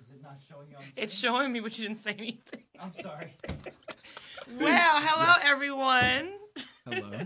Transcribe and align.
Is 0.00 0.10
it 0.10 0.22
not 0.22 0.38
showing 0.48 0.70
you 0.70 0.76
on 0.76 0.82
screen? 0.82 1.04
It's 1.04 1.18
showing 1.18 1.52
me, 1.52 1.60
but 1.60 1.78
you 1.78 1.86
didn't 1.88 2.00
say 2.00 2.12
anything. 2.12 2.64
I'm 2.80 2.92
sorry. 2.94 3.36
Well, 4.58 5.00
hello 5.00 5.34
everyone. 5.44 6.32
Hello. 6.84 7.20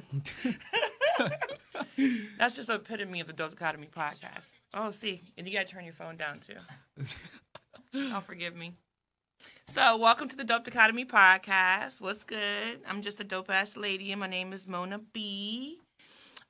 That's 2.38 2.54
just 2.54 2.69
an 2.69 2.76
epitome 2.76 3.21
of 3.21 3.26
the 3.26 3.33
Dope 3.33 3.53
Dichotomy 3.53 3.88
podcast. 3.88 4.53
Oh, 4.74 4.92
see, 4.92 5.22
and 5.37 5.44
you 5.47 5.53
gotta 5.53 5.67
turn 5.67 5.85
your 5.85 5.94
phone 5.94 6.17
down 6.17 6.38
too. 6.38 7.04
oh, 7.94 8.21
forgive 8.21 8.54
me. 8.54 8.74
So, 9.67 9.96
welcome 9.96 10.28
to 10.28 10.37
the 10.37 10.44
Dope 10.44 10.64
Dichotomy 10.64 11.04
podcast. 11.04 12.01
What's 12.01 12.22
good? 12.22 12.80
I'm 12.87 13.03
just 13.03 13.19
a 13.19 13.24
dope 13.24 13.51
ass 13.51 13.76
lady, 13.76 14.12
and 14.12 14.21
my 14.21 14.28
name 14.28 14.53
is 14.53 14.69
Mona 14.69 15.01
B. 15.12 15.80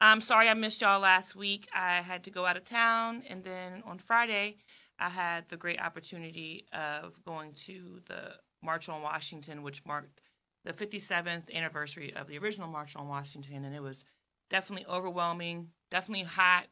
I'm 0.01 0.21
sorry 0.21 0.49
I 0.49 0.55
missed 0.55 0.83
y'all 0.83 1.01
last 1.01 1.35
week. 1.35 1.69
I 1.73 2.03
had 2.03 2.25
to 2.25 2.31
go 2.31 2.45
out 2.45 2.59
of 2.59 2.65
town, 2.65 3.23
and 3.31 3.43
then 3.45 3.83
on 3.87 3.99
Friday, 3.99 4.57
I 4.99 5.09
had 5.09 5.49
the 5.49 5.57
great 5.57 5.81
opportunity 5.81 6.67
of 6.73 7.23
going 7.25 7.53
to 7.67 8.01
the 8.07 8.35
March 8.63 8.89
on 8.89 9.03
Washington, 9.03 9.63
which 9.63 9.85
marked 9.85 10.21
the 10.65 10.73
57th 10.73 11.55
anniversary 11.55 12.15
of 12.15 12.27
the 12.29 12.39
original 12.39 12.69
March 12.69 12.97
on 12.97 13.07
Washington, 13.09 13.65
and 13.65 13.75
it 13.75 13.83
was 13.83 14.05
definitely 14.51 14.87
overwhelming, 14.87 15.69
definitely 15.91 16.25
hot, 16.25 16.67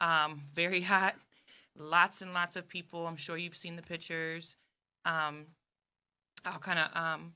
um, 0.00 0.40
very 0.54 0.80
hot. 0.80 1.16
Lots 1.76 2.22
and 2.22 2.32
lots 2.34 2.56
of 2.56 2.68
people. 2.68 3.06
I'm 3.06 3.16
sure 3.16 3.36
you've 3.36 3.56
seen 3.56 3.76
the 3.76 3.82
pictures. 3.82 4.56
Um, 5.04 5.46
I'll 6.44 6.58
kind 6.58 6.78
of 6.78 6.96
um, 6.96 7.34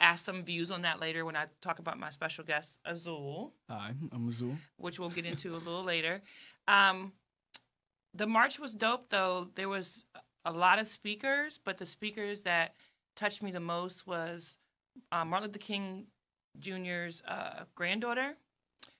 ask 0.00 0.24
some 0.24 0.42
views 0.42 0.70
on 0.70 0.82
that 0.82 1.00
later 1.00 1.24
when 1.24 1.36
I 1.36 1.46
talk 1.60 1.78
about 1.78 1.98
my 1.98 2.10
special 2.10 2.44
guest, 2.44 2.78
Azul, 2.84 3.54
Hi, 3.68 3.92
I'm 4.12 4.28
Azul. 4.28 4.56
which 4.76 4.98
we'll 4.98 5.10
get 5.10 5.24
into 5.24 5.52
a 5.52 5.58
little 5.58 5.82
later. 5.94 6.22
Um, 6.66 7.12
the 8.14 8.26
march 8.26 8.58
was 8.58 8.74
dope, 8.74 9.10
though. 9.10 9.48
There 9.54 9.68
was 9.68 10.04
a 10.44 10.52
lot 10.52 10.78
of 10.78 10.88
speakers, 10.88 11.58
but 11.62 11.78
the 11.78 11.86
speakers 11.86 12.42
that 12.42 12.74
touched 13.16 13.42
me 13.42 13.50
the 13.50 13.60
most 13.60 14.06
was 14.06 14.56
uh, 15.12 15.24
Martin 15.24 15.48
Luther 15.48 15.58
King 15.58 16.06
Jr.'s 16.58 17.22
uh, 17.26 17.64
granddaughter. 17.74 18.34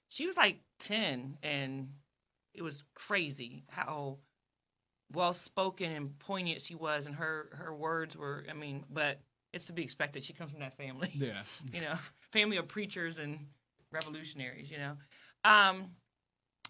She 0.08 0.26
was 0.26 0.36
like 0.36 0.60
10, 0.80 1.38
and 1.42 1.88
it 2.54 2.62
was 2.62 2.84
crazy 2.94 3.64
how 3.68 4.18
well 5.12 5.32
spoken 5.32 5.90
and 5.92 6.18
poignant 6.18 6.60
she 6.60 6.74
was, 6.74 7.06
and 7.06 7.14
her, 7.14 7.50
her 7.52 7.74
words 7.74 8.16
were, 8.16 8.44
I 8.50 8.54
mean, 8.54 8.84
but 8.90 9.20
it's 9.52 9.66
to 9.66 9.72
be 9.72 9.82
expected. 9.82 10.22
She 10.22 10.32
comes 10.32 10.50
from 10.50 10.60
that 10.60 10.76
family 10.76 11.10
Yeah. 11.14 11.42
you 11.72 11.80
know, 11.80 11.94
family 12.32 12.56
of 12.58 12.68
preachers 12.68 13.18
and 13.18 13.38
revolutionaries, 13.90 14.70
you 14.70 14.78
know. 14.78 14.96
Um, 15.44 15.92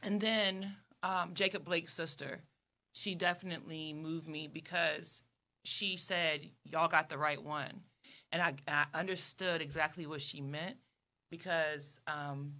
and 0.02 0.20
then 0.20 0.76
um, 1.02 1.34
Jacob 1.34 1.64
Blake's 1.64 1.94
sister, 1.94 2.40
she 2.92 3.14
definitely 3.14 3.92
moved 3.92 4.28
me 4.28 4.48
because 4.48 5.22
she 5.64 5.96
said, 5.96 6.50
"Y'all 6.64 6.88
got 6.88 7.08
the 7.08 7.18
right 7.18 7.42
one," 7.42 7.82
and 8.32 8.42
I, 8.42 8.54
I 8.66 8.86
understood 8.98 9.60
exactly 9.60 10.06
what 10.06 10.22
she 10.22 10.40
meant 10.40 10.76
because 11.30 12.00
um, 12.06 12.54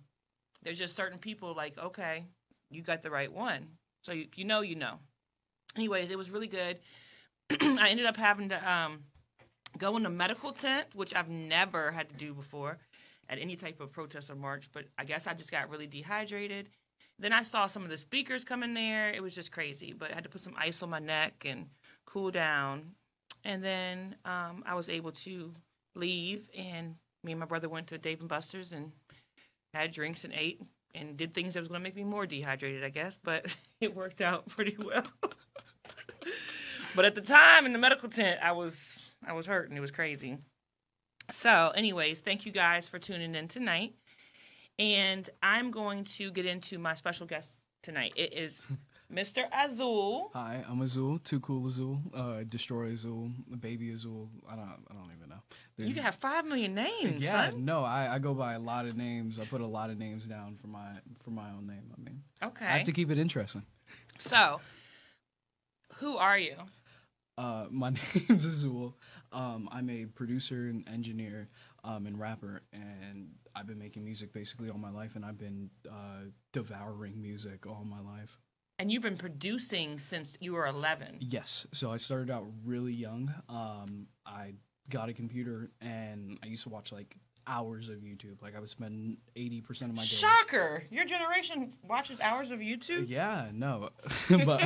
there's 0.62 0.78
just 0.78 0.96
certain 0.96 1.18
people 1.18 1.54
like, 1.54 1.78
okay, 1.78 2.26
you 2.70 2.82
got 2.82 3.02
the 3.02 3.10
right 3.10 3.32
one, 3.32 3.68
so 4.02 4.12
if 4.12 4.38
you 4.38 4.44
know, 4.44 4.60
you 4.60 4.76
know. 4.76 4.98
Anyways, 5.76 6.10
it 6.10 6.18
was 6.18 6.30
really 6.30 6.48
good. 6.48 6.78
I 7.60 7.90
ended 7.90 8.06
up 8.06 8.16
having 8.16 8.48
to 8.48 8.70
um, 8.70 9.04
go 9.76 9.96
in 9.96 10.06
a 10.06 10.10
medical 10.10 10.52
tent, 10.52 10.86
which 10.94 11.14
I've 11.14 11.28
never 11.28 11.90
had 11.90 12.08
to 12.10 12.16
do 12.16 12.34
before 12.34 12.78
at 13.28 13.38
any 13.38 13.56
type 13.56 13.80
of 13.80 13.92
protest 13.92 14.30
or 14.30 14.34
march, 14.34 14.70
but 14.72 14.86
I 14.96 15.04
guess 15.04 15.26
I 15.26 15.34
just 15.34 15.50
got 15.50 15.68
really 15.70 15.86
dehydrated. 15.86 16.68
Then 17.18 17.32
I 17.32 17.42
saw 17.42 17.66
some 17.66 17.82
of 17.82 17.88
the 17.88 17.96
speakers 17.96 18.44
come 18.44 18.62
in 18.62 18.74
there. 18.74 19.10
It 19.10 19.22
was 19.22 19.34
just 19.34 19.50
crazy, 19.50 19.92
but 19.92 20.10
I 20.10 20.14
had 20.14 20.24
to 20.24 20.30
put 20.30 20.40
some 20.40 20.54
ice 20.56 20.82
on 20.82 20.90
my 20.90 21.00
neck 21.00 21.44
and 21.44 21.66
cool 22.04 22.30
down. 22.30 22.92
And 23.44 23.62
then 23.62 24.16
um, 24.24 24.62
I 24.66 24.74
was 24.74 24.88
able 24.88 25.12
to 25.12 25.52
leave, 25.94 26.48
and 26.56 26.94
me 27.24 27.32
and 27.32 27.40
my 27.40 27.46
brother 27.46 27.68
went 27.68 27.88
to 27.88 27.98
Dave 27.98 28.20
and 28.20 28.28
Buster's 28.28 28.72
and 28.72 28.92
had 29.74 29.90
drinks 29.92 30.24
and 30.24 30.32
ate 30.32 30.60
and 30.94 31.16
did 31.16 31.34
things 31.34 31.54
that 31.54 31.60
was 31.60 31.68
going 31.68 31.80
to 31.80 31.82
make 31.82 31.96
me 31.96 32.04
more 32.04 32.26
dehydrated, 32.26 32.84
I 32.84 32.88
guess, 32.90 33.18
but 33.22 33.54
it 33.80 33.94
worked 33.94 34.20
out 34.20 34.48
pretty 34.48 34.76
well. 34.78 35.06
but 36.94 37.04
at 37.04 37.14
the 37.14 37.20
time 37.20 37.66
in 37.66 37.72
the 37.72 37.78
medical 37.78 38.08
tent, 38.08 38.40
I 38.42 38.52
was 38.52 39.10
I 39.26 39.32
was 39.32 39.46
hurt 39.46 39.68
and 39.68 39.76
it 39.76 39.80
was 39.80 39.90
crazy. 39.90 40.38
So, 41.30 41.72
anyways, 41.74 42.20
thank 42.22 42.46
you 42.46 42.52
guys 42.52 42.88
for 42.88 42.98
tuning 42.98 43.34
in 43.34 43.48
tonight. 43.48 43.94
And 44.78 45.28
I'm 45.42 45.70
going 45.70 46.04
to 46.04 46.30
get 46.30 46.46
into 46.46 46.78
my 46.78 46.94
special 46.94 47.26
guest 47.26 47.58
tonight. 47.82 48.12
It 48.16 48.32
is 48.32 48.64
Mr. 49.12 49.44
Azul. 49.52 50.30
Hi, 50.34 50.64
I'm 50.68 50.80
Azul. 50.82 51.18
Too 51.18 51.40
cool 51.40 51.66
Azul. 51.66 52.00
Uh, 52.14 52.44
Destroy 52.48 52.86
Azul. 52.88 53.30
Baby 53.58 53.90
Azul. 53.92 54.28
I 54.48 54.54
don't. 54.54 54.68
I 54.90 54.94
don't 54.94 55.10
even 55.16 55.30
know. 55.30 55.36
You 55.76 55.84
There's- 55.84 55.94
can 55.94 56.04
have 56.04 56.14
five 56.16 56.46
million 56.46 56.74
names. 56.74 57.22
yeah. 57.22 57.50
son. 57.50 57.64
No, 57.64 57.84
I, 57.84 58.14
I 58.14 58.18
go 58.18 58.34
by 58.34 58.54
a 58.54 58.58
lot 58.58 58.86
of 58.86 58.96
names. 58.96 59.38
I 59.40 59.44
put 59.44 59.60
a 59.60 59.66
lot 59.66 59.90
of 59.90 59.98
names 59.98 60.26
down 60.28 60.56
for 60.60 60.68
my 60.68 60.86
for 61.24 61.30
my 61.30 61.48
own 61.50 61.66
name. 61.66 61.92
I 61.96 62.00
mean, 62.00 62.22
okay. 62.42 62.66
I 62.66 62.78
have 62.78 62.86
to 62.86 62.92
keep 62.92 63.10
it 63.10 63.18
interesting. 63.18 63.62
So, 64.18 64.60
who 65.96 66.16
are 66.18 66.38
you? 66.38 66.54
Uh, 67.36 67.66
my 67.70 67.90
name's 68.28 68.44
Azul. 68.44 68.96
Um, 69.32 69.68
I'm 69.72 69.88
a 69.90 70.06
producer 70.06 70.66
and 70.66 70.88
engineer 70.88 71.48
um, 71.84 72.06
and 72.06 72.18
rapper, 72.18 72.62
and 72.72 73.30
I've 73.54 73.66
been 73.66 73.78
making 73.78 74.04
music 74.04 74.32
basically 74.32 74.70
all 74.70 74.78
my 74.78 74.90
life, 74.90 75.16
and 75.16 75.24
I've 75.24 75.38
been 75.38 75.70
uh, 75.88 76.26
devouring 76.52 77.20
music 77.20 77.66
all 77.66 77.84
my 77.84 78.00
life. 78.00 78.40
And 78.78 78.92
you've 78.92 79.02
been 79.02 79.16
producing 79.16 79.98
since 79.98 80.36
you 80.40 80.52
were 80.52 80.66
11. 80.66 81.16
Yes. 81.20 81.66
So 81.72 81.90
I 81.90 81.96
started 81.96 82.30
out 82.30 82.46
really 82.64 82.92
young. 82.92 83.34
Um, 83.48 84.06
I 84.24 84.54
got 84.88 85.08
a 85.08 85.12
computer, 85.12 85.70
and 85.80 86.38
I 86.42 86.46
used 86.46 86.62
to 86.62 86.68
watch 86.68 86.92
like 86.92 87.16
hours 87.48 87.88
of 87.88 87.96
YouTube. 87.96 88.40
Like 88.42 88.54
I 88.54 88.60
would 88.60 88.70
spend 88.70 89.16
eighty 89.34 89.60
percent 89.60 89.90
of 89.90 89.96
my 89.96 90.02
day. 90.02 90.08
Shocker! 90.08 90.84
Your 90.90 91.04
generation 91.04 91.72
watches 91.82 92.20
hours 92.20 92.50
of 92.50 92.60
YouTube. 92.60 93.08
Yeah, 93.08 93.46
no, 93.52 93.88
but 94.44 94.62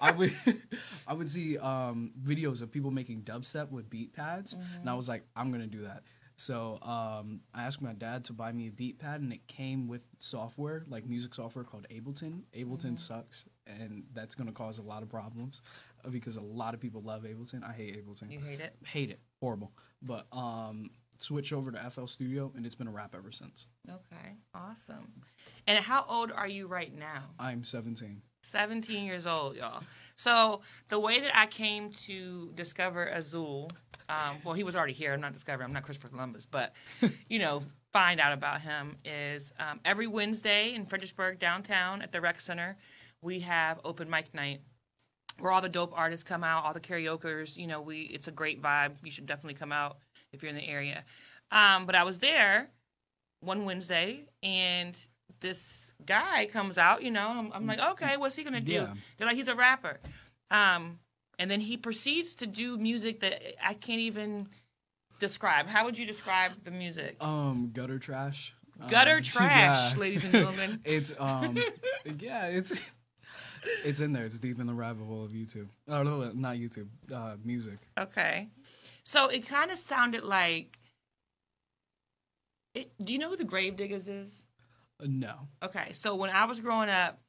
I 0.00 0.12
would 0.16 0.34
I 1.08 1.14
would 1.14 1.30
see 1.30 1.58
um, 1.58 2.12
videos 2.22 2.62
of 2.62 2.70
people 2.70 2.90
making 2.90 3.22
dubstep 3.22 3.70
with 3.70 3.90
beat 3.90 4.12
pads, 4.12 4.52
and 4.52 4.88
I 4.88 4.94
was 4.94 5.08
like, 5.08 5.24
I'm 5.34 5.50
gonna 5.50 5.66
do 5.66 5.82
that. 5.82 6.02
So 6.42 6.80
um, 6.82 7.40
I 7.54 7.62
asked 7.62 7.80
my 7.80 7.92
dad 7.92 8.24
to 8.24 8.32
buy 8.32 8.50
me 8.50 8.66
a 8.66 8.72
beat 8.72 8.98
pad, 8.98 9.20
and 9.20 9.32
it 9.32 9.46
came 9.46 9.86
with 9.86 10.02
software, 10.18 10.82
like 10.88 11.06
music 11.06 11.36
software 11.36 11.64
called 11.64 11.86
Ableton. 11.88 12.40
Ableton 12.52 12.98
sucks, 12.98 13.44
and 13.64 14.02
that's 14.12 14.34
gonna 14.34 14.50
cause 14.50 14.80
a 14.80 14.82
lot 14.82 15.04
of 15.04 15.08
problems 15.08 15.62
uh, 16.04 16.08
because 16.08 16.38
a 16.38 16.40
lot 16.40 16.74
of 16.74 16.80
people 16.80 17.00
love 17.00 17.22
Ableton. 17.22 17.62
I 17.62 17.72
hate 17.72 18.04
Ableton. 18.04 18.32
You 18.32 18.40
hate 18.40 18.60
it? 18.60 18.74
hate 18.84 19.10
it, 19.10 19.20
horrible. 19.38 19.70
But 20.02 20.26
um, 20.32 20.90
switched 21.18 21.52
over 21.52 21.70
to 21.70 21.90
FL 21.90 22.06
Studio, 22.06 22.50
and 22.56 22.66
it's 22.66 22.74
been 22.74 22.88
a 22.88 22.92
wrap 22.92 23.14
ever 23.14 23.30
since. 23.30 23.68
Okay, 23.88 24.34
awesome. 24.52 25.12
And 25.68 25.78
how 25.78 26.04
old 26.08 26.32
are 26.32 26.48
you 26.48 26.66
right 26.66 26.92
now? 26.92 27.22
I'm 27.38 27.62
17. 27.62 28.20
17 28.42 29.04
years 29.04 29.26
old, 29.26 29.56
y'all. 29.56 29.82
So 30.16 30.60
the 30.88 30.98
way 30.98 31.20
that 31.20 31.36
I 31.36 31.46
came 31.46 31.90
to 31.92 32.52
discover 32.54 33.06
Azul, 33.06 33.70
um, 34.08 34.36
well, 34.44 34.54
he 34.54 34.64
was 34.64 34.76
already 34.76 34.92
here. 34.92 35.12
I'm 35.12 35.20
not 35.20 35.32
discovering. 35.32 35.66
I'm 35.66 35.72
not 35.72 35.82
Christopher 35.82 36.08
Columbus, 36.08 36.46
but 36.46 36.74
you 37.28 37.38
know, 37.38 37.62
find 37.92 38.20
out 38.20 38.32
about 38.32 38.60
him 38.60 38.96
is 39.04 39.52
um, 39.58 39.80
every 39.84 40.06
Wednesday 40.06 40.74
in 40.74 40.86
Fredericksburg 40.86 41.38
downtown 41.38 42.02
at 42.02 42.12
the 42.12 42.20
Rec 42.20 42.40
Center, 42.40 42.76
we 43.20 43.40
have 43.40 43.80
open 43.84 44.10
mic 44.10 44.34
night 44.34 44.60
where 45.38 45.52
all 45.52 45.60
the 45.60 45.68
dope 45.68 45.92
artists 45.96 46.24
come 46.24 46.44
out, 46.44 46.64
all 46.64 46.72
the 46.72 46.80
karaokeers. 46.80 47.56
You 47.56 47.66
know, 47.66 47.80
we 47.80 48.02
it's 48.02 48.28
a 48.28 48.32
great 48.32 48.60
vibe. 48.60 48.92
You 49.02 49.10
should 49.10 49.26
definitely 49.26 49.54
come 49.54 49.72
out 49.72 49.98
if 50.32 50.42
you're 50.42 50.50
in 50.50 50.56
the 50.56 50.68
area. 50.68 51.04
Um, 51.50 51.86
but 51.86 51.94
I 51.94 52.04
was 52.04 52.18
there 52.18 52.70
one 53.40 53.64
Wednesday 53.64 54.26
and 54.42 55.06
this 55.40 55.92
guy 56.04 56.46
comes 56.46 56.78
out, 56.78 57.02
you 57.02 57.10
know, 57.10 57.28
I'm, 57.28 57.52
I'm 57.52 57.66
like, 57.66 57.80
okay, 57.80 58.16
what's 58.16 58.36
he 58.36 58.44
gonna 58.44 58.60
do? 58.60 58.72
Yeah. 58.72 58.94
They're 59.16 59.26
like, 59.26 59.36
he's 59.36 59.48
a 59.48 59.54
rapper. 59.54 59.98
Um, 60.50 60.98
and 61.38 61.50
then 61.50 61.60
he 61.60 61.76
proceeds 61.76 62.36
to 62.36 62.46
do 62.46 62.76
music 62.76 63.20
that 63.20 63.40
I 63.66 63.74
can't 63.74 64.00
even 64.00 64.48
describe. 65.18 65.66
How 65.68 65.84
would 65.84 65.96
you 65.98 66.06
describe 66.06 66.52
the 66.64 66.70
music? 66.70 67.16
Um, 67.20 67.70
gutter 67.72 67.98
trash. 67.98 68.52
Gutter 68.88 69.16
Um, 69.18 69.22
trash, 69.22 69.92
yeah. 69.94 69.98
ladies 70.00 70.24
and 70.24 70.32
gentlemen. 70.32 70.80
it's 70.84 71.14
um, 71.18 71.56
yeah, 72.18 72.46
it's 72.46 72.92
it's 73.84 74.00
in 74.00 74.12
there. 74.12 74.24
It's 74.24 74.38
deep 74.38 74.58
in 74.60 74.66
the 74.66 74.74
rabbit 74.74 75.04
hole 75.04 75.24
of 75.24 75.30
YouTube. 75.32 75.68
Oh 75.88 76.02
no, 76.02 76.20
no, 76.20 76.32
not 76.34 76.56
YouTube. 76.56 76.88
Uh, 77.14 77.36
music. 77.44 77.78
Okay. 77.98 78.48
So 79.04 79.28
it 79.28 79.46
kind 79.46 79.70
of 79.70 79.78
sounded 79.78 80.24
like. 80.24 80.78
It, 82.74 82.90
do 83.04 83.12
you 83.12 83.18
know 83.18 83.28
who 83.28 83.36
the 83.36 83.44
Gravediggaz 83.44 84.08
is? 84.08 84.42
No. 85.02 85.48
Okay, 85.62 85.92
so 85.92 86.14
when 86.14 86.30
I 86.30 86.44
was 86.44 86.60
growing 86.60 86.88
up, 86.88 87.20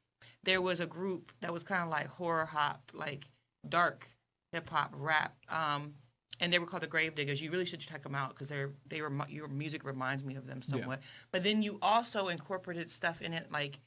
there 0.42 0.62
was 0.62 0.80
a 0.80 0.86
group 0.86 1.32
that 1.40 1.52
was 1.52 1.62
kind 1.62 1.82
of 1.82 1.88
like 1.88 2.06
horror 2.06 2.46
hop, 2.46 2.90
like 2.94 3.28
dark 3.68 4.08
hip 4.52 4.68
hop 4.70 4.92
rap, 4.96 5.34
um, 5.48 5.94
and 6.40 6.52
they 6.52 6.58
were 6.58 6.66
called 6.66 6.82
the 6.82 6.88
Gravediggaz. 6.88 7.40
You 7.40 7.50
really 7.50 7.64
should 7.64 7.80
check 7.80 8.02
them 8.02 8.14
out 8.14 8.30
because 8.30 8.48
they're 8.48 8.72
they 8.86 9.02
were 9.02 9.12
your 9.28 9.48
music 9.48 9.84
reminds 9.84 10.24
me 10.24 10.36
of 10.36 10.46
them 10.46 10.62
somewhat. 10.62 11.00
But 11.30 11.42
then 11.42 11.62
you 11.62 11.78
also 11.82 12.28
incorporated 12.28 12.90
stuff 12.90 13.22
in 13.22 13.32
it 13.32 13.50
like 13.52 13.80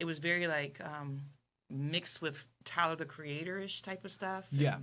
it 0.00 0.04
was 0.04 0.18
very 0.18 0.46
like 0.46 0.80
um, 0.84 1.20
mixed 1.70 2.20
with 2.20 2.46
Tyler 2.64 2.96
the 2.96 3.04
Creator 3.04 3.58
ish 3.58 3.82
type 3.82 4.04
of 4.04 4.10
stuff. 4.10 4.48
Yeah. 4.50 4.78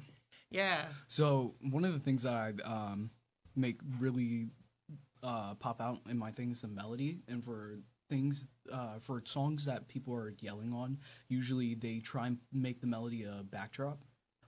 Yeah. 0.49 0.85
So 1.07 1.55
one 1.61 1.85
of 1.85 1.93
the 1.93 1.99
things 1.99 2.23
that 2.23 2.33
I 2.33 2.53
um, 2.63 3.11
make 3.55 3.79
really 3.99 4.47
uh, 5.23 5.55
pop 5.55 5.81
out 5.81 5.99
in 6.09 6.17
my 6.17 6.31
things 6.31 6.57
is 6.57 6.61
the 6.63 6.67
melody, 6.67 7.19
and 7.27 7.43
for 7.43 7.79
things 8.11 8.45
uh, 8.71 8.99
for 8.99 9.23
songs 9.25 9.65
that 9.65 9.87
people 9.87 10.13
are 10.13 10.35
yelling 10.39 10.73
on, 10.73 10.99
usually 11.29 11.73
they 11.73 11.97
try 11.99 12.27
and 12.27 12.37
make 12.53 12.81
the 12.81 12.87
melody 12.87 13.23
a 13.23 13.41
backdrop. 13.43 14.03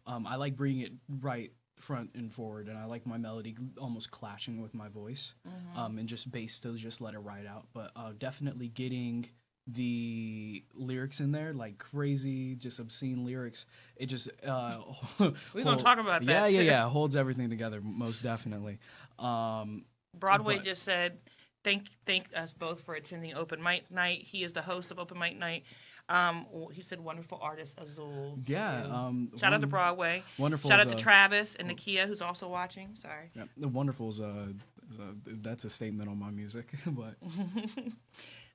Um, 0.06 0.28
I 0.28 0.36
like 0.36 0.56
bringing 0.56 0.82
it 0.82 0.92
right 1.22 1.52
front 1.80 2.12
and 2.14 2.32
forward, 2.32 2.68
and 2.68 2.78
I 2.78 2.86
like 2.86 3.08
my 3.08 3.18
melody 3.18 3.56
almost 3.80 4.12
clashing 4.12 4.62
with 4.62 4.74
my 4.76 4.90
voice, 4.90 5.34
um, 5.76 5.98
and 5.98 6.08
just 6.08 6.30
bass 6.32 6.60
to 6.60 6.76
just 6.76 7.02
let 7.02 7.14
it 7.16 7.20
ride 7.20 7.48
out. 7.48 7.66
But 7.74 7.92
uh, 7.96 8.12
definitely 8.20 8.68
getting 8.68 9.26
the 9.66 10.62
lyrics 10.76 11.22
in 11.22 11.32
there 11.32 11.54
like 11.54 11.78
crazy 11.78 12.54
just 12.56 12.80
obscene 12.80 13.24
lyrics 13.24 13.66
it 13.96 14.08
just 14.08 14.28
uh 14.46 14.76
We're 15.54 15.64
gonna 15.64 15.78
talk 15.82 16.00
about 16.00 16.26
that, 16.26 16.52
yeah 16.52 16.60
yeah 16.60 16.72
yeah 16.72 16.90
holds 16.90 17.16
everything 17.16 17.50
together 17.50 17.80
most 17.82 18.24
definitely 18.24 18.80
um 19.20 19.86
Broadway 20.20 20.58
But- 20.58 20.66
just 20.66 20.84
said, 20.84 21.18
"Thank 21.64 21.88
thank 22.06 22.28
us 22.36 22.54
both 22.54 22.82
for 22.82 22.96
attending 22.96 23.34
open 23.36 23.62
mic 23.64 23.90
night." 23.92 24.24
He 24.24 24.44
is 24.44 24.54
the 24.54 24.62
host 24.62 24.92
of 24.92 25.00
open 25.00 25.18
mic 25.20 25.38
night. 25.38 25.64
Um, 26.10 26.46
he 26.74 26.82
said, 26.82 27.00
"Wonderful 27.00 27.40
artist 27.42 27.80
Azul." 27.80 28.38
yeah 28.46 28.84
um 28.92 29.32
shout 29.38 29.54
out 29.54 29.62
to 29.62 29.68
Broadway. 29.68 30.24
wonderful 30.38 30.70
Shout 30.70 30.80
out 30.82 30.90
to 30.90 30.96
a- 30.96 31.00
Travis 31.00 31.56
and 31.56 31.70
Nakia, 31.70 32.08
who's 32.08 32.22
also 32.22 32.48
watching. 32.50 32.96
Sorry. 32.96 33.32
yeah, 33.34 33.46
the 33.58 33.70
wonderful 33.70 34.10
is 34.10 34.20
a, 34.20 34.54
is 34.92 35.00
a 35.00 35.16
that's 35.42 35.64
a 35.66 35.70
statement 35.70 36.10
on 36.10 36.20
my 36.20 36.30
music 36.30 36.68
but 36.88 37.16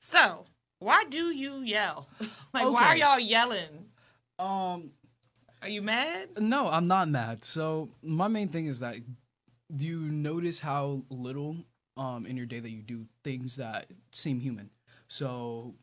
So, 0.00 0.44
why 0.78 1.04
do 1.04 1.30
you 1.30 1.60
yell? 1.62 2.08
like, 2.54 2.70
why 2.70 2.84
are 2.88 2.96
y'all 2.96 3.18
yelling? 3.20 3.86
um 4.38 4.90
Are 5.62 5.68
you 5.68 5.82
mad? 5.82 6.38
No, 6.38 6.68
I'm 6.68 6.86
not 6.86 7.08
mad. 7.08 7.44
So 7.44 7.88
my 8.02 8.28
main 8.28 8.48
thing 8.48 8.66
is 8.66 8.80
that 8.80 8.96
do 9.74 9.84
you 9.84 9.98
notice 10.00 10.60
how 10.60 11.02
little 11.10 11.56
um 11.98 12.26
in 12.26 12.36
your 12.36 12.46
day 12.46 12.60
that 12.60 12.70
you 12.70 12.82
do 12.82 13.06
things 13.24 13.56
that 13.56 13.90
seem 14.12 14.40
human. 14.40 14.70
So 15.08 15.74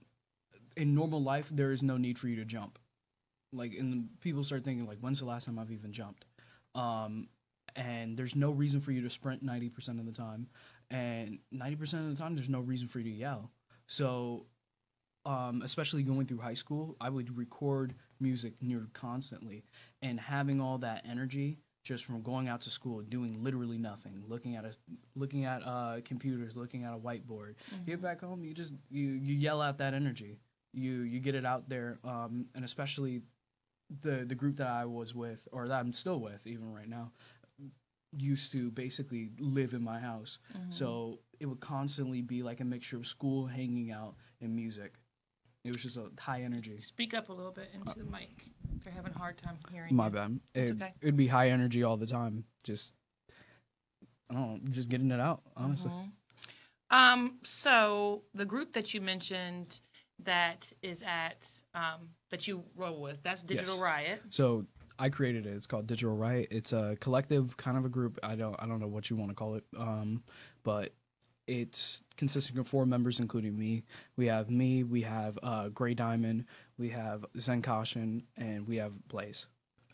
in 0.76 0.96
normal 0.96 1.22
life 1.22 1.50
there 1.52 1.72
is 1.72 1.84
no 1.84 1.98
need 1.98 2.18
for 2.18 2.28
you 2.28 2.38
to 2.38 2.46
jump. 2.46 2.80
Like 3.54 3.74
and 3.74 4.10
people 4.22 4.44
start 4.44 4.64
thinking 4.64 4.88
like 4.88 5.00
when's 5.00 5.20
the 5.20 5.26
last 5.26 5.46
time 5.46 5.60
I've 5.60 5.72
even 5.72 5.92
jumped? 5.92 6.26
Um 6.74 7.28
and 7.76 8.18
there's 8.18 8.36
no 8.36 8.52
reason 8.52 8.80
for 8.80 8.94
you 8.94 9.02
to 9.02 9.10
sprint 9.10 9.46
90% 9.46 10.00
of 10.00 10.06
the 10.06 10.14
time 10.14 10.48
and 10.90 11.40
90% 11.54 11.82
of 11.94 12.16
the 12.16 12.16
time 12.16 12.36
there's 12.36 12.50
no 12.50 12.62
reason 12.62 12.88
for 12.88 13.00
you 13.00 13.12
to 13.12 13.18
yell. 13.18 13.52
So 13.88 14.46
um, 15.26 15.62
especially 15.64 16.04
going 16.04 16.28
through 16.28 16.40
high 16.40 16.54
school, 16.54 16.96
I 17.02 17.10
would 17.10 17.36
record 17.36 17.96
music 18.20 18.54
near 18.62 18.88
constantly, 18.94 19.64
and 20.02 20.20
having 20.20 20.62
all 20.62 20.78
that 20.80 21.04
energy 21.10 21.60
just 21.86 22.04
from 22.04 22.22
going 22.24 22.50
out 22.50 22.62
to 22.62 22.70
school, 22.72 23.02
doing 23.02 23.42
literally 23.44 23.78
nothing, 23.78 24.24
looking 24.28 24.56
at 24.58 24.66
a, 24.66 24.74
looking 25.16 25.46
at 25.46 25.62
uh, 25.64 25.98
computers, 26.04 26.58
looking 26.58 26.84
at 26.84 26.94
a 26.94 26.98
whiteboard. 26.98 27.54
You 27.86 27.94
get 27.94 28.02
back 28.02 28.22
home, 28.22 28.44
you 28.44 28.54
just 28.54 28.74
you 28.90 29.08
you 29.08 29.36
yell 29.36 29.62
out 29.62 29.78
that 29.78 29.94
energy. 29.94 30.40
You 30.74 31.02
you 31.04 31.20
get 31.22 31.36
it 31.36 31.46
out 31.46 31.70
there, 31.70 32.00
um, 32.04 32.48
and 32.56 32.66
especially 32.66 33.22
the 34.02 34.26
the 34.26 34.36
group 34.36 34.58
that 34.58 34.68
I 34.68 34.86
was 34.86 35.14
with, 35.14 35.48
or 35.52 35.68
that 35.68 35.80
I'm 35.80 35.94
still 35.94 36.20
with, 36.20 36.48
even 36.48 36.74
right 36.74 36.90
now, 36.90 37.12
used 38.18 38.52
to 38.54 38.72
basically 38.72 39.30
live 39.40 39.74
in 39.74 39.84
my 39.84 40.00
house. 40.00 40.40
So 40.72 41.20
it 41.40 41.46
would 41.46 41.60
constantly 41.60 42.22
be 42.22 42.42
like 42.44 42.60
a 42.62 42.66
mixture 42.66 42.98
of 42.98 43.06
school, 43.06 43.46
hanging 43.46 43.92
out, 43.92 44.16
and 44.42 44.56
music. 44.56 44.96
It 45.66 45.74
was 45.74 45.82
just 45.82 45.98
a 45.98 46.10
high 46.20 46.44
energy. 46.44 46.80
Speak 46.80 47.16
up 47.16 47.30
a 47.30 47.34
little 47.34 47.52
bit 47.52 47.70
into 47.74 47.98
the 47.98 48.06
mic. 48.06 48.46
They're 48.84 48.94
having 48.94 49.14
a 49.14 49.18
hard 49.18 49.38
time 49.40 49.58
hearing. 49.72 49.96
My 49.96 50.06
you. 50.06 50.12
bad. 50.12 50.40
It, 50.54 50.72
okay. 50.72 50.94
It'd 51.02 51.18
be 51.18 51.28
high 51.28 51.50
energy 51.50 51.82
all 51.82 51.98
the 51.98 52.06
time. 52.06 52.44
Just, 52.64 52.92
I 54.30 54.36
don't 54.36 54.64
know, 54.64 54.72
just 54.72 54.90
getting 54.90 55.10
it 55.10 55.20
out, 55.20 55.42
honestly. 55.58 55.92
Um, 56.92 57.40
so 57.44 58.24
the 58.36 58.46
group 58.46 58.74
that 58.74 58.94
you 58.94 59.02
mentioned 59.02 59.80
that 60.24 60.72
is 60.84 61.04
at 61.04 61.50
um, 61.74 62.10
that 62.30 62.48
you 62.48 62.64
roll 62.76 63.02
with, 63.02 63.24
that's 63.24 63.42
Digital 63.42 63.76
Yes. 63.76 63.82
Riot. 63.82 64.22
So 64.30 64.66
I 65.00 65.10
created 65.10 65.48
it. 65.48 65.56
It's 65.56 65.68
called 65.68 65.88
Digital 65.88 66.16
Riot. 66.16 66.50
It's 66.52 66.74
a 66.74 66.96
collective 67.00 67.58
kind 67.58 67.78
of 67.78 67.86
a 67.86 67.90
group. 67.90 68.20
I 68.22 68.36
don't 68.36 68.56
I 68.60 68.68
don't 68.68 68.80
know 68.80 68.88
what 68.88 69.10
you 69.10 69.16
want 69.16 69.32
to 69.32 69.36
call 69.36 69.56
it. 69.56 69.64
Um, 69.76 70.24
but 70.64 70.94
it's 71.48 72.04
consisting 72.18 72.58
of 72.58 72.68
four 72.68 72.86
members, 72.86 73.20
including 73.20 73.58
me. 73.58 73.84
We 74.18 74.28
have 74.28 74.50
me. 74.50 74.84
We 74.84 75.04
have 75.04 75.38
uh, 75.44 75.70
Gray 75.70 75.94
Diamond. 75.94 76.46
We 76.78 76.90
have 76.90 77.26
Zen 77.40 77.62
Caution, 77.62 78.24
and 78.38 78.68
we 78.68 78.78
have 78.78 78.92
Blaze. 79.08 79.48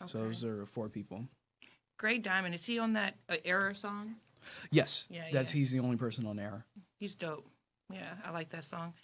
So 0.06 0.18
those 0.18 0.44
are 0.44 0.66
four 0.66 0.88
people. 0.88 1.24
Gray 1.96 2.18
Diamond 2.18 2.54
is 2.54 2.64
he 2.64 2.78
on 2.78 2.94
that 2.94 3.14
uh, 3.28 3.36
Error 3.44 3.74
song? 3.74 4.16
Yes, 4.72 5.06
Yeah, 5.08 5.22
that's 5.32 5.54
yeah. 5.54 5.58
he's 5.58 5.70
the 5.70 5.78
only 5.78 5.96
person 5.96 6.26
on 6.26 6.38
Error. 6.40 6.64
He's 6.98 7.14
dope. 7.14 7.46
Yeah, 7.92 8.14
I 8.24 8.32
like 8.32 8.48
that 8.50 8.64
song. 8.64 8.94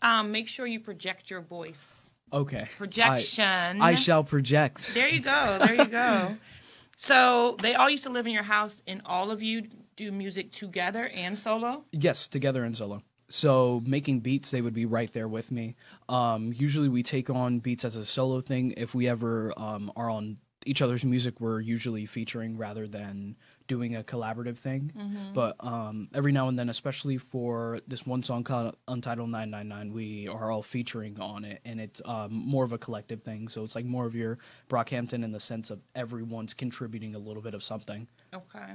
Um, 0.00 0.32
make 0.32 0.48
sure 0.48 0.66
you 0.66 0.80
project 0.80 1.30
your 1.30 1.40
voice. 1.40 2.10
Okay. 2.32 2.66
Projection. 2.76 3.80
I, 3.80 3.90
I 3.90 3.94
shall 3.94 4.24
project. 4.24 4.94
There 4.94 5.08
you 5.08 5.20
go. 5.20 5.58
There 5.64 5.74
you 5.74 5.84
go. 5.84 6.36
so 6.96 7.56
they 7.62 7.74
all 7.74 7.88
used 7.90 8.04
to 8.04 8.10
live 8.10 8.26
in 8.26 8.32
your 8.32 8.42
house, 8.42 8.82
and 8.88 9.02
all 9.04 9.30
of 9.30 9.42
you 9.42 9.68
do 9.96 10.12
music 10.12 10.52
together 10.52 11.08
and 11.14 11.38
solo. 11.38 11.84
Yes, 11.92 12.28
together 12.28 12.64
and 12.64 12.76
solo. 12.76 13.02
So 13.28 13.82
making 13.86 14.20
beats, 14.20 14.50
they 14.50 14.60
would 14.60 14.74
be 14.74 14.84
right 14.84 15.10
there 15.12 15.28
with 15.28 15.50
me. 15.50 15.74
Um, 16.08 16.52
usually 16.54 16.88
we 16.88 17.02
take 17.02 17.30
on 17.30 17.60
beats 17.60 17.84
as 17.84 17.96
a 17.96 18.04
solo 18.04 18.40
thing. 18.40 18.74
If 18.76 18.94
we 18.94 19.08
ever 19.08 19.52
um, 19.56 19.90
are 19.96 20.10
on 20.10 20.36
each 20.66 20.82
other's 20.82 21.04
music, 21.04 21.40
we're 21.40 21.60
usually 21.60 22.04
featuring 22.06 22.56
rather 22.58 22.86
than 22.86 23.36
doing 23.66 23.96
a 23.96 24.02
collaborative 24.02 24.58
thing. 24.58 24.92
But 25.32 25.56
um, 25.60 26.08
every 26.14 26.30
now 26.32 26.48
and 26.48 26.58
then, 26.58 26.68
especially 26.68 27.16
for 27.16 27.80
this 27.88 28.06
one 28.06 28.22
song 28.22 28.44
called 28.44 28.76
Untitled 28.86 29.30
999, 29.30 29.94
we 29.94 30.28
are 30.28 30.50
all 30.50 30.62
featuring 30.62 31.18
on 31.18 31.44
it, 31.44 31.60
and 31.64 31.80
it's 31.80 32.02
um, 32.04 32.32
more 32.32 32.64
of 32.64 32.72
a 32.72 32.78
collective 32.78 33.22
thing. 33.22 33.48
So 33.48 33.64
it's 33.64 33.74
like 33.74 33.86
more 33.86 34.04
of 34.04 34.14
your 34.14 34.38
Brockhampton 34.68 35.24
in 35.24 35.32
the 35.32 35.40
sense 35.40 35.70
of 35.70 35.80
everyone's 35.94 36.54
contributing 36.54 37.14
a 37.14 37.18
little 37.18 37.42
bit 37.42 37.54
of 37.54 37.62
something. 37.64 38.08
Okay. 38.34 38.74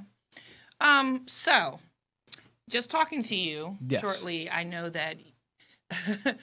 Um, 0.80 1.24
so 1.28 1.80
just 2.70 2.90
talking 2.92 3.24
to 3.24 3.36
you 3.36 3.78
Yes. 3.88 4.02
shortly, 4.02 4.50
I 4.50 4.64
know 4.64 4.90
that 4.90 5.18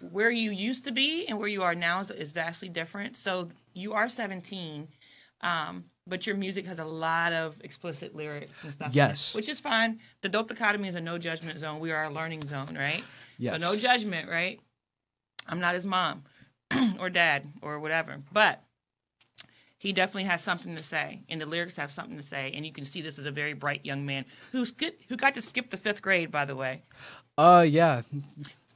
where 0.00 0.30
you 0.30 0.50
used 0.50 0.84
to 0.84 0.92
be 0.92 1.26
and 1.26 1.38
where 1.38 1.48
you 1.48 1.62
are 1.62 1.74
now 1.74 2.00
is, 2.00 2.10
is 2.10 2.32
vastly 2.32 2.68
different. 2.68 3.16
So 3.16 3.48
you 3.74 3.94
are 3.94 4.08
17, 4.08 4.88
um, 5.40 5.84
but 6.06 6.26
your 6.26 6.36
music 6.36 6.66
has 6.66 6.78
a 6.78 6.84
lot 6.84 7.32
of 7.32 7.60
explicit 7.62 8.14
lyrics 8.14 8.62
and 8.64 8.72
stuff. 8.72 8.94
Yes. 8.94 9.34
which 9.34 9.48
is 9.48 9.60
fine. 9.60 10.00
The 10.22 10.28
Dope 10.28 10.48
Dichotomy 10.48 10.88
is 10.88 10.94
a 10.94 11.00
no 11.00 11.18
judgment 11.18 11.58
zone. 11.58 11.80
We 11.80 11.92
are 11.92 12.04
a 12.04 12.10
learning 12.10 12.46
zone, 12.46 12.76
right? 12.78 13.04
Yes. 13.38 13.62
So 13.62 13.70
no 13.72 13.78
judgment, 13.78 14.28
right? 14.28 14.60
I'm 15.48 15.60
not 15.60 15.74
his 15.74 15.84
mom 15.84 16.24
or 17.00 17.08
dad 17.10 17.44
or 17.62 17.78
whatever, 17.80 18.18
but 18.32 18.62
he 19.78 19.92
definitely 19.92 20.24
has 20.24 20.42
something 20.42 20.74
to 20.76 20.82
say, 20.82 21.22
and 21.28 21.40
the 21.40 21.46
lyrics 21.46 21.76
have 21.76 21.90
something 21.92 22.16
to 22.16 22.22
say, 22.22 22.52
and 22.54 22.66
you 22.66 22.72
can 22.72 22.84
see 22.84 23.00
this 23.00 23.18
is 23.18 23.26
a 23.26 23.30
very 23.30 23.52
bright 23.52 23.84
young 23.86 24.04
man 24.04 24.24
who's 24.52 24.70
good, 24.72 24.94
who 25.08 25.16
got 25.16 25.34
to 25.34 25.40
skip 25.42 25.70
the 25.70 25.76
fifth 25.76 26.02
grade, 26.02 26.30
by 26.30 26.44
the 26.44 26.56
way. 26.56 26.82
Uh, 27.36 27.64
yeah. 27.68 28.02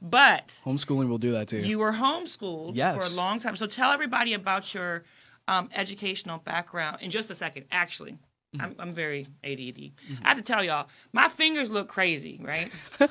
But 0.01 0.47
Homeschooling 0.65 1.07
will 1.09 1.17
do 1.17 1.31
that 1.33 1.47
too. 1.47 1.59
you 1.59 1.79
were 1.79 1.91
homeschooled 1.93 2.75
Yes. 2.75 2.95
for 2.95 3.03
a 3.11 3.15
long 3.15 3.39
time, 3.39 3.55
so 3.55 3.67
tell 3.67 3.91
everybody 3.91 4.33
about 4.33 4.73
your 4.73 5.03
um, 5.47 5.69
educational 5.75 6.39
background 6.39 6.97
in 7.01 7.11
just 7.11 7.29
a 7.31 7.35
second. 7.35 7.65
Actually, 7.71 8.17
Mm-hmm. 8.55 8.65
I'm, 8.65 8.75
I'm 8.89 8.93
very 8.93 9.21
ADD. 9.43 9.93
I 10.23 10.27
have 10.27 10.37
to 10.37 10.43
tell 10.43 10.63
y'all, 10.63 10.87
my 11.11 11.27
fingers 11.27 11.71
look 11.71 11.87
crazy, 11.87 12.39
right? 12.43 12.69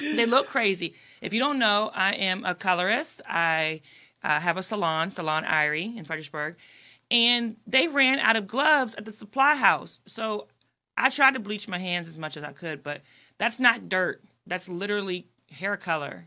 they 0.00 0.24
look 0.24 0.46
crazy. 0.46 0.94
If 1.20 1.32
you 1.34 1.40
don't 1.40 1.58
know, 1.58 1.90
I 1.92 2.12
am 2.14 2.44
a 2.44 2.54
colorist. 2.54 3.22
I 3.26 3.80
uh, 4.22 4.38
have 4.38 4.56
a 4.56 4.62
salon, 4.62 5.10
Salon 5.10 5.42
Irie 5.42 5.96
in 5.96 6.04
Fredericksburg, 6.04 6.54
and 7.12 7.56
they 7.66 7.86
ran 7.86 8.18
out 8.18 8.36
of 8.36 8.46
gloves 8.46 8.94
at 8.96 9.04
the 9.04 9.12
supply 9.12 9.54
house. 9.54 10.00
So 10.06 10.48
I 10.96 11.10
tried 11.10 11.34
to 11.34 11.40
bleach 11.40 11.68
my 11.68 11.78
hands 11.78 12.08
as 12.08 12.16
much 12.16 12.36
as 12.36 12.42
I 12.42 12.52
could, 12.52 12.82
but 12.82 13.02
that's 13.38 13.60
not 13.60 13.88
dirt. 13.88 14.24
That's 14.46 14.68
literally 14.68 15.26
hair 15.50 15.76
color. 15.76 16.24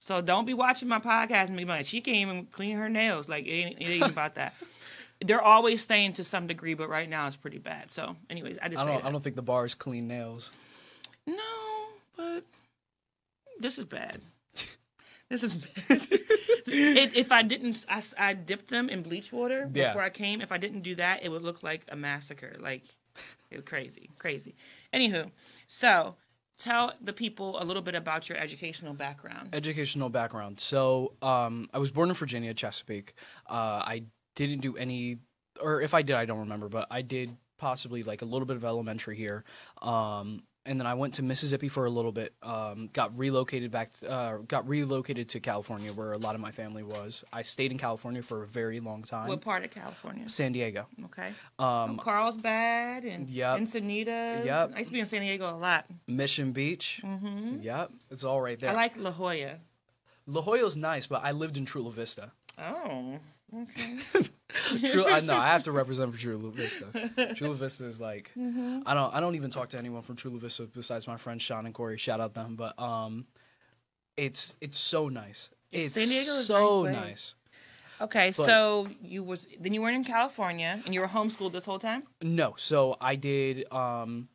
So 0.00 0.20
don't 0.20 0.46
be 0.46 0.54
watching 0.54 0.88
my 0.88 0.98
podcast 0.98 1.48
and 1.48 1.56
be 1.56 1.64
like, 1.66 1.86
she 1.86 2.00
can't 2.00 2.16
even 2.16 2.46
clean 2.46 2.76
her 2.76 2.88
nails. 2.88 3.28
Like 3.28 3.46
it 3.46 3.50
ain't, 3.50 3.80
it 3.80 3.88
ain't 3.88 4.10
about 4.10 4.36
that. 4.36 4.54
They're 5.24 5.42
always 5.42 5.82
staying 5.82 6.14
to 6.14 6.24
some 6.24 6.46
degree, 6.46 6.74
but 6.74 6.88
right 6.88 7.08
now 7.08 7.26
it's 7.26 7.36
pretty 7.36 7.58
bad. 7.58 7.92
So, 7.92 8.16
anyways, 8.28 8.58
I 8.60 8.68
just 8.68 8.82
I 8.82 8.86
don't. 8.86 9.04
I 9.04 9.10
don't 9.10 9.22
think 9.22 9.36
the 9.36 9.42
bar 9.42 9.64
is 9.64 9.74
clean 9.74 10.08
nails. 10.08 10.50
No, 11.26 11.86
but 12.16 12.44
this 13.60 13.78
is 13.78 13.84
bad. 13.84 14.20
This 15.30 15.42
is 15.42 15.66
it, 15.88 17.16
if 17.16 17.32
I 17.32 17.42
didn't, 17.42 17.84
I, 17.88 18.02
I 18.18 18.34
dipped 18.34 18.68
them 18.68 18.88
in 18.88 19.02
bleach 19.02 19.32
water 19.32 19.70
Yeah. 19.72 19.88
before 19.88 20.02
I 20.02 20.10
came. 20.10 20.40
If 20.40 20.52
I 20.52 20.58
didn't 20.58 20.80
do 20.82 20.94
that, 20.96 21.24
it 21.24 21.30
would 21.30 21.42
look 21.42 21.62
like 21.62 21.82
a 21.88 21.96
massacre. 21.96 22.54
Like 22.58 22.82
it 23.50 23.56
was 23.56 23.64
crazy, 23.64 24.10
crazy. 24.18 24.54
Anywho, 24.92 25.30
so 25.66 26.16
tell 26.58 26.92
the 27.00 27.12
people 27.12 27.60
a 27.60 27.64
little 27.64 27.82
bit 27.82 27.94
about 27.94 28.28
your 28.28 28.38
educational 28.38 28.94
background. 28.94 29.50
Educational 29.54 30.08
background. 30.08 30.60
So 30.60 31.14
um, 31.22 31.68
I 31.72 31.78
was 31.78 31.90
born 31.90 32.08
in 32.10 32.14
Virginia, 32.14 32.54
Chesapeake. 32.54 33.14
Uh, 33.48 33.82
I 33.84 34.04
didn't 34.36 34.60
do 34.60 34.76
any, 34.76 35.18
or 35.60 35.80
if 35.80 35.94
I 35.94 36.02
did, 36.02 36.16
I 36.16 36.24
don't 36.24 36.40
remember, 36.40 36.68
but 36.68 36.86
I 36.90 37.02
did 37.02 37.36
possibly 37.58 38.02
like 38.02 38.22
a 38.22 38.24
little 38.24 38.46
bit 38.46 38.56
of 38.56 38.64
elementary 38.64 39.16
here. 39.16 39.44
Um, 39.80 40.42
and 40.66 40.80
then 40.80 40.86
I 40.86 40.94
went 40.94 41.14
to 41.14 41.22
Mississippi 41.22 41.68
for 41.68 41.84
a 41.84 41.90
little 41.90 42.12
bit. 42.12 42.34
Um, 42.42 42.88
got 42.92 43.16
relocated 43.18 43.70
back. 43.70 43.90
Uh, 44.08 44.38
got 44.48 44.66
relocated 44.68 45.28
to 45.30 45.40
California, 45.40 45.92
where 45.92 46.12
a 46.12 46.18
lot 46.18 46.34
of 46.34 46.40
my 46.40 46.50
family 46.50 46.82
was. 46.82 47.24
I 47.32 47.42
stayed 47.42 47.70
in 47.70 47.78
California 47.78 48.22
for 48.22 48.42
a 48.42 48.46
very 48.46 48.80
long 48.80 49.02
time. 49.02 49.28
What 49.28 49.40
part 49.40 49.64
of 49.64 49.70
California? 49.70 50.28
San 50.28 50.52
Diego. 50.52 50.86
Okay. 51.06 51.32
Um, 51.58 51.98
Carlsbad 51.98 53.04
and 53.04 53.28
Yep. 53.28 53.58
Encinitas. 53.60 54.44
Yep. 54.44 54.72
I 54.74 54.78
used 54.78 54.88
to 54.88 54.92
be 54.94 55.00
in 55.00 55.06
San 55.06 55.20
Diego 55.20 55.50
a 55.54 55.58
lot. 55.58 55.86
Mission 56.06 56.52
Beach. 56.52 57.00
Mm-hmm. 57.04 57.58
Yep, 57.60 57.90
it's 58.10 58.24
all 58.24 58.40
right 58.40 58.58
there. 58.58 58.70
I 58.70 58.74
like 58.74 58.96
La 58.96 59.10
Jolla. 59.10 59.58
La 60.26 60.40
Jolla's 60.42 60.76
nice, 60.76 61.06
but 61.06 61.22
I 61.24 61.32
lived 61.32 61.56
in 61.58 61.66
Chula 61.66 61.90
Vista. 61.92 62.32
Oh. 62.58 63.18
Okay. 63.62 63.96
True, 64.92 65.06
I 65.06 65.20
know 65.20 65.34
I 65.36 65.48
have 65.48 65.64
to 65.64 65.72
represent 65.80 66.12
for 66.12 66.18
Chula 66.18 66.50
Vista. 66.50 67.34
Chula 67.34 67.54
Vista 67.54 67.86
is 67.86 68.00
like 68.00 68.30
Mm-hmm. 68.36 68.80
I 68.86 68.94
don't 68.94 69.14
I 69.14 69.20
don't 69.20 69.34
even 69.34 69.50
talk 69.50 69.68
to 69.70 69.78
anyone 69.78 70.02
from 70.02 70.16
Chula 70.16 70.38
Vista 70.38 70.64
besides 70.64 71.06
my 71.06 71.16
friends 71.16 71.42
Sean 71.42 71.66
and 71.66 71.74
Corey. 71.74 71.98
Shout 71.98 72.20
out 72.20 72.34
them, 72.34 72.56
but 72.56 72.78
um, 72.80 73.26
it's 74.16 74.56
it's 74.60 74.78
so 74.78 75.08
nice. 75.08 75.50
It's 75.72 75.94
San 75.94 76.06
Diego 76.08 76.30
is 76.30 76.46
so 76.46 76.84
nice 76.84 76.94
nice. 76.94 77.34
Okay, 78.00 78.32
But- 78.36 78.46
so 78.46 78.88
you 79.02 79.22
was 79.22 79.46
then 79.60 79.72
you 79.72 79.80
weren't 79.82 79.96
in 79.96 80.04
California 80.04 80.80
and 80.84 80.92
you 80.94 81.00
were 81.00 81.08
homeschooled 81.08 81.52
this 81.52 81.64
whole 81.64 81.78
time? 81.78 82.02
No, 82.22 82.54
so 82.56 82.96
I 83.00 83.14
did 83.16 83.72
um, 83.72 84.28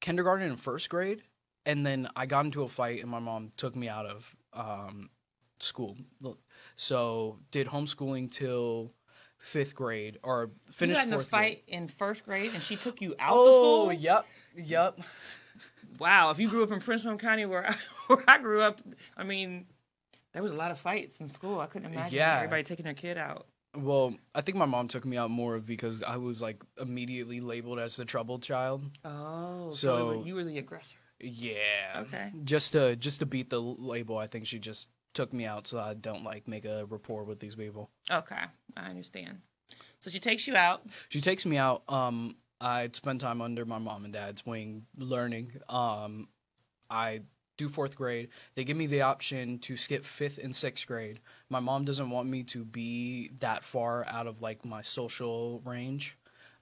kindergarten 0.00 0.46
and 0.48 0.60
first 0.60 0.88
grade, 0.88 1.20
and 1.66 1.84
then 1.84 2.08
I 2.16 2.26
got 2.26 2.44
into 2.46 2.62
a 2.62 2.68
fight, 2.68 3.00
and 3.02 3.10
my 3.10 3.18
mom 3.18 3.50
took 3.56 3.76
me 3.76 3.88
out 3.88 4.06
of 4.06 4.34
um, 4.54 5.10
school. 5.60 5.96
So 6.76 7.38
did 7.50 7.66
homeschooling 7.68 8.30
till 8.30 8.92
fifth 9.38 9.74
grade, 9.74 10.18
or 10.22 10.50
You 10.66 10.72
finished 10.72 10.98
got 11.00 11.06
in 11.08 11.12
a 11.12 11.16
fourth 11.16 11.28
fight 11.28 11.66
grade. 11.66 11.78
in 11.82 11.88
first 11.88 12.24
grade 12.24 12.52
and 12.54 12.62
she 12.62 12.76
took 12.76 13.00
you 13.00 13.14
out 13.18 13.28
the 13.28 13.34
Oh, 13.34 13.84
school? 13.84 13.92
yep, 13.92 14.26
yep. 14.56 14.98
Wow, 15.98 16.30
if 16.30 16.38
you 16.38 16.48
grew 16.48 16.62
up 16.62 16.72
in 16.72 16.80
Prince 16.80 17.04
William 17.04 17.18
County 17.18 17.46
where 17.46 17.66
I, 17.68 17.74
where 18.08 18.24
I 18.28 18.38
grew 18.38 18.60
up, 18.60 18.80
I 19.16 19.24
mean, 19.24 19.66
there 20.32 20.42
was 20.42 20.52
a 20.52 20.56
lot 20.56 20.70
of 20.70 20.78
fights 20.78 21.20
in 21.20 21.28
school. 21.28 21.60
I 21.60 21.66
couldn't 21.66 21.90
imagine 21.92 22.14
Yeah. 22.16 22.36
everybody 22.36 22.62
taking 22.62 22.84
their 22.84 22.94
kid 22.94 23.16
out. 23.18 23.46
Well, 23.74 24.14
I 24.34 24.40
think 24.40 24.56
my 24.58 24.64
mom 24.66 24.88
took 24.88 25.04
me 25.04 25.16
out 25.16 25.30
more 25.30 25.58
because 25.58 26.02
I 26.02 26.16
was 26.16 26.40
like 26.42 26.64
immediately 26.80 27.40
labeled 27.40 27.78
as 27.78 27.96
the 27.96 28.04
troubled 28.04 28.42
child. 28.42 28.84
Oh, 29.04 29.70
so, 29.72 30.12
So- 30.12 30.24
you 30.24 30.34
were 30.34 30.44
the 30.44 30.58
aggressor. 30.58 30.96
Yeah. 31.20 32.02
Okay. 32.02 32.30
Just 32.44 32.72
to 32.72 32.94
just 32.96 33.20
to 33.20 33.26
beat 33.26 33.48
the 33.48 33.58
label, 33.60 34.18
I 34.18 34.26
think 34.26 34.46
she 34.46 34.58
just 34.58 34.88
took 35.16 35.32
me 35.32 35.44
out 35.46 35.66
so 35.66 35.80
I 35.80 35.94
don't 35.94 36.22
like 36.22 36.46
make 36.46 36.64
a 36.64 36.84
rapport 36.86 37.24
with 37.24 37.40
these 37.40 37.56
people. 37.56 37.90
Okay, 38.10 38.42
I 38.76 38.88
understand. 38.90 39.40
So 39.98 40.10
she 40.10 40.20
takes 40.20 40.46
you 40.46 40.54
out. 40.54 40.82
She 41.08 41.20
takes 41.20 41.44
me 41.44 41.56
out. 41.56 41.82
Um, 41.88 42.36
I'd 42.60 42.94
spend 42.94 43.20
time 43.20 43.42
under 43.42 43.64
my 43.64 43.78
mom 43.78 44.04
and 44.04 44.12
dad's 44.14 44.46
wing 44.46 44.86
learning. 44.98 45.52
Um, 45.68 46.28
I 46.88 47.22
do 47.58 47.68
fourth 47.68 47.96
grade. 47.96 48.28
They 48.54 48.64
give 48.64 48.76
me 48.76 48.86
the 48.86 49.02
option 49.02 49.58
to 49.60 49.76
skip 49.76 50.04
fifth 50.04 50.38
and 50.38 50.54
sixth 50.54 50.86
grade. 50.86 51.20
My 51.48 51.58
mom 51.60 51.84
doesn't 51.84 52.10
want 52.10 52.28
me 52.28 52.42
to 52.44 52.64
be 52.64 53.30
that 53.40 53.64
far 53.64 54.06
out 54.08 54.26
of 54.26 54.40
like 54.42 54.64
my 54.64 54.82
social 54.82 55.60
range. 55.64 56.16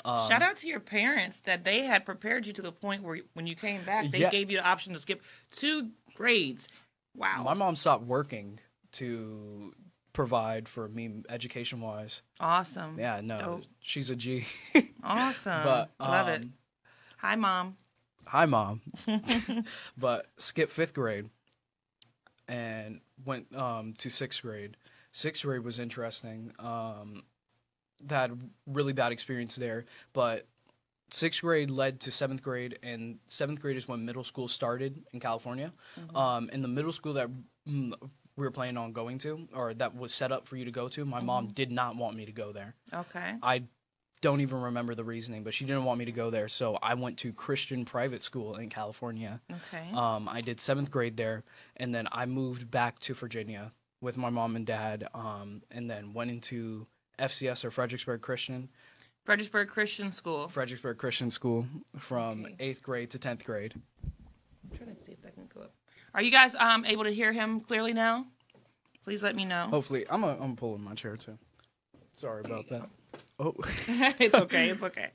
Um, 0.04 0.28
Shout 0.28 0.42
out 0.42 0.56
to 0.56 0.68
your 0.68 0.80
parents 0.80 1.40
that 1.42 1.64
they 1.64 1.82
had 1.84 2.04
prepared 2.04 2.46
you 2.46 2.52
to 2.54 2.62
the 2.62 2.72
point 2.72 3.02
where 3.02 3.18
when 3.34 3.46
you 3.46 3.56
came 3.56 3.82
back, 3.84 4.10
they 4.10 4.18
Yeah. 4.20 4.30
gave 4.30 4.50
you 4.50 4.58
the 4.58 4.64
option 4.66 4.92
to 4.94 4.98
skip 5.00 5.22
two 5.50 5.90
grades. 6.14 6.68
Wow. 7.16 7.42
My 7.44 7.54
mom 7.54 7.76
stopped 7.76 8.04
working 8.04 8.58
to 8.92 9.72
provide 10.12 10.68
for 10.68 10.88
me 10.88 11.22
education 11.28 11.80
wise. 11.80 12.22
awesome. 12.40 12.98
Yeah, 12.98 13.20
no, 13.22 13.38
Dope. 13.38 13.62
she's 13.80 14.10
a 14.10 14.16
G. 14.16 14.46
Awesome. 15.02 15.62
but 15.62 15.90
Love 16.00 16.28
it. 16.28 16.42
um, 16.42 16.52
Hi, 17.18 17.34
mom. 17.36 17.76
Hi, 18.26 18.46
mom. 18.46 18.80
but 19.98 20.26
skipped 20.38 20.72
fifth 20.72 20.94
grade 20.94 21.28
and 22.48 23.00
went 23.24 23.54
um, 23.54 23.92
to 23.98 24.08
sixth 24.08 24.42
grade. 24.42 24.76
Sixth 25.12 25.42
grade 25.44 25.62
was 25.62 25.78
interesting. 25.78 26.52
Um, 26.58 27.24
had 28.08 28.38
really 28.66 28.92
bad 28.92 29.12
experience 29.12 29.56
there, 29.56 29.84
but 30.12 30.46
sixth 31.14 31.42
grade 31.42 31.70
led 31.70 32.00
to 32.00 32.10
seventh 32.10 32.42
grade, 32.42 32.78
and 32.82 33.18
seventh 33.28 33.60
grade 33.60 33.76
is 33.76 33.86
when 33.86 34.04
middle 34.04 34.24
school 34.24 34.48
started 34.48 35.04
in 35.12 35.20
California. 35.20 35.72
Um, 36.14 36.50
and 36.52 36.62
the 36.62 36.68
middle 36.68 36.92
school 36.92 37.14
that 37.14 37.30
mm, 37.68 37.92
we 38.36 38.44
were 38.44 38.50
planning 38.50 38.76
on 38.76 38.92
going 38.92 39.18
to, 39.18 39.48
or 39.54 39.74
that 39.74 39.96
was 39.96 40.12
set 40.12 40.32
up 40.32 40.46
for 40.46 40.56
you 40.56 40.64
to 40.64 40.72
go 40.72 40.88
to, 40.88 41.04
my 41.04 41.20
mom 41.20 41.46
did 41.46 41.70
not 41.70 41.96
want 41.96 42.16
me 42.16 42.26
to 42.26 42.32
go 42.32 42.52
there. 42.52 42.74
Okay. 42.92 43.34
I 43.42 43.62
don't 44.20 44.40
even 44.40 44.60
remember 44.60 44.94
the 44.94 45.04
reasoning, 45.04 45.44
but 45.44 45.54
she 45.54 45.64
didn't 45.64 45.84
want 45.84 45.98
me 45.98 46.04
to 46.06 46.12
go 46.12 46.30
there. 46.30 46.48
So 46.48 46.78
I 46.82 46.94
went 46.94 47.18
to 47.18 47.32
Christian 47.32 47.84
private 47.84 48.22
school 48.22 48.56
in 48.56 48.68
California. 48.68 49.40
Okay. 49.50 49.92
Um, 49.94 50.28
I 50.28 50.40
did 50.40 50.60
seventh 50.60 50.90
grade 50.90 51.16
there, 51.16 51.44
and 51.76 51.94
then 51.94 52.08
I 52.10 52.26
moved 52.26 52.70
back 52.70 52.98
to 53.00 53.14
Virginia 53.14 53.72
with 54.00 54.16
my 54.16 54.30
mom 54.30 54.56
and 54.56 54.66
dad, 54.66 55.06
um, 55.14 55.62
and 55.70 55.88
then 55.88 56.12
went 56.12 56.30
into 56.30 56.86
FCS 57.18 57.64
or 57.64 57.70
Fredericksburg 57.70 58.20
Christian, 58.20 58.70
Fredericksburg 59.24 59.68
Christian 59.68 60.12
School. 60.12 60.48
Fredericksburg 60.48 60.98
Christian 60.98 61.30
School 61.30 61.66
from 61.98 62.44
Okay. 62.44 62.54
eighth 62.60 62.82
grade 62.82 63.10
to 63.10 63.18
tenth 63.18 63.44
grade. 63.44 63.74
I'm 64.04 64.76
trying 64.76 64.94
to 64.94 65.04
see 65.04 65.12
if 65.12 65.22
that 65.22 65.34
can 65.34 65.48
go 65.54 65.62
up. 65.62 65.72
Are 66.14 66.22
you 66.22 66.30
guys 66.30 66.54
um 66.54 66.84
able 66.84 67.04
to 67.04 67.10
hear 67.10 67.32
him 67.32 67.60
clearly 67.60 67.92
now? 67.92 68.26
Please 69.04 69.22
let 69.22 69.34
me 69.36 69.44
know. 69.44 69.66
Hopefully, 69.68 70.04
I'm 70.08 70.20
gonna 70.20 70.36
I'm 70.40 70.56
pulling 70.56 70.82
my 70.82 70.94
chair 70.94 71.16
too. 71.16 71.38
Sorry 72.14 72.42
about 72.44 72.68
that. 72.68 72.88
Oh, 73.38 73.54
it's 74.18 74.34
okay. 74.34 74.68
It's 74.70 74.82
okay. 74.82 75.10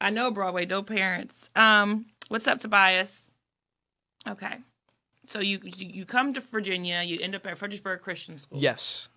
I 0.00 0.10
know 0.10 0.30
Broadway. 0.30 0.66
No 0.66 0.82
parents. 0.82 1.50
Um, 1.56 2.06
what's 2.28 2.46
up, 2.46 2.60
Tobias? 2.60 3.30
Okay. 4.28 4.56
So 5.26 5.40
you 5.40 5.58
you 5.62 6.04
come 6.04 6.34
to 6.34 6.40
Virginia. 6.40 7.02
You 7.02 7.18
end 7.20 7.34
up 7.34 7.46
at 7.46 7.56
Fredericksburg 7.58 8.02
Christian 8.02 8.38
School. 8.38 8.58
yes, 8.58 9.08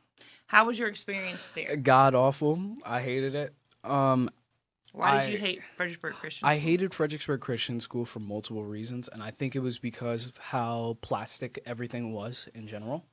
How 0.48 0.66
was 0.66 0.80
your 0.80 0.88
experience 0.88 1.50
there? 1.54 1.76
god 1.76 2.16
awful. 2.16 2.76
I 2.86 3.02
hated 3.02 3.36
it. 3.36 3.54
Um, 3.88 4.29
Why 4.94 5.20
did 5.22 5.29
I- 5.29 5.32
you 5.34 5.38
hate 5.38 5.62
Fredericksburg 5.75 6.13
Christian? 6.15 6.48
I 6.48 6.56
School? 6.56 6.63
hated 6.63 6.94
Fredericksburg 6.94 7.41
Christian 7.41 7.79
School 7.79 8.06
for 8.06 8.20
multiple 8.20 8.63
reasons, 8.63 9.08
and 9.08 9.22
I 9.22 9.32
think 9.32 9.56
it 9.56 9.60
was 9.60 9.79
because 9.79 10.25
of 10.25 10.38
how 10.38 10.98
plastic 11.01 11.60
everything 11.65 12.13
was 12.13 12.48
in 12.56 12.67
general. 12.67 13.06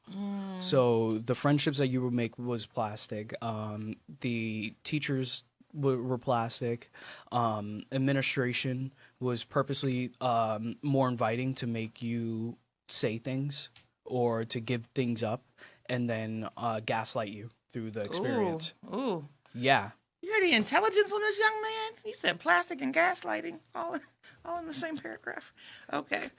So 0.61 1.11
the 1.11 1.35
friendships 1.35 1.79
that 1.79 1.89
you 1.89 2.03
would 2.03 2.13
make 2.15 2.39
was 2.39 2.65
plastic. 2.67 3.35
Um, 3.43 3.97
the 4.21 4.75
teachers 4.85 5.45
were, 5.75 6.01
were 6.01 6.19
plastic. 6.19 6.91
Um, 7.33 7.83
administration 7.93 8.93
was 9.21 9.45
purposely 9.45 10.13
um, 10.21 10.77
more 10.83 11.09
inviting 11.09 11.53
to 11.55 11.67
make 11.67 12.01
you 12.03 12.57
say 12.89 13.19
things 13.19 13.69
or 14.05 14.45
to 14.45 14.61
give 14.61 14.87
things 14.95 15.23
up, 15.23 15.43
and 15.91 16.09
then 16.09 16.49
uh, 16.57 16.81
gaslight 16.87 17.29
you 17.29 17.51
through 17.69 17.91
the 17.91 18.03
experience. 18.03 18.73
Ooh, 18.95 18.97
ooh. 18.97 19.29
Yeah. 19.55 19.91
You 20.25 20.33
hear 20.33 20.41
the 20.41 20.57
intelligence 20.57 21.13
on 21.13 21.21
this 21.21 21.39
young 21.39 21.61
man? 21.61 21.93
He 22.03 22.15
said 22.15 22.41
plastic 22.41 22.81
and 22.81 22.95
gaslighting 22.95 23.59
all, 23.75 23.99
all 24.43 24.59
in 24.59 24.67
the 24.67 24.73
same 24.73 24.97
paragraph. 24.97 25.53
Okay. 25.93 26.31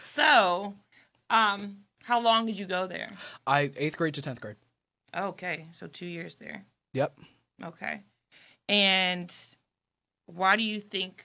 So, 0.00 0.74
um, 1.28 1.78
how 2.04 2.20
long 2.20 2.46
did 2.46 2.56
you 2.56 2.66
go 2.66 2.86
there? 2.86 3.10
I 3.44 3.72
eighth 3.76 3.96
grade 3.96 4.14
to 4.14 4.22
tenth 4.22 4.40
grade. 4.40 4.54
Okay, 5.12 5.66
so 5.72 5.88
two 5.88 6.06
years 6.06 6.36
there. 6.36 6.66
Yep. 6.92 7.18
Okay. 7.64 8.02
And 8.68 9.34
why 10.26 10.54
do 10.54 10.62
you 10.62 10.78
think 10.78 11.24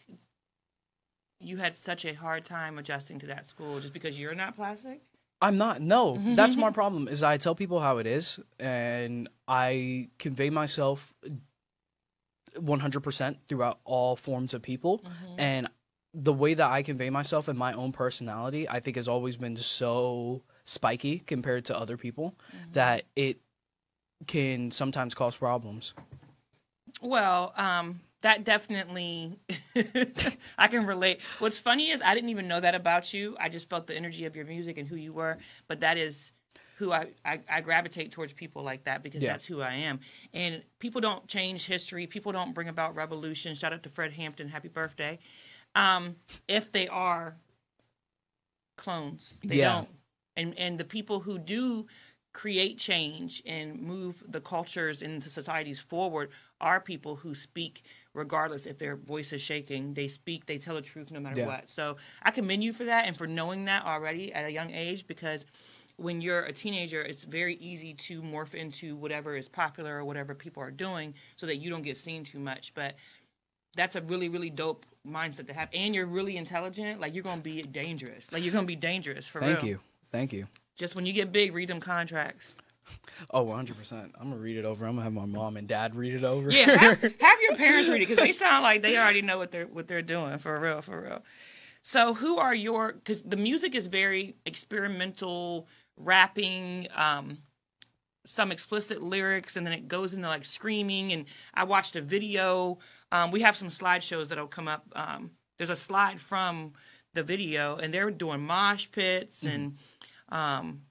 you 1.39 1.57
had 1.57 1.75
such 1.75 2.03
a 2.03 2.13
hard 2.13 2.45
time 2.45 2.79
adjusting 2.79 3.19
to 3.19 3.27
that 3.27 3.45
school? 3.45 3.79
Just 3.79 3.93
because 3.93 4.19
you're 4.19 4.33
not 4.33 4.55
plastic? 4.55 5.01
I'm 5.39 5.59
not. 5.59 5.81
No, 5.81 6.17
that's 6.19 6.55
my 6.57 6.71
problem. 6.71 7.07
Is 7.07 7.21
I 7.21 7.37
tell 7.37 7.53
people 7.53 7.79
how 7.79 7.99
it 7.99 8.07
is, 8.07 8.39
and 8.59 9.29
I 9.47 10.09
convey 10.17 10.49
myself 10.49 11.13
100% 12.55 13.35
throughout 13.47 13.79
all 13.85 14.15
forms 14.15 14.53
of 14.53 14.61
people, 14.61 15.03
and 15.37 15.67
the 16.13 16.33
way 16.33 16.53
that 16.53 16.69
I 16.69 16.81
convey 16.83 17.09
myself 17.09 17.47
and 17.47 17.57
my 17.57 17.73
own 17.73 17.91
personality, 17.91 18.67
I 18.67 18.79
think, 18.79 18.97
has 18.97 19.07
always 19.07 19.37
been 19.37 19.55
so 19.55 20.43
spiky 20.63 21.19
compared 21.19 21.65
to 21.65 21.77
other 21.77 21.97
people 21.97 22.35
that 22.73 23.03
it 23.15 23.39
can 24.27 24.71
sometimes 24.71 25.15
cause 25.15 25.37
problems. 25.37 25.93
Well, 27.01 27.53
um, 27.55 28.01
that 28.21 28.43
definitely 28.43 29.39
I 30.57 30.67
can 30.67 30.85
relate. 30.85 31.21
What's 31.39 31.59
funny 31.59 31.89
is 31.89 32.01
I 32.03 32.13
didn't 32.13 32.29
even 32.29 32.47
know 32.47 32.59
that 32.59 32.75
about 32.75 33.13
you. 33.13 33.35
I 33.39 33.49
just 33.49 33.69
felt 33.69 33.87
the 33.87 33.95
energy 33.95 34.25
of 34.25 34.35
your 34.35 34.45
music 34.45 34.77
and 34.77 34.87
who 34.87 34.95
you 34.95 35.13
were. 35.13 35.37
But 35.67 35.79
that 35.79 35.97
is 35.97 36.31
who 36.81 36.91
I, 36.91 37.09
I, 37.23 37.39
I 37.47 37.61
gravitate 37.61 38.11
towards 38.11 38.33
people 38.33 38.63
like 38.63 38.85
that 38.85 39.03
because 39.03 39.21
Yeah. 39.21 39.33
that's 39.33 39.45
who 39.45 39.61
I 39.61 39.73
am. 39.75 39.99
And 40.33 40.63
people 40.79 40.99
don't 40.99 41.27
change 41.27 41.67
history. 41.67 42.07
People 42.07 42.31
don't 42.31 42.53
bring 42.55 42.67
about 42.67 42.95
revolution. 42.95 43.53
Shout 43.53 43.71
out 43.71 43.83
to 43.83 43.89
Fred 43.89 44.13
Hampton. 44.13 44.47
Happy 44.47 44.67
birthday. 44.67 45.19
Um, 45.75 46.15
if 46.47 46.71
they 46.71 46.87
are 46.87 47.35
clones. 48.77 49.37
They 49.43 49.57
Yeah. 49.57 49.73
don't. 49.73 49.89
And 50.35 50.57
and 50.57 50.79
the 50.79 50.85
people 50.85 51.19
who 51.19 51.37
do 51.37 51.85
create 52.33 52.77
change 52.79 53.43
and 53.45 53.79
move 53.81 54.23
the 54.25 54.39
cultures 54.41 55.01
and 55.01 55.21
the 55.21 55.29
societies 55.29 55.79
forward 55.79 56.31
are 56.61 56.79
people 56.79 57.17
who 57.17 57.35
speak 57.35 57.83
regardless 58.13 58.65
if 58.65 58.77
their 58.77 58.95
voice 58.95 59.33
is 59.33 59.41
shaking. 59.41 59.93
They 59.93 60.07
speak, 60.07 60.45
they 60.45 60.57
tell 60.57 60.75
the 60.75 60.81
truth 60.81 61.11
no 61.11 61.19
matter 61.19 61.41
Yeah. 61.41 61.47
what. 61.47 61.69
So 61.69 61.97
I 62.23 62.31
commend 62.31 62.63
you 62.63 62.71
for 62.73 62.85
that 62.85 63.05
and 63.05 63.15
for 63.17 63.27
knowing 63.27 63.65
that 63.65 63.83
already 63.85 64.33
at 64.33 64.45
a 64.45 64.51
young 64.51 64.71
age 64.71 65.05
because 65.07 65.45
when 66.01 66.21
you're 66.21 66.41
a 66.41 66.51
teenager, 66.51 67.01
it's 67.01 67.23
very 67.23 67.55
easy 67.55 67.93
to 67.93 68.21
morph 68.21 68.53
into 68.53 68.95
whatever 68.95 69.35
is 69.35 69.47
popular 69.47 69.97
or 69.97 70.05
whatever 70.05 70.33
people 70.33 70.63
are 70.63 70.71
doing 70.71 71.13
so 71.35 71.45
that 71.45 71.57
you 71.57 71.69
don't 71.69 71.83
get 71.83 71.97
seen 71.97 72.23
too 72.23 72.39
much. 72.39 72.73
But 72.73 72.95
that's 73.75 73.95
a 73.95 74.01
really, 74.01 74.29
really 74.29 74.49
dope 74.49 74.85
mindset 75.07 75.47
to 75.47 75.53
have. 75.53 75.69
And 75.73 75.95
you're 75.95 76.05
really 76.05 76.37
intelligent. 76.37 76.99
Like 76.99 77.13
you're 77.13 77.23
gonna 77.23 77.41
be 77.41 77.61
dangerous. 77.63 78.31
Like 78.31 78.43
you're 78.43 78.53
gonna 78.53 78.65
be 78.65 78.75
dangerous 78.75 79.27
for 79.27 79.39
real. 79.39 79.49
Thank 79.49 79.61
real. 79.61 79.69
you. 79.69 79.79
Thank 80.11 80.33
you. 80.33 80.47
Just 80.75 80.95
when 80.95 81.05
you 81.05 81.13
get 81.13 81.31
big, 81.31 81.53
read 81.53 81.69
them 81.69 81.79
contracts. 81.79 82.53
Oh, 83.29 83.45
100%. 83.45 83.93
I'm 83.93 84.29
going 84.29 84.31
to 84.31 84.37
read 84.37 84.57
it 84.57 84.65
over. 84.65 84.85
I'm 84.85 84.95
going 84.95 84.99
to 84.99 85.03
have 85.03 85.13
my 85.13 85.25
mom 85.25 85.55
and 85.55 85.67
dad 85.67 85.95
read 85.95 86.13
it 86.13 86.23
over. 86.23 86.51
Yeah, 86.51 86.77
have, 86.77 87.01
have 87.21 87.41
your 87.41 87.55
parents 87.55 87.87
read 87.89 88.01
it 88.01 88.07
because 88.07 88.17
they 88.17 88.33
sound 88.33 88.63
like 88.63 88.81
they 88.81 88.97
already 88.97 89.21
know 89.21 89.37
what 89.37 89.51
they're 89.51 89.67
what 89.67 89.87
they're 89.87 90.01
doing 90.01 90.37
for 90.39 90.59
real, 90.59 90.81
for 90.81 91.01
real. 91.01 91.23
So, 91.83 92.13
who 92.13 92.37
are 92.37 92.53
your? 92.53 92.93
Because 92.93 93.23
the 93.23 93.37
music 93.37 93.75
is 93.75 93.87
very 93.87 94.35
experimental, 94.45 95.67
rapping, 96.03 96.87
um, 96.95 97.39
some 98.25 98.51
explicit 98.51 99.01
lyrics, 99.01 99.55
and 99.57 99.65
then 99.65 99.73
it 99.73 99.87
goes 99.87 100.13
into 100.13 100.27
like 100.27 100.45
screaming. 100.45 101.11
And 101.11 101.25
I 101.53 101.63
watched 101.63 101.95
a 101.95 102.01
video. 102.01 102.77
Um, 103.11 103.31
we 103.31 103.41
have 103.41 103.55
some 103.55 103.69
slideshows 103.69 104.27
that'll 104.27 104.47
come 104.47 104.67
up. 104.67 104.85
Um, 104.95 105.31
there's 105.57 105.69
a 105.69 105.75
slide 105.75 106.19
from 106.19 106.73
the 107.13 107.23
video, 107.23 107.75
and 107.77 107.93
they're 107.93 108.11
doing 108.11 108.41
mosh 108.41 108.87
pits 108.91 109.43
and. 109.43 109.77
Um, 110.29 110.83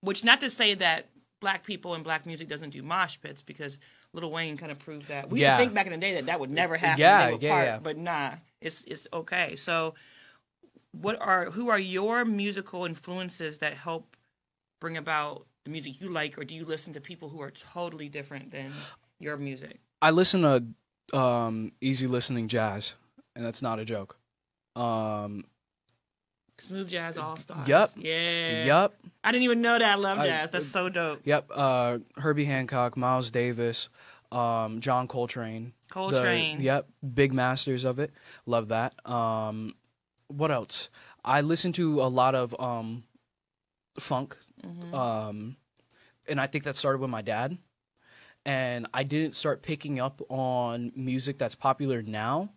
which 0.00 0.24
not 0.24 0.40
to 0.40 0.50
say 0.50 0.74
that 0.74 1.08
black 1.40 1.64
people 1.64 1.94
and 1.94 2.02
black 2.04 2.26
music 2.26 2.48
doesn't 2.48 2.70
do 2.70 2.82
mosh 2.82 3.16
pits 3.20 3.42
because 3.42 3.78
Lil 4.12 4.30
Wayne 4.30 4.56
kind 4.56 4.72
of 4.72 4.78
proved 4.78 5.08
that. 5.08 5.28
We 5.30 5.38
used 5.38 5.42
Yeah. 5.42 5.56
to 5.56 5.62
think 5.62 5.74
back 5.74 5.86
in 5.86 5.92
the 5.92 5.98
day 5.98 6.14
that 6.14 6.26
that 6.26 6.40
would 6.40 6.50
never 6.50 6.76
happen. 6.76 7.00
Yeah, 7.00 7.28
yeah, 7.40 7.50
part, 7.50 7.64
yeah. 7.66 7.78
But 7.82 7.96
nah, 7.96 8.32
it's 8.60 8.82
it's 8.84 9.06
okay. 9.12 9.56
So, 9.56 9.94
what 10.92 11.20
are 11.20 11.50
who 11.50 11.68
are 11.68 11.78
your 11.78 12.24
musical 12.24 12.84
influences 12.84 13.58
that 13.58 13.74
help 13.74 14.15
bring 14.80 14.96
about 14.96 15.46
the 15.64 15.70
music 15.70 16.00
you 16.00 16.08
like, 16.10 16.38
or 16.38 16.44
do 16.44 16.54
you 16.54 16.64
listen 16.64 16.92
to 16.94 17.00
people 17.00 17.28
who 17.28 17.40
are 17.40 17.50
totally 17.50 18.08
different 18.08 18.50
than 18.52 18.72
your 19.18 19.36
music? 19.36 19.78
I 20.02 20.10
listen 20.10 20.42
to 21.12 21.18
um, 21.18 21.72
easy 21.80 22.06
listening 22.06 22.48
jazz, 22.48 22.94
and 23.34 23.44
that's 23.44 23.62
not 23.62 23.78
a 23.78 23.84
joke. 23.84 24.18
Um, 24.74 25.44
Smooth 26.58 26.88
Jazz 26.88 27.18
All 27.18 27.36
Stars. 27.36 27.68
Yup. 27.68 27.90
Yeah. 27.96 28.64
Yep. 28.64 28.94
I 29.24 29.32
didn't 29.32 29.44
even 29.44 29.60
know 29.60 29.78
that. 29.78 29.92
I 29.92 29.94
love 29.96 30.18
I- 30.18 30.26
jazz. 30.26 30.50
That's 30.50 30.66
so 30.66 30.88
dope. 30.88 31.20
Yep. 31.24 31.50
Uh, 31.54 31.98
Herbie 32.16 32.44
Hancock, 32.46 32.96
Miles 32.96 33.30
Davis, 33.30 33.88
um, 34.32 34.80
John 34.80 35.06
Coltrane. 35.08 35.72
the- 35.88 35.94
Coltrane. 35.94 36.60
yep. 36.60 36.86
Big 37.14 37.32
masters 37.32 37.84
of 37.84 37.98
it. 37.98 38.12
Love 38.46 38.68
that. 38.68 38.94
Um, 39.08 39.74
what 40.28 40.50
else? 40.50 40.88
I 41.24 41.40
listen 41.42 41.72
to 41.72 42.00
a 42.02 42.08
lot 42.08 42.34
of 42.34 42.54
um, 42.60 43.04
funk. 43.98 44.36
Mm-hmm. 44.64 44.94
Um, 44.94 45.56
and 46.28 46.40
I 46.40 46.46
think 46.46 46.64
that 46.64 46.76
started 46.76 47.00
with 47.00 47.10
my 47.10 47.22
dad. 47.22 47.58
And 48.44 48.86
I 48.94 49.02
didn't 49.02 49.34
start 49.34 49.62
picking 49.62 49.98
up 49.98 50.22
on 50.28 50.92
music 50.94 51.38
that's 51.38 51.56
popular 51.56 52.02
now 52.02 52.50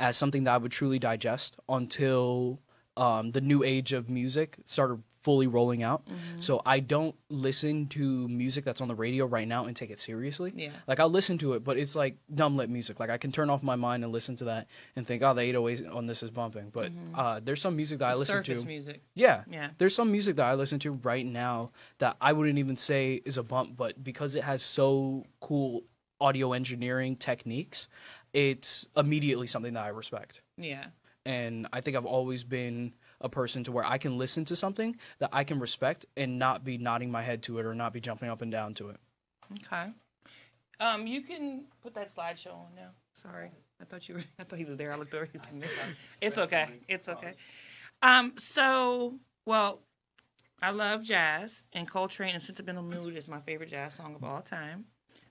as 0.00 0.16
something 0.16 0.44
that 0.44 0.54
I 0.54 0.58
would 0.58 0.72
truly 0.72 0.98
digest 0.98 1.56
until 1.68 2.60
um, 2.96 3.30
the 3.30 3.40
new 3.40 3.62
age 3.62 3.92
of 3.92 4.10
music 4.10 4.56
started 4.64 5.02
fully 5.26 5.48
rolling 5.48 5.82
out. 5.82 6.06
Mm-hmm. 6.06 6.38
So 6.38 6.62
I 6.64 6.78
don't 6.78 7.16
listen 7.28 7.88
to 7.88 8.28
music 8.28 8.64
that's 8.64 8.80
on 8.80 8.86
the 8.86 8.94
radio 8.94 9.26
right 9.26 9.48
now 9.48 9.64
and 9.64 9.74
take 9.74 9.90
it 9.90 9.98
seriously. 9.98 10.52
Yeah. 10.54 10.70
Like 10.86 11.00
I'll 11.00 11.10
listen 11.10 11.36
to 11.38 11.54
it, 11.54 11.64
but 11.64 11.76
it's 11.76 11.96
like 11.96 12.14
dumb 12.32 12.56
lit 12.56 12.70
music. 12.70 13.00
Like 13.00 13.10
I 13.10 13.18
can 13.18 13.32
turn 13.32 13.50
off 13.50 13.60
my 13.60 13.74
mind 13.74 14.04
and 14.04 14.12
listen 14.12 14.36
to 14.36 14.44
that 14.44 14.68
and 14.94 15.04
think, 15.04 15.24
oh, 15.24 15.34
the 15.34 15.40
808 15.40 15.90
on 15.90 16.06
this 16.06 16.22
is 16.22 16.30
bumping. 16.30 16.70
But 16.72 16.92
uh, 17.12 17.40
there's 17.42 17.60
some 17.60 17.74
music 17.74 17.98
that 17.98 18.12
I 18.12 18.14
listen 18.14 18.40
to. 18.40 18.64
music. 18.64 19.00
Yeah. 19.16 19.42
Yeah. 19.50 19.70
There's 19.78 19.96
some 19.96 20.12
music 20.12 20.36
that 20.36 20.46
I 20.46 20.54
listen 20.54 20.78
to 20.78 20.92
right 20.92 21.26
now 21.26 21.72
that 21.98 22.16
I 22.20 22.32
wouldn't 22.32 22.60
even 22.60 22.76
say 22.76 23.20
is 23.24 23.36
a 23.36 23.42
bump, 23.42 23.76
but 23.76 24.04
because 24.04 24.36
it 24.36 24.44
has 24.44 24.62
so 24.62 25.26
cool 25.40 25.82
audio 26.20 26.52
engineering 26.52 27.16
techniques, 27.16 27.88
it's 28.32 28.86
immediately 28.96 29.48
something 29.48 29.74
that 29.74 29.82
I 29.82 29.88
respect. 29.88 30.40
Yeah. 30.56 30.84
And 31.24 31.66
I 31.72 31.80
think 31.80 31.96
I've 31.96 32.06
always 32.06 32.44
been 32.44 32.94
a 33.20 33.28
person 33.28 33.64
to 33.64 33.72
where 33.72 33.84
I 33.84 33.98
can 33.98 34.18
listen 34.18 34.44
to 34.46 34.56
something 34.56 34.96
that 35.18 35.30
I 35.32 35.44
can 35.44 35.58
respect 35.58 36.06
and 36.16 36.38
not 36.38 36.64
be 36.64 36.78
nodding 36.78 37.10
my 37.10 37.22
head 37.22 37.42
to 37.44 37.58
it 37.58 37.66
or 37.66 37.74
not 37.74 37.92
be 37.92 38.00
jumping 38.00 38.28
up 38.28 38.42
and 38.42 38.50
down 38.52 38.74
to 38.74 38.90
it. 38.90 38.96
Okay. 39.64 39.90
Um, 40.80 41.06
you 41.06 41.22
can 41.22 41.64
put 41.82 41.94
that 41.94 42.08
slideshow 42.08 42.52
on 42.54 42.74
now. 42.76 42.90
Sorry, 43.14 43.50
I 43.80 43.84
thought 43.84 44.08
you 44.08 44.16
were. 44.16 44.24
I 44.38 44.44
thought 44.44 44.58
he 44.58 44.64
was 44.66 44.76
there. 44.76 44.92
I 44.92 44.96
looked 44.96 45.14
over. 45.14 45.24
He 45.30 45.38
was. 45.38 45.60
It's 46.20 46.36
okay. 46.38 46.66
It's 46.88 47.08
okay. 47.08 47.32
Um. 48.02 48.34
So, 48.36 49.14
well, 49.46 49.80
I 50.60 50.70
love 50.72 51.02
jazz, 51.02 51.66
and 51.72 51.88
Coltrane 51.88 52.34
and 52.34 52.42
"Sentimental 52.42 52.82
Mood" 52.82 53.16
is 53.16 53.26
my 53.28 53.40
favorite 53.40 53.70
jazz 53.70 53.94
song 53.94 54.14
of 54.14 54.22
all 54.24 54.42
time. 54.42 54.84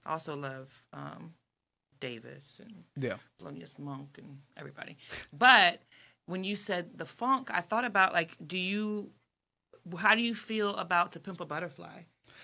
I 0.03 0.13
also 0.13 0.35
love 0.35 0.83
um, 0.93 1.33
Davis 1.99 2.59
and 2.63 2.83
Yeah. 2.97 3.17
Thelonious 3.39 3.77
Monk 3.77 4.17
and 4.17 4.39
everybody. 4.57 4.97
But 5.31 5.81
when 6.25 6.43
you 6.43 6.55
said 6.55 6.97
the 6.97 7.05
funk, 7.05 7.49
I 7.53 7.61
thought 7.61 7.85
about 7.85 8.13
like, 8.13 8.35
do 8.45 8.57
you, 8.57 9.11
how 9.97 10.15
do 10.15 10.21
you 10.21 10.33
feel 10.35 10.75
about 10.75 11.11
"To 11.13 11.19
Pimp 11.19 11.39
a 11.41 11.45
Butterfly"? 11.45 12.01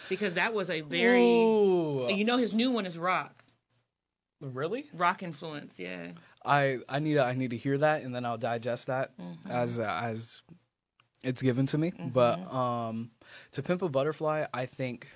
Because 0.10 0.34
that 0.36 0.54
was 0.54 0.70
a 0.70 0.82
very, 0.82 1.44
Ooh. 1.44 2.08
you 2.12 2.24
know, 2.26 2.38
his 2.38 2.54
new 2.54 2.72
one 2.72 2.86
is 2.86 2.98
rock, 2.98 3.44
really? 4.42 4.86
rock 4.94 5.22
influence. 5.24 5.80
Yeah. 5.80 6.12
I 6.46 6.80
I 6.90 7.00
need 7.00 7.16
to, 7.16 7.26
I 7.26 7.34
need 7.34 7.52
to 7.52 7.58
hear 7.58 7.78
that 7.78 8.02
and 8.04 8.14
then 8.16 8.26
I'll 8.26 8.38
digest 8.38 8.88
that 8.88 9.16
Mm-hmm. 9.18 9.52
as 9.52 9.80
uh, 9.80 10.00
as 10.04 10.42
it's 11.24 11.42
given 11.42 11.66
to 11.68 11.78
me. 11.78 11.94
But 12.14 12.40
um, 12.52 13.12
to 13.52 13.62
pimp 13.62 13.82
a 13.84 13.90
butterfly, 13.90 14.46
I 14.54 14.66
think 14.66 15.08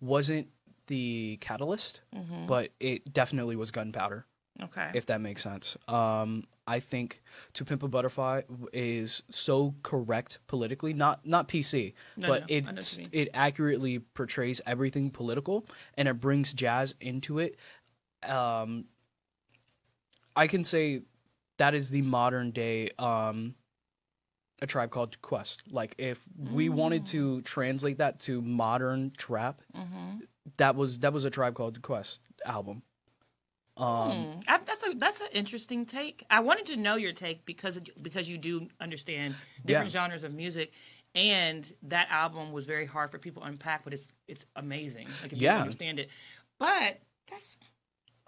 wasn't 0.00 0.48
the 0.86 1.36
catalyst, 1.40 2.00
Mm-hmm. 2.14 2.46
but 2.46 2.70
it 2.80 3.12
definitely 3.12 3.56
was 3.56 3.70
gunpowder. 3.70 4.24
Okay. 4.62 4.90
If 4.94 5.06
that 5.06 5.20
makes 5.20 5.42
sense. 5.42 5.76
Um, 5.88 6.44
I 6.70 6.78
think 6.80 7.20
to 7.54 7.64
pimp 7.64 7.82
a 7.82 7.88
butterfly 7.88 8.42
is 8.72 9.22
so 9.30 9.74
correct 9.82 10.38
politically, 10.46 10.92
not 10.94 11.26
not 11.26 11.48
PC, 11.48 11.94
No, 12.16 12.28
but 12.28 12.40
no, 12.42 12.46
it 12.56 12.64
know 12.66 12.72
what 12.72 12.92
you 12.98 12.98
mean. 13.04 13.08
it 13.12 13.28
accurately 13.34 13.98
portrays 13.98 14.60
everything 14.66 15.10
political 15.10 15.66
and 15.96 16.06
it 16.08 16.14
brings 16.20 16.54
jazz 16.54 16.94
into 17.00 17.38
it. 17.40 17.56
Um, 18.28 18.84
I 20.36 20.46
can 20.46 20.62
say 20.64 21.02
that 21.58 21.74
is 21.74 21.90
the 21.90 22.02
modern 22.02 22.52
day 22.52 22.90
um, 22.98 23.54
a 24.62 24.66
tribe 24.66 24.90
called 24.90 25.20
Quest. 25.22 25.64
Like 25.72 25.94
if 25.98 26.24
we 26.38 26.68
wanted 26.68 27.02
Mm. 27.02 27.10
to 27.10 27.40
translate 27.42 27.98
that 27.98 28.20
to 28.20 28.40
modern 28.42 29.10
trap, 29.16 29.60
Mm-hmm. 29.76 30.20
that 30.58 30.76
was 30.76 30.98
that 31.00 31.12
was 31.12 31.24
a 31.24 31.30
tribe 31.30 31.54
called 31.54 31.82
Quest 31.82 32.20
album. 32.46 32.82
Um, 33.76 33.86
Hmm. 34.12 34.38
I, 34.46 34.58
that's 34.66 34.79
a 34.90 34.94
that's 34.94 35.20
an 35.20 35.28
interesting 35.32 35.86
take. 35.86 36.24
I 36.30 36.40
wanted 36.40 36.66
to 36.66 36.76
know 36.76 36.96
your 36.96 37.12
take 37.12 37.44
because 37.46 37.78
because 38.00 38.28
you 38.28 38.38
do 38.38 38.68
understand 38.80 39.34
different 39.64 39.92
Yeah. 39.92 40.00
genres 40.02 40.24
of 40.24 40.34
music, 40.34 40.72
and 41.14 41.70
that 41.84 42.08
album 42.10 42.52
was 42.52 42.66
very 42.66 42.86
hard 42.86 43.10
for 43.10 43.18
people 43.18 43.42
to 43.42 43.48
unpack, 43.48 43.84
but 43.84 43.92
it's 43.92 44.12
it's 44.28 44.44
amazing. 44.56 45.08
Like 45.22 45.32
if 45.32 45.40
you 45.40 45.48
understand 45.48 45.98
it, 45.98 46.10
but 46.58 47.00
that's 47.30 47.56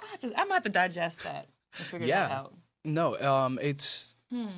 I 0.02 0.06
have 0.10 0.20
to, 0.20 0.26
I'm 0.28 0.44
gonna 0.46 0.54
have 0.54 0.62
to 0.64 0.68
digest 0.68 1.22
that 1.24 1.46
and 1.78 1.86
figure 1.86 2.06
that 2.08 2.30
Yeah. 2.30 2.36
out. 2.36 2.54
No, 2.84 3.16
um, 3.20 3.58
it's 3.62 4.16
Hmm. 4.30 4.48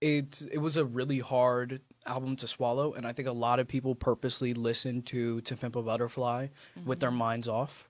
it 0.00 0.42
it 0.52 0.58
was 0.58 0.76
a 0.76 0.84
really 0.84 1.18
hard 1.20 1.80
album 2.06 2.34
to 2.36 2.46
swallow, 2.46 2.94
and 2.94 3.06
I 3.06 3.12
think 3.12 3.28
a 3.28 3.32
lot 3.32 3.58
of 3.60 3.68
people 3.68 3.94
purposely 3.94 4.54
listen 4.54 5.02
to 5.02 5.40
"To 5.42 5.56
Pimp 5.56 5.76
a 5.76 5.82
Butterfly" 5.82 6.48
with 6.84 7.00
their 7.00 7.10
minds 7.10 7.46
off, 7.48 7.88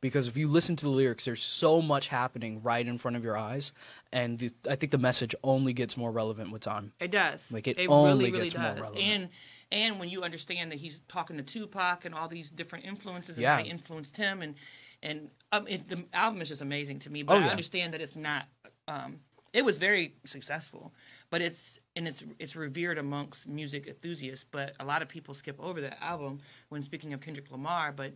because 0.00 0.28
if 0.28 0.36
you 0.36 0.46
listen 0.48 0.76
to 0.76 0.84
the 0.84 0.90
lyrics, 0.90 1.24
there's 1.24 1.42
so 1.42 1.80
much 1.82 2.08
happening 2.08 2.62
right 2.62 2.86
in 2.86 2.98
front 2.98 3.16
of 3.16 3.24
your 3.24 3.36
eyes, 3.36 3.72
and 4.12 4.38
the, 4.38 4.50
I 4.68 4.76
think 4.76 4.92
the 4.92 4.98
message 4.98 5.34
only 5.42 5.72
gets 5.72 5.96
more 5.96 6.10
relevant 6.12 6.52
with 6.52 6.62
time. 6.62 6.92
It 7.00 7.10
does. 7.10 7.50
Like, 7.50 7.66
it 7.66 7.76
really, 7.78 7.88
only 7.92 8.30
really 8.30 8.44
gets 8.50 8.56
more 8.58 8.70
does. 8.74 8.80
relevant. 8.80 9.04
And 9.04 9.28
and 9.72 9.98
when 9.98 10.08
you 10.10 10.22
understand 10.22 10.70
that 10.70 10.78
he's 10.78 11.00
talking 11.08 11.36
to 11.38 11.42
Tupac 11.42 12.04
and 12.04 12.14
all 12.14 12.28
these 12.28 12.50
different 12.50 12.84
influences 12.84 13.36
and 13.36 13.42
Yeah. 13.42 13.62
they 13.62 13.68
influenced 13.68 14.16
him, 14.16 14.42
and 14.42 14.54
and 15.02 15.30
um, 15.52 15.66
it, 15.66 15.88
the 15.88 16.04
album 16.12 16.40
is 16.42 16.48
just 16.48 16.62
amazing 16.62 16.98
to 17.00 17.10
me. 17.10 17.22
But 17.22 17.38
Oh, 17.38 17.44
I 17.44 17.48
understand 17.48 17.94
that 17.94 18.00
it's 18.00 18.16
not. 18.16 18.46
Um, 18.88 19.20
it 19.56 19.64
was 19.64 19.78
very 19.78 20.14
successful, 20.24 20.92
but 21.30 21.40
it's 21.40 21.78
and 21.96 22.06
it's 22.06 22.22
it's 22.38 22.54
revered 22.54 22.98
amongst 22.98 23.48
music 23.48 23.86
enthusiasts. 23.86 24.44
But 24.44 24.74
a 24.78 24.84
lot 24.84 25.00
of 25.02 25.08
people 25.08 25.32
skip 25.34 25.58
over 25.58 25.80
that 25.80 25.98
album 26.02 26.40
when 26.68 26.82
speaking 26.82 27.14
of 27.14 27.20
Kendrick 27.20 27.50
Lamar. 27.50 27.90
But 27.92 28.12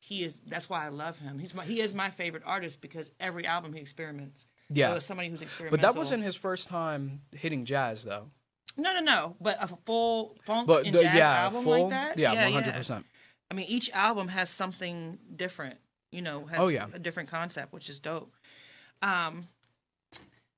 he 0.00 0.22
is 0.22 0.40
that's 0.46 0.68
why 0.68 0.84
I 0.84 0.88
love 0.90 1.18
him. 1.18 1.38
He's 1.38 1.54
my 1.54 1.64
he 1.64 1.80
is 1.80 1.94
my 1.94 2.10
favorite 2.10 2.42
artist 2.44 2.80
because 2.80 3.10
every 3.18 3.46
album 3.46 3.72
he 3.72 3.80
experiments. 3.80 4.46
Yeah. 4.70 4.92
so 4.92 4.98
somebody 4.98 5.30
who's 5.30 5.40
experimental. 5.40 5.78
But 5.78 5.80
that 5.82 5.96
wasn't 5.98 6.22
his 6.22 6.36
first 6.36 6.68
time 6.68 7.22
hitting 7.34 7.64
jazz, 7.64 8.04
though. 8.04 8.28
No, 8.76 8.92
no, 8.92 9.00
no. 9.00 9.36
But 9.40 9.56
a 9.62 9.68
full 9.86 10.36
funk 10.44 10.66
But 10.68 10.84
and 10.84 10.94
the, 10.94 11.02
jazz 11.02 11.14
yeah, 11.14 11.44
album 11.44 11.64
full, 11.64 11.82
like 11.88 11.90
that. 11.90 12.18
yeah, 12.18 12.44
one 12.44 12.52
hundred 12.52 12.74
percent. 12.74 13.06
I 13.50 13.54
mean, 13.54 13.64
each 13.66 13.90
album 13.92 14.28
has 14.28 14.50
something 14.50 15.18
different. 15.34 15.78
You 16.12 16.20
know, 16.20 16.44
has 16.44 16.60
Oh, 16.60 16.68
yeah. 16.68 16.86
a 16.92 16.98
different 16.98 17.30
concept, 17.30 17.72
which 17.72 17.88
is 17.88 17.98
dope. 17.98 18.34
Um, 19.02 19.48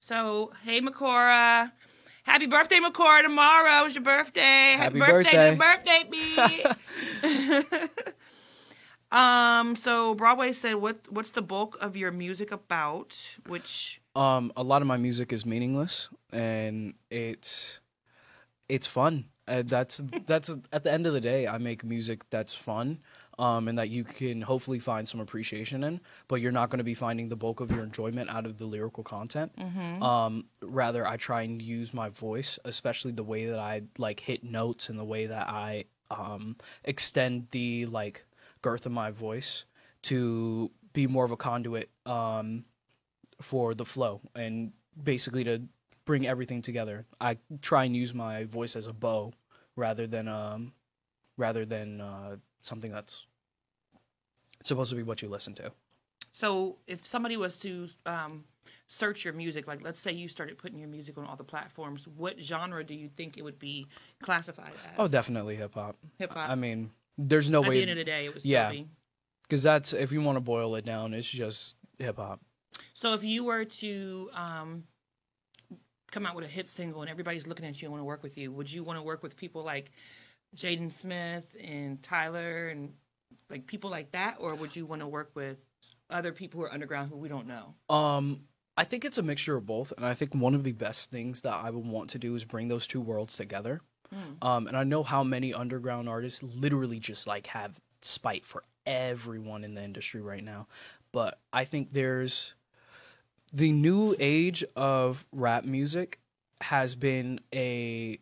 so 0.01 0.53
hey, 0.65 0.81
Makora. 0.81 1.71
Happy 2.25 2.47
birthday, 2.47 2.79
Makora! 2.81 3.23
Tomorrow 3.23 3.87
is 3.87 3.95
your 3.95 4.05
birthday. 4.05 4.75
Happy 4.77 4.99
birthday, 4.99 5.57
birthday. 5.57 6.03
birthday, 6.03 6.05
B. 6.11 7.85
um. 9.13 9.77
So 9.77 10.15
Broadway 10.15 10.53
said, 10.53 10.75
"What? 10.77 11.11
What's 11.11 11.31
the 11.31 11.43
bulk 11.43 11.77
of 11.81 11.97
your 11.97 12.11
music 12.13 12.51
about?" 12.51 13.17
Which 13.47 14.01
Um, 14.17 14.53
a 14.57 14.63
lot 14.63 14.83
of 14.83 14.89
my 14.89 14.97
music 14.97 15.33
is 15.33 15.47
meaningless, 15.47 16.09
and 16.33 16.95
it's 17.11 17.81
it's 18.69 18.87
fun. 18.87 19.27
Uh, 19.47 19.63
that's 19.67 19.99
that's 20.27 20.55
at 20.73 20.85
the 20.85 20.93
end 20.93 21.07
of 21.07 21.13
the 21.13 21.21
day, 21.21 21.47
I 21.47 21.59
make 21.59 21.85
music 21.85 22.29
that's 22.31 22.55
fun, 22.55 23.01
um, 23.39 23.69
and 23.69 23.79
that 23.79 23.89
you 23.91 24.05
can 24.05 24.43
hopefully 24.43 24.79
find 24.79 25.09
some 25.09 25.21
appreciation 25.21 25.83
in. 25.85 26.01
But 26.29 26.41
you're 26.41 26.53
not 26.53 26.71
going 26.71 26.79
to 26.79 26.85
be 26.85 26.95
finding 26.95 27.29
the 27.29 27.37
bulk 27.37 27.61
of 27.61 27.71
your 27.71 27.83
enjoyment 27.83 28.31
out 28.31 28.47
of 28.47 28.59
the 28.59 28.67
lyrical 28.67 29.03
content. 29.05 29.53
Um, 30.03 30.47
rather, 30.63 31.07
I 31.07 31.17
try 31.17 31.43
and 31.43 31.61
use 31.61 31.93
my 31.95 32.09
voice, 32.09 32.59
especially 32.65 33.13
the 33.13 33.25
way 33.25 33.47
that 33.47 33.59
I 33.59 33.83
like 33.99 34.21
hit 34.21 34.45
notes 34.45 34.89
and 34.89 34.99
the 34.99 35.05
way 35.05 35.27
that 35.27 35.49
I 35.49 35.85
um, 36.11 36.57
extend 36.85 37.49
the 37.51 37.87
like 37.87 38.25
girth 38.63 38.85
of 38.87 38.93
my 38.93 39.11
voice 39.11 39.65
to 40.03 40.71
be 40.93 41.07
more 41.07 41.25
of 41.25 41.31
a 41.31 41.37
conduit 41.37 41.89
um, 42.07 42.65
for 43.41 43.75
the 43.75 43.85
flow 43.85 44.21
and 44.35 44.73
basically 45.03 45.45
to 45.45 45.63
bring 46.05 46.27
everything 46.27 46.63
together. 46.63 47.07
I 47.21 47.39
try 47.63 47.85
and 47.85 47.95
use 47.97 48.13
my 48.13 48.45
voice 48.45 48.75
as 48.77 48.87
a 48.87 48.93
bow 48.93 49.33
rather 49.77 50.07
than 50.07 50.27
um 50.29 50.73
rather 51.37 51.65
than 51.65 52.01
uh, 52.01 52.37
something 52.61 52.91
that's 52.91 53.27
supposed 54.63 54.91
to 54.91 54.97
be 54.97 55.03
what 55.03 55.23
you 55.23 55.29
listen 55.29 55.55
to. 55.55 55.73
So, 56.33 56.77
if 56.87 57.07
somebody 57.07 57.37
was 57.37 57.59
to 57.61 57.89
um, 58.07 58.45
search 58.87 59.25
your 59.25 59.35
music, 59.35 59.67
like 59.67 59.83
let's 59.83 59.99
say 59.99 60.13
you 60.13 60.29
started 60.29 60.59
putting 60.59 60.79
your 60.79 60.89
music 60.89 61.19
on 61.19 61.25
all 61.27 61.37
the 61.37 61.45
platforms, 61.45 62.07
what 62.07 62.39
genre 62.39 62.85
do 62.85 62.95
you 62.95 63.09
think 63.09 63.37
it 63.37 63.43
would 63.43 63.59
be 63.59 63.87
classified 64.23 64.73
as? 64.85 64.95
Oh, 64.99 65.09
definitely 65.09 65.57
hip 65.57 65.75
hop. 65.75 65.97
hip 66.19 66.33
hop. 66.33 66.49
I 66.49 66.55
mean, 66.55 66.91
there's 67.19 67.51
no 67.51 67.65
At 67.65 67.71
the 67.71 67.83
end 67.83 67.91
of 67.91 67.97
the 67.97 68.05
day, 68.05 68.27
it 68.27 68.35
was 68.35 68.47
yeah. 68.47 68.71
yeah. 68.71 68.83
because 69.43 69.63
that's 69.63 69.93
if 69.93 70.13
you 70.13 70.23
want 70.23 70.37
to 70.37 70.41
boil 70.41 70.75
it 70.77 70.85
down, 70.85 71.15
it's 71.15 71.29
just 71.29 71.77
hip 71.99 72.17
hop. 72.17 72.41
So, 72.93 73.15
if 73.15 73.25
you 73.25 73.45
were 73.45 73.65
to 73.65 74.31
um, 74.35 74.85
come 76.11 76.27
out 76.27 76.37
with 76.37 76.45
a 76.45 76.49
hit 76.49 76.69
single 76.69 77.01
and 77.01 77.11
everybody's 77.11 77.47
looking 77.47 77.67
at 77.67 77.81
you 77.81 77.87
and 77.87 77.93
want 77.93 78.01
to 78.01 78.05
work 78.05 78.23
with 78.23 78.39
you, 78.39 78.53
would 78.53 78.71
you 78.71 78.85
want 78.85 78.99
to 78.99 79.03
work 79.03 79.23
with 79.23 79.37
people 79.37 79.65
like 79.65 79.91
Jaden 80.57 80.93
Smith 80.93 81.57
and 81.63 82.03
Tyler 82.03 82.69
and 82.69 82.95
like 83.49 83.67
people 83.67 83.91
like 83.91 84.13
that, 84.13 84.37
or 84.39 84.55
would 84.55 84.77
you 84.77 84.87
want 84.87 85.01
to 85.03 85.09
work 85.09 85.31
with 85.35 85.59
other 86.09 86.33
people 86.33 86.61
who 86.61 86.67
are 86.67 86.73
underground 86.73 87.11
who 87.11 87.17
we 87.17 87.29
don't 87.29 87.47
know? 87.47 87.75
Um, 87.89 88.43
I 88.77 88.85
think 88.85 89.05
it's 89.05 89.19
a 89.19 89.23
mixture 89.23 89.57
of 89.57 89.67
both, 89.67 89.93
and 89.97 90.07
I 90.07 90.15
think 90.15 90.35
one 90.35 90.55
of 90.55 90.65
the 90.65 90.73
best 90.73 91.11
things 91.11 91.43
that 91.43 91.55
I 91.55 91.71
would 91.71 91.87
want 91.87 92.11
to 92.11 92.19
do 92.19 92.35
is 92.35 92.45
bring 92.45 92.69
those 92.69 92.87
two 92.87 93.01
worlds 93.01 93.37
together. 93.37 93.81
Um, 94.43 94.67
and 94.67 94.77
I 94.77 94.83
know 94.83 95.05
how 95.05 95.23
many 95.23 95.55
underground 95.55 96.09
artists 96.09 96.43
literally 96.43 96.99
just 96.99 97.29
like 97.29 97.47
have 97.49 97.81
spite 98.03 98.45
for 98.45 98.65
everyone 98.85 99.63
in 99.63 99.75
the 99.75 99.85
industry 99.85 100.21
right 100.21 100.43
now, 100.43 100.67
but 101.13 101.39
I 101.53 101.65
think 101.65 101.91
there's 101.91 102.55
the 103.53 103.71
new 103.71 104.17
age 104.19 104.65
of 104.75 105.25
rap 105.31 105.65
music 105.65 106.19
has 106.61 106.97
been 106.97 107.39
a 107.55 108.19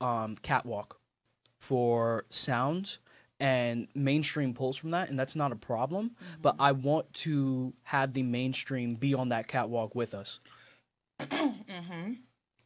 um, 0.00 0.36
catwalk 0.36 0.95
for 1.66 2.24
sounds 2.28 3.00
and 3.40 3.88
mainstream 3.92 4.54
pulls 4.54 4.76
from 4.76 4.92
that 4.92 5.10
and 5.10 5.18
that's 5.18 5.34
not 5.34 5.50
a 5.50 5.56
problem 5.56 6.10
mm-hmm. 6.10 6.40
but 6.40 6.54
i 6.60 6.70
want 6.70 7.12
to 7.12 7.74
have 7.82 8.12
the 8.12 8.22
mainstream 8.22 8.94
be 8.94 9.14
on 9.14 9.30
that 9.30 9.48
catwalk 9.48 9.94
with 9.94 10.14
us. 10.14 10.40
Mm-hmm. 11.68 12.12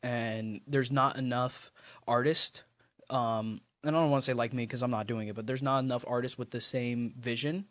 And 0.03 0.61
there's 0.67 0.93
not 0.93 1.17
enough 1.19 1.73
artists 2.07 2.63
um 3.09 3.61
and 3.83 3.97
i 3.97 4.01
don't 4.01 4.11
want 4.11 4.23
to 4.23 4.27
say 4.27 4.35
like 4.35 4.53
me 4.53 4.65
because 4.65 4.83
i'm 4.83 4.91
not 4.91 5.07
doing 5.07 5.29
it 5.29 5.35
but 5.35 5.47
there's 5.47 5.63
not 5.63 5.79
enough 5.81 6.05
artists 6.07 6.39
with 6.39 6.51
the 6.51 6.61
same 6.61 7.15
vision 7.19 7.65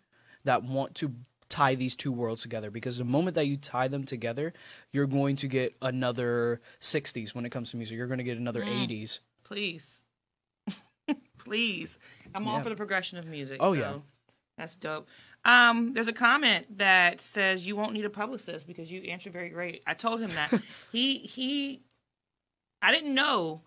that 0.43 0.63
want 0.63 0.95
to 0.95 1.13
tie 1.47 1.75
these 1.75 1.95
two 1.95 2.11
worlds 2.11 2.41
together 2.41 2.71
because 2.71 2.97
the 2.97 3.05
moment 3.05 3.35
that 3.35 3.45
you 3.45 3.57
tie 3.57 3.87
them 3.87 4.03
together 4.03 4.53
you're 4.91 5.07
going 5.07 5.35
to 5.35 5.47
get 5.47 5.75
another 5.81 6.61
60s 6.79 7.33
when 7.33 7.45
it 7.45 7.51
comes 7.51 7.71
to 7.71 7.77
music. 7.77 7.97
You're 7.97 8.07
going 8.07 8.19
to 8.19 8.23
get 8.23 8.37
another 8.37 8.63
mm. 8.63 8.87
80s 8.87 9.19
Please. 9.49 10.03
Please. 11.49 11.97
I'm 12.35 12.47
all 12.47 12.59
for 12.59 12.69
the 12.69 12.75
progression 12.75 13.17
of 13.17 13.25
music. 13.25 13.57
Oh, 13.59 13.73
so 13.73 13.79
yeah. 13.79 13.93
That's 14.55 14.75
dope. 14.75 15.07
Um, 15.45 15.93
there's 15.93 16.07
a 16.09 16.13
comment 16.13 16.77
that 16.77 17.21
says 17.21 17.65
you 17.65 17.75
won't 17.75 17.93
need 17.93 18.05
a 18.05 18.09
publicist 18.09 18.67
because 18.67 18.91
you 18.91 19.01
answer 19.03 19.29
very 19.29 19.49
great. 19.49 19.81
I 19.88 19.95
told 19.95 20.19
him 20.19 20.29
that. 20.35 20.62
he 20.91 21.17
he 21.17 21.81
I 22.81 22.91
didn't 22.91 23.15
know 23.15 23.62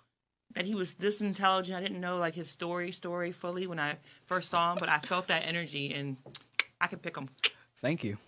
that 0.55 0.64
he 0.64 0.75
was 0.75 0.95
this 0.95 1.21
intelligent. 1.21 1.77
I 1.77 1.81
didn't 1.81 2.01
know 2.01 2.18
like 2.18 2.35
his 2.35 2.49
story 2.49 2.92
story 2.92 3.33
fully 3.33 3.66
when 3.66 3.81
I 3.81 3.97
first 4.27 4.51
saw 4.51 4.73
him, 4.73 4.79
but 4.79 4.88
I 4.88 4.99
felt 4.99 5.27
that 5.27 5.42
energy 5.45 5.92
and 5.92 6.18
I 6.81 6.87
could 6.87 7.03
pick 7.03 7.16
him. 7.16 7.29
thank 7.81 8.05
you 8.05 8.18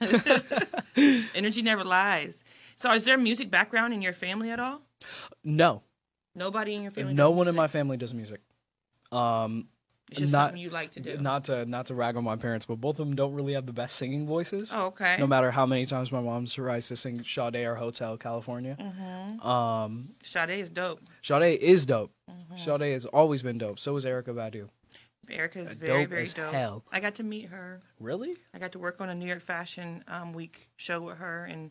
Energy 1.34 1.62
never 1.62 1.82
lies. 1.84 2.44
So 2.76 2.92
is 2.92 3.04
there 3.06 3.16
a 3.16 3.18
music 3.18 3.50
background 3.50 3.92
in 3.92 4.02
your 4.02 4.12
family 4.12 4.50
at 4.50 4.60
all? 4.60 4.82
no 5.42 5.82
Nobody 6.34 6.74
in 6.74 6.82
your 6.82 6.92
family? 6.92 7.14
no 7.14 7.30
one 7.30 7.48
in 7.48 7.56
my 7.56 7.66
family 7.66 7.96
does 7.96 8.14
music 8.14 8.40
um 9.12 9.68
It's 10.10 10.20
just 10.20 10.32
not- 10.32 10.48
something 10.48 10.60
you 10.62 10.70
like 10.70 10.90
to 10.92 11.00
do. 11.00 11.18
not 11.18 11.44
to 11.44 11.64
not 11.66 11.86
to 11.86 11.94
rag 11.94 12.16
on 12.16 12.24
my 12.24 12.36
parents 12.36 12.66
but 12.66 12.76
both 12.80 12.98
of 13.00 13.06
them 13.06 13.14
don't 13.16 13.34
really 13.34 13.52
have 13.54 13.66
the 13.66 13.72
best 13.72 13.96
singing 13.96 14.26
voices 14.26 14.72
oh, 14.74 14.86
okay. 14.86 15.16
no 15.18 15.26
matter 15.26 15.50
how 15.50 15.66
many 15.66 15.84
times 15.86 16.10
my 16.12 16.20
mom 16.20 16.46
tries 16.46 16.88
to 16.88 16.96
sing 16.96 17.22
Sade 17.24 17.56
or 17.66 17.76
Hotel 17.76 18.16
California. 18.16 18.76
Mm-hmm. 18.78 19.46
Um, 19.46 20.10
Sade 20.24 20.50
is 20.50 20.68
dope. 20.70 21.00
Sade 21.22 21.58
is 21.60 21.86
dope. 21.86 22.12
Mm-hmm. 22.28 22.56
Sade 22.56 22.92
has 22.92 23.06
always 23.06 23.42
been 23.42 23.58
dope. 23.58 23.78
So 23.78 23.94
is 23.96 24.04
Erykah 24.04 24.34
Badu. 24.34 24.68
Erykah's 25.28 25.70
Uh, 25.70 25.74
very, 25.78 26.02
dope 26.02 26.10
very 26.10 26.26
dope. 26.26 26.52
hell. 26.52 26.84
I 26.90 26.98
got 26.98 27.14
to 27.16 27.22
meet 27.22 27.46
her. 27.50 27.80
Really? 28.00 28.34
I 28.52 28.58
got 28.58 28.72
to 28.72 28.80
work 28.80 29.00
on 29.00 29.08
a 29.10 29.14
New 29.14 29.26
York 29.26 29.42
Fashion 29.42 30.02
um, 30.08 30.32
Week 30.32 30.68
show 30.76 31.00
with 31.02 31.18
her, 31.18 31.44
and 31.44 31.70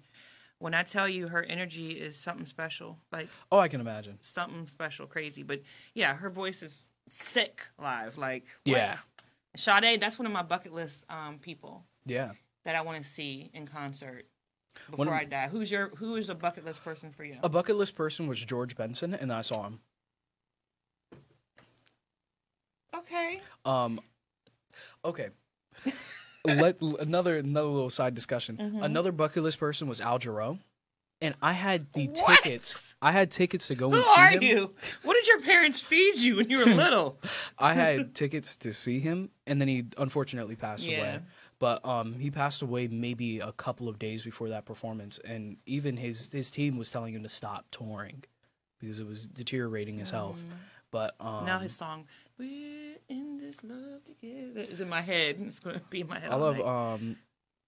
when 0.60 0.74
I 0.74 0.84
tell 0.84 1.10
you 1.10 1.28
her 1.28 1.44
energy 1.44 1.92
is 1.92 2.16
something 2.16 2.46
special, 2.46 3.00
like 3.12 3.28
Oh, 3.52 3.60
I 3.60 3.68
can 3.68 3.82
imagine. 3.82 4.18
something 4.22 4.68
special, 4.68 5.08
crazy. 5.08 5.44
But 5.44 5.62
yeah, 5.94 6.16
her 6.16 6.30
voice 6.30 6.64
is 6.64 6.84
sick 7.12 7.62
live. 7.82 8.18
Like 8.18 8.46
what? 8.66 8.76
Yeah. 8.78 8.96
Sade, 9.56 10.00
that's 10.00 10.18
one 10.20 10.26
of 10.26 10.32
my 10.32 10.44
bucket 10.44 10.74
list 10.74 11.06
um, 11.10 11.40
people 11.40 11.84
Yeah. 12.06 12.32
that 12.66 12.76
I 12.76 12.82
want 12.82 13.02
to 13.04 13.10
see 13.10 13.50
in 13.54 13.66
concert 13.66 14.26
before 14.90 15.08
of- 15.08 15.14
I 15.14 15.24
die. 15.26 15.48
Who's 15.48 15.72
your 15.72 15.90
who 15.96 16.16
is 16.16 16.30
a 16.30 16.36
bucket 16.36 16.66
list 16.66 16.84
person 16.84 17.12
for 17.12 17.24
you? 17.24 17.38
A 17.44 17.50
bucket 17.50 17.76
list 17.76 17.96
person 17.96 18.28
was 18.28 18.44
George 18.46 18.76
Benson, 18.76 19.14
and 19.14 19.32
I 19.34 19.42
saw 19.42 19.64
him. 19.64 19.80
Okay. 22.96 23.42
Um, 23.66 24.00
okay. 25.06 25.30
Let 26.46 26.82
another 26.82 27.38
another 27.38 27.68
little 27.68 27.90
side 27.90 28.14
discussion. 28.16 28.58
Mm-hmm. 28.58 28.84
Another 28.84 29.12
bucket 29.12 29.44
list 29.44 29.60
person 29.60 29.88
was 29.88 30.00
Al 30.02 30.20
Jarreau, 30.20 30.60
and 31.22 31.36
I 31.42 31.54
had 31.54 31.92
the 31.94 32.08
What? 32.08 32.42
tickets. 32.44 32.89
I 33.02 33.12
had 33.14 33.32
tickets 33.32 33.68
to 33.70 33.76
go 33.76 33.90
Who 33.90 33.96
and 33.98 34.06
see 34.06 34.20
are 34.22 34.30
him. 34.32 34.44
you? 34.44 34.74
What 35.04 35.14
did 35.14 35.28
your 35.28 35.42
parents 35.42 35.82
feed 35.82 36.18
you 36.18 36.36
when 36.38 36.50
you 36.50 36.58
were 36.60 36.66
little? 36.84 37.20
I 37.58 37.74
had 37.74 38.14
tickets 38.14 38.58
to 38.58 38.74
see 38.74 39.00
him, 39.00 39.30
and 39.48 39.62
then 39.62 39.68
he 39.70 39.86
unfortunately 39.98 40.56
passed 40.56 40.88
Yeah. 40.88 40.98
away. 40.98 41.20
But 41.60 41.86
um, 41.86 42.14
he 42.14 42.32
passed 42.32 42.62
away 42.62 42.88
maybe 42.88 43.40
a 43.40 43.52
couple 43.52 43.90
of 43.90 44.00
days 44.00 44.24
before 44.24 44.50
that 44.50 44.66
performance, 44.66 45.18
and 45.20 45.58
even 45.66 45.98
his 45.98 46.30
his 46.32 46.52
team 46.52 46.78
was 46.78 46.90
telling 46.92 47.14
him 47.14 47.24
to 47.24 47.30
stop 47.30 47.66
touring 47.72 48.24
because 48.80 49.00
it 49.00 49.08
was 49.08 49.28
deteriorating 49.28 49.98
his 49.98 50.12
health. 50.12 50.44
But 50.92 51.16
um, 51.20 51.46
now 51.46 51.60
his 51.60 51.76
song 51.76 52.06
"We're 52.38 52.96
in 53.10 53.40
this 53.40 53.62
love 53.64 54.04
together" 54.06 54.62
is 54.62 54.80
in 54.82 54.88
my 54.90 55.02
head. 55.02 55.38
It's 55.48 55.60
gonna 55.60 55.82
be 55.90 56.02
in 56.02 56.08
my 56.08 56.20
head. 56.20 56.32
I 56.32 56.36
love 56.36 56.60
um 56.62 57.18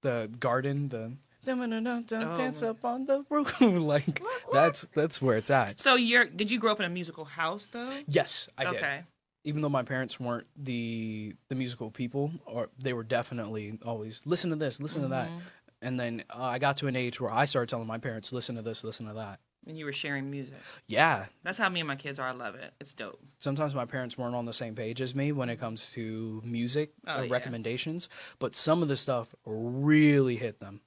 the 0.01 0.29
garden 0.39 0.87
the 0.87 1.11
Oh, 1.47 2.35
dance 2.35 2.61
up 2.63 2.83
on 2.85 3.05
the 3.05 3.25
roof 3.29 3.59
like 3.61 4.21
that's 4.53 4.81
that's 4.93 5.21
where 5.21 5.37
it's 5.37 5.49
at. 5.51 5.79
So 5.79 5.95
you're 5.95 6.25
did 6.25 6.51
you 6.51 6.59
grow 6.59 6.71
up 6.71 6.79
in 6.79 6.85
a 6.85 6.89
musical 6.89 7.25
house 7.25 7.67
though? 7.71 7.91
Yes, 8.07 8.49
I 8.57 8.65
did. 8.65 8.75
okay. 8.75 9.01
even 9.43 9.61
though 9.61 9.69
my 9.69 9.83
parents 9.83 10.19
weren't 10.19 10.47
the 10.55 11.33
the 11.49 11.55
musical 11.55 11.89
people 11.91 12.31
or 12.45 12.69
they 12.77 12.93
were 12.93 13.03
definitely 13.03 13.79
always 13.85 14.21
listen 14.25 14.49
to 14.51 14.55
this 14.55 14.79
listen 14.81 15.01
to 15.01 15.07
that 15.09 15.27
Mm-hmm. 15.29 15.39
and 15.87 15.99
then 15.99 16.23
uh, 16.35 16.43
i 16.43 16.59
got 16.59 16.77
to 16.77 16.87
an 16.87 16.95
age 16.95 17.19
where 17.19 17.31
i 17.31 17.45
started 17.45 17.67
telling 17.69 17.87
my 17.87 17.97
parents 17.97 18.31
listen 18.31 18.55
to 18.55 18.61
this 18.61 18.83
listen 18.83 19.07
to 19.07 19.13
that 19.13 19.39
And 19.67 19.77
you 19.77 19.85
were 19.85 19.93
sharing 19.93 20.29
music. 20.29 20.57
yeah 20.87 21.25
That's 21.43 21.57
how 21.57 21.69
me 21.69 21.79
and 21.81 21.87
my 21.87 21.95
kids 21.95 22.17
are. 22.19 22.27
I 22.27 22.33
love 22.33 22.55
it. 22.55 22.71
It's 22.79 22.93
dope. 22.93 23.19
sometimes 23.39 23.73
my 23.73 23.85
parents 23.85 24.17
weren't 24.17 24.35
on 24.35 24.45
the 24.45 24.53
same 24.53 24.75
page 24.75 25.01
as 25.01 25.15
me 25.15 25.31
when 25.31 25.49
it 25.49 25.57
comes 25.59 25.91
to 25.93 26.41
music 26.45 26.91
Oh, 27.07 27.21
or 27.21 27.25
yeah. 27.25 27.33
recommendations 27.33 28.09
but 28.39 28.55
some 28.55 28.81
of 28.83 28.87
the 28.89 28.95
stuff 28.95 29.33
really 29.45 30.35
hit 30.35 30.59
them 30.59 30.81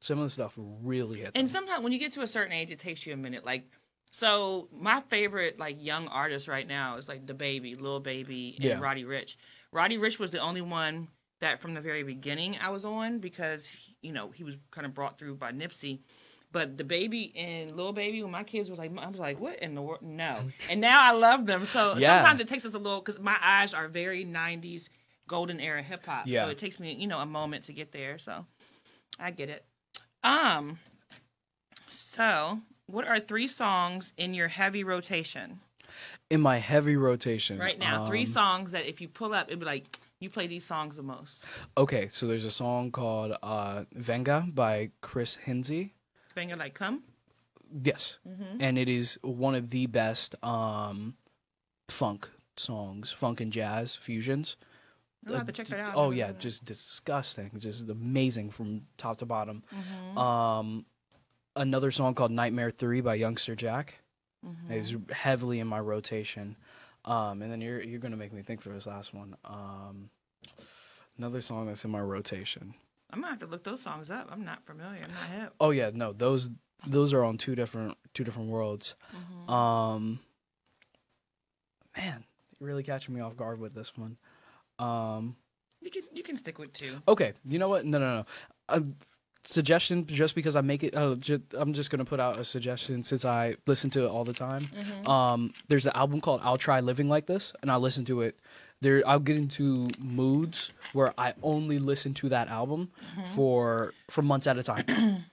some 0.00 0.18
of 0.18 0.24
the 0.24 0.30
stuff 0.30 0.54
really 0.56 1.18
hit 1.18 1.24
them 1.26 1.30
Mm-hmm. 1.32 1.38
And 1.40 1.50
sometimes 1.50 1.84
when 1.84 1.92
you 1.92 1.98
get 1.98 2.12
to 2.12 2.22
a 2.22 2.26
certain 2.26 2.52
age, 2.52 2.70
it 2.70 2.78
takes 2.78 3.06
you 3.06 3.12
a 3.12 3.16
minute. 3.16 3.44
Like 3.44 3.64
So 4.10 4.68
my 4.72 5.00
favorite 5.08 5.58
like 5.58 5.84
young 5.84 6.08
artist 6.08 6.48
right 6.48 6.66
now 6.66 6.96
is 6.96 7.08
like 7.08 7.26
DaBaby, 7.26 7.80
Lil 7.80 8.00
Baby, 8.00 8.54
and 8.56 8.64
Yeah. 8.64 8.78
Roddy 8.80 9.04
Ricch. 9.04 9.36
Roddy 9.72 9.98
Ricch 9.98 10.18
was 10.18 10.30
the 10.30 10.38
only 10.40 10.62
one 10.62 11.08
that 11.40 11.60
from 11.60 11.74
the 11.74 11.80
very 11.82 12.02
beginning 12.02 12.56
I 12.62 12.70
was 12.70 12.84
on 12.84 13.18
because 13.18 13.70
you 14.00 14.12
know 14.12 14.30
he 14.30 14.42
was 14.44 14.56
kind 14.70 14.86
of 14.86 14.94
brought 14.94 15.18
through 15.18 15.36
by 15.36 15.52
Nipsey. 15.52 16.00
But 16.52 16.78
DaBaby 16.78 17.32
and 17.36 17.76
Lil 17.76 17.92
Baby, 17.92 18.22
when 18.22 18.30
my 18.32 18.44
kids 18.44 18.70
was 18.70 18.78
like, 18.78 18.90
I 18.96 19.08
was 19.08 19.18
like, 19.18 19.38
what 19.38 19.58
in 19.58 19.74
the 19.74 19.82
world? 19.82 20.00
No. 20.02 20.38
And 20.70 20.80
now 20.80 20.98
I 21.02 21.12
love 21.12 21.44
them. 21.44 21.66
So 21.66 21.96
Yeah. 21.98 22.16
sometimes 22.18 22.40
it 22.40 22.48
takes 22.48 22.64
us 22.64 22.72
a 22.72 22.78
little 22.78 23.00
because 23.00 23.18
my 23.20 23.36
eyes 23.42 23.74
are 23.74 23.88
very 23.88 24.24
'90s 24.24 24.88
golden 25.28 25.60
era 25.60 25.82
hip 25.82 26.06
hop. 26.06 26.26
Yeah. 26.26 26.44
So 26.44 26.50
it 26.50 26.56
takes 26.56 26.80
me, 26.80 26.94
you 26.94 27.06
know, 27.08 27.18
a 27.18 27.26
moment 27.26 27.64
to 27.64 27.72
get 27.74 27.92
there. 27.92 28.16
So 28.18 28.46
I 29.18 29.30
get 29.30 29.48
it. 29.48 29.64
Um. 30.22 30.78
So, 31.88 32.60
what 32.86 33.06
are 33.06 33.18
three 33.20 33.48
songs 33.48 34.12
in 34.16 34.34
your 34.34 34.48
heavy 34.48 34.84
rotation 34.84 35.60
In 36.30 36.40
my 36.40 36.58
heavy 36.58 36.96
rotation 36.96 37.58
right 37.58 37.78
now? 37.78 38.04
three 38.06 38.20
um, 38.20 38.26
songs 38.26 38.72
that 38.72 38.86
if 38.88 39.00
you 39.00 39.08
pull 39.08 39.34
up, 39.34 39.48
it'd 39.48 39.60
be 39.60 39.66
like 39.66 39.84
you 40.20 40.30
play 40.30 40.46
these 40.46 40.64
songs 40.64 40.96
the 40.96 41.02
most. 41.02 41.44
Okay, 41.76 42.08
so 42.10 42.26
there's 42.26 42.44
a 42.44 42.50
song 42.50 42.90
called 42.90 43.36
uh, 43.42 43.84
"Venga" 43.92 44.46
by 44.52 44.90
Chris 45.00 45.36
Hinsey. 45.36 45.94
Venga 46.34 46.56
like 46.56 46.74
come. 46.74 47.02
Yes, 47.82 48.18
Mm-hmm. 48.26 48.58
and 48.60 48.78
it 48.78 48.88
is 48.88 49.18
one 49.22 49.54
of 49.56 49.70
the 49.70 49.86
best 49.86 50.34
um, 50.44 51.16
funk 51.88 52.30
songs, 52.56 53.12
funk 53.12 53.40
and 53.40 53.52
jazz 53.52 53.96
fusions. 53.96 54.56
I'll 55.26 55.36
have 55.36 55.46
to 55.46 55.52
check 55.52 55.66
that 55.68 55.80
out. 55.80 55.92
Oh 55.96 56.10
yeah, 56.10 56.32
just 56.32 56.64
disgusting, 56.64 57.50
just 57.58 57.88
amazing 57.88 58.50
from 58.50 58.82
top 58.96 59.16
to 59.18 59.26
bottom. 59.26 59.62
Mm-hmm. 59.74 60.18
Um, 60.18 60.86
another 61.54 61.90
song 61.90 62.14
called 62.14 62.30
"Nightmare 62.30 62.70
3 62.70 63.00
by 63.00 63.14
Youngster 63.14 63.54
Jack 63.54 64.00
Mm-hmm. 64.46 64.72
is 64.72 64.96
heavily 65.10 65.58
in 65.58 65.66
my 65.66 65.80
rotation. 65.80 66.56
Um, 67.04 67.42
and 67.42 67.50
then 67.50 67.60
you're 67.60 67.82
you're 67.82 67.98
gonna 67.98 68.16
make 68.18 68.32
me 68.32 68.42
think 68.42 68.60
for 68.60 68.68
this 68.68 68.86
last 68.86 69.12
one. 69.12 69.34
Um, 69.44 70.10
another 71.18 71.40
song 71.40 71.66
that's 71.66 71.84
in 71.84 71.90
my 71.90 72.00
rotation. 72.00 72.74
I'm 73.10 73.20
gonna 73.20 73.30
have 73.30 73.40
to 73.40 73.46
look 73.46 73.64
those 73.64 73.80
songs 73.80 74.10
up. 74.10 74.28
I'm 74.30 74.44
not 74.44 74.64
familiar. 74.64 75.02
I'm 75.02 75.10
not 75.10 75.40
hip. 75.40 75.54
Oh 75.58 75.70
yeah, 75.70 75.90
no, 75.92 76.12
those 76.12 76.50
those 76.86 77.12
are 77.12 77.24
on 77.24 77.38
two 77.38 77.56
different 77.56 77.96
two 78.14 78.22
different 78.22 78.50
worlds. 78.50 78.94
Mm-hmm. 79.16 79.52
Um, 79.52 80.20
man, 81.96 82.24
you're 82.60 82.68
really 82.68 82.82
catching 82.82 83.14
me 83.14 83.20
off 83.20 83.36
guard 83.36 83.58
with 83.58 83.74
this 83.74 83.96
one. 83.96 84.16
Um, 84.78 85.36
You 85.80 85.90
can 85.90 86.02
you 86.12 86.22
can 86.22 86.36
stick 86.36 86.58
with 86.58 86.72
two. 86.72 87.00
okay, 87.08 87.32
you 87.44 87.58
know 87.58 87.68
what? 87.68 87.84
No, 87.84 87.98
no, 87.98 88.16
no. 88.18 88.26
A 88.68 88.82
suggestion, 89.44 90.06
just 90.06 90.34
because 90.34 90.56
I 90.56 90.60
make 90.60 90.82
it, 90.82 90.96
uh, 90.96 91.14
ju- 91.16 91.42
I'm 91.56 91.72
just 91.72 91.90
gonna 91.90 92.04
put 92.04 92.18
out 92.20 92.38
a 92.38 92.44
suggestion 92.44 93.02
since 93.04 93.24
I 93.24 93.56
listen 93.66 93.90
to 93.90 94.04
it 94.04 94.08
all 94.08 94.24
the 94.24 94.32
time. 94.32 94.68
Um, 95.06 95.52
there's 95.68 95.86
an 95.86 95.92
album 95.94 96.20
called 96.20 96.40
"I'll 96.42 96.56
Try 96.58 96.80
Living 96.80 97.08
Like 97.08 97.26
This," 97.26 97.52
and 97.62 97.70
I 97.70 97.76
listen 97.76 98.04
to 98.06 98.22
it. 98.22 98.38
There, 98.82 99.02
I'll 99.06 99.20
get 99.20 99.36
into 99.36 99.88
moods 99.98 100.70
where 100.92 101.14
I 101.16 101.32
only 101.42 101.78
listen 101.78 102.12
to 102.14 102.28
that 102.30 102.48
album 102.48 102.90
for 103.34 103.94
for 104.10 104.22
months 104.22 104.46
at 104.46 104.58
a 104.58 104.62
time. 104.62 104.84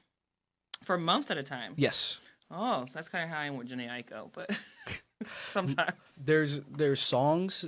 For 0.84 0.97
months 0.97 1.32
at 1.32 1.38
a 1.38 1.43
time. 1.43 1.73
yes. 1.77 2.19
Oh, 2.51 2.86
that's 2.93 3.08
kind 3.08 3.23
of 3.23 3.29
how 3.29 3.39
I 3.39 3.45
am 3.45 3.56
with 3.56 3.69
Jhené 3.69 3.88
Aiko, 3.89 4.29
but 4.34 4.49
sometimes. 5.49 6.19
there's 6.21 6.60
there's 6.69 6.99
songs 6.99 7.65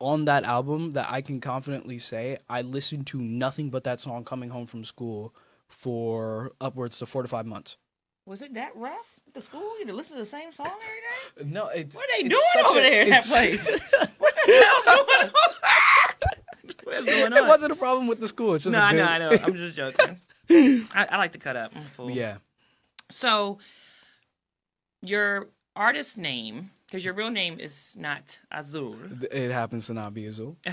on 0.00 0.24
that 0.26 0.44
album 0.44 0.92
that 0.92 1.08
I 1.10 1.20
can 1.22 1.40
confidently 1.40 1.98
say 1.98 2.38
I 2.48 2.62
listened 2.62 3.06
to 3.08 3.20
nothing 3.20 3.70
but 3.70 3.84
that 3.84 4.00
song 4.00 4.24
coming 4.24 4.50
home 4.50 4.66
from 4.66 4.84
school 4.84 5.34
for 5.66 6.52
upwards 6.60 6.98
to 7.00 7.06
four 7.06 7.22
to 7.22 7.28
five 7.28 7.46
months. 7.46 7.76
Was 8.26 8.42
it 8.42 8.54
that 8.54 8.76
rough 8.76 9.20
at 9.26 9.34
the 9.34 9.40
school? 9.42 9.60
You 9.60 9.78
had 9.80 9.88
to 9.88 9.94
listen 9.94 10.16
to 10.16 10.22
the 10.22 10.26
same 10.26 10.52
song 10.52 10.66
every 10.66 11.44
day? 11.46 11.50
No, 11.54 11.68
it's 11.68 11.96
What 11.96 12.04
are 12.04 12.22
they 12.22 12.28
doing 12.28 12.40
over 12.66 12.78
a- 12.78 12.82
there 12.82 13.02
in 13.02 13.10
that 13.10 13.24
place? 13.28 13.66
what 14.18 14.34
the 14.46 14.64
hell's 14.84 15.06
going 15.06 15.26
on? 15.26 15.30
Going 17.06 17.32
on? 17.32 17.44
It 17.44 17.48
wasn't 17.48 17.72
a 17.72 17.76
problem 17.76 18.06
with 18.06 18.20
the 18.20 18.28
school. 18.28 18.54
It's 18.54 18.64
just 18.64 18.76
no, 18.76 18.82
a 18.82 18.86
I 18.86 18.92
know, 18.92 19.04
I 19.04 19.18
know. 19.18 19.30
I'm 19.42 19.54
just 19.54 19.74
joking. 19.74 20.18
I, 20.50 21.06
I 21.10 21.16
like 21.18 21.32
to 21.32 21.38
cut 21.38 21.56
up. 21.56 21.72
I'm 21.74 21.82
a 21.82 21.86
fool. 21.86 22.10
Yeah, 22.10 22.36
So, 23.10 23.58
your 25.02 25.48
artist 25.76 26.16
name, 26.18 26.70
because 26.88 27.04
your 27.04 27.14
real 27.14 27.30
name 27.30 27.60
is 27.60 27.94
not 27.96 28.38
Azul, 28.50 28.96
it 29.30 29.50
happens 29.52 29.86
to 29.86 29.94
not 29.94 30.14
be 30.14 30.24
Azul. 30.26 30.56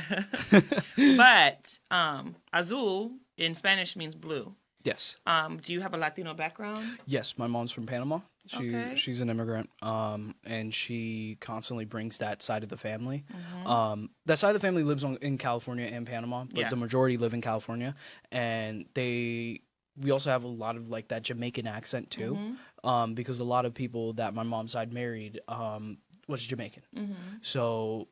but 1.17 1.79
um, 1.91 2.35
Azul 2.53 3.11
in 3.37 3.55
Spanish 3.55 3.95
means 3.95 4.15
blue. 4.15 4.55
Yes, 4.83 5.15
Um, 5.25 5.57
do 5.57 5.73
you 5.73 5.81
have 5.81 5.95
a 5.95 5.97
Latino 5.97 6.35
background? 6.35 6.77
yes. 7.07 7.39
My 7.39 7.47
mom's 7.47 7.71
from 7.71 7.87
Panama. 7.87 8.19
She's 8.45 8.75
Okay. 8.75 8.95
she's 8.95 9.19
an 9.19 9.31
immigrant. 9.31 9.71
Um, 9.81 10.35
and 10.45 10.71
she 10.71 11.37
constantly 11.41 11.85
brings 11.85 12.19
that 12.19 12.43
side 12.43 12.61
of 12.61 12.69
the 12.69 12.77
family. 12.77 13.23
Mm-hmm. 13.33 13.67
Um, 13.67 14.09
that 14.27 14.37
side 14.37 14.49
of 14.49 14.53
the 14.53 14.59
family 14.59 14.83
lives 14.83 15.03
on 15.03 15.17
in 15.23 15.39
California 15.39 15.87
and 15.87 16.05
Panama, 16.05 16.43
but 16.43 16.59
Yeah. 16.59 16.69
the 16.69 16.75
majority 16.75 17.17
live 17.17 17.33
in 17.33 17.41
California, 17.41 17.95
and 18.31 18.85
they. 18.93 19.61
We 19.97 20.11
also 20.11 20.29
have 20.29 20.43
a 20.43 20.49
lot 20.49 20.75
of 20.75 20.89
like 20.89 21.07
that 21.07 21.23
Jamaican 21.23 21.65
accent 21.67 22.11
too, 22.11 22.33
Mm-hmm. 22.35 22.87
um, 22.87 23.13
because 23.15 23.39
a 23.39 23.45
lot 23.45 23.65
of 23.65 23.73
people 23.73 24.11
that 24.13 24.33
my 24.35 24.43
mom's 24.43 24.73
side 24.73 24.91
married 24.93 25.39
um, 25.47 25.97
was 26.27 26.45
Jamaican. 26.45 26.83
Mm-hmm. 26.95 27.13
So 27.41 28.07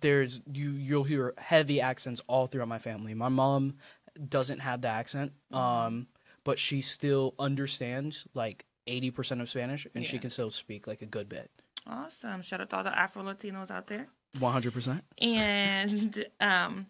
there's 0.00 0.40
you 0.52 0.70
you'll 0.72 1.04
hear 1.04 1.34
heavy 1.38 1.80
accents 1.80 2.20
all 2.26 2.46
throughout 2.46 2.68
my 2.68 2.78
family. 2.78 3.14
My 3.14 3.28
mom 3.28 3.74
doesn't 4.28 4.60
have 4.60 4.80
the 4.82 4.88
accent, 4.88 5.32
Mm-hmm. 5.52 5.56
um, 5.62 6.06
but 6.44 6.58
she 6.58 6.80
still 6.80 7.34
understands 7.38 8.26
like 8.34 8.64
eighty 8.86 9.10
percent 9.10 9.40
of 9.40 9.48
Spanish, 9.48 9.86
and 9.94 10.06
she 10.06 10.18
can 10.18 10.30
still 10.30 10.50
speak 10.50 10.86
like 10.86 11.02
a 11.02 11.06
good 11.06 11.28
bit. 11.28 11.50
Awesome. 11.86 12.42
Shout 12.42 12.60
out 12.60 12.70
to 12.70 12.76
all 12.76 12.84
the 12.84 12.96
Afro 12.96 13.22
Latinos 13.22 13.70
out 13.70 13.86
there. 13.88 14.06
One 14.38 14.52
hundred 14.52 14.72
percent. 14.72 15.04
And 15.20 16.24
um, 16.40 16.82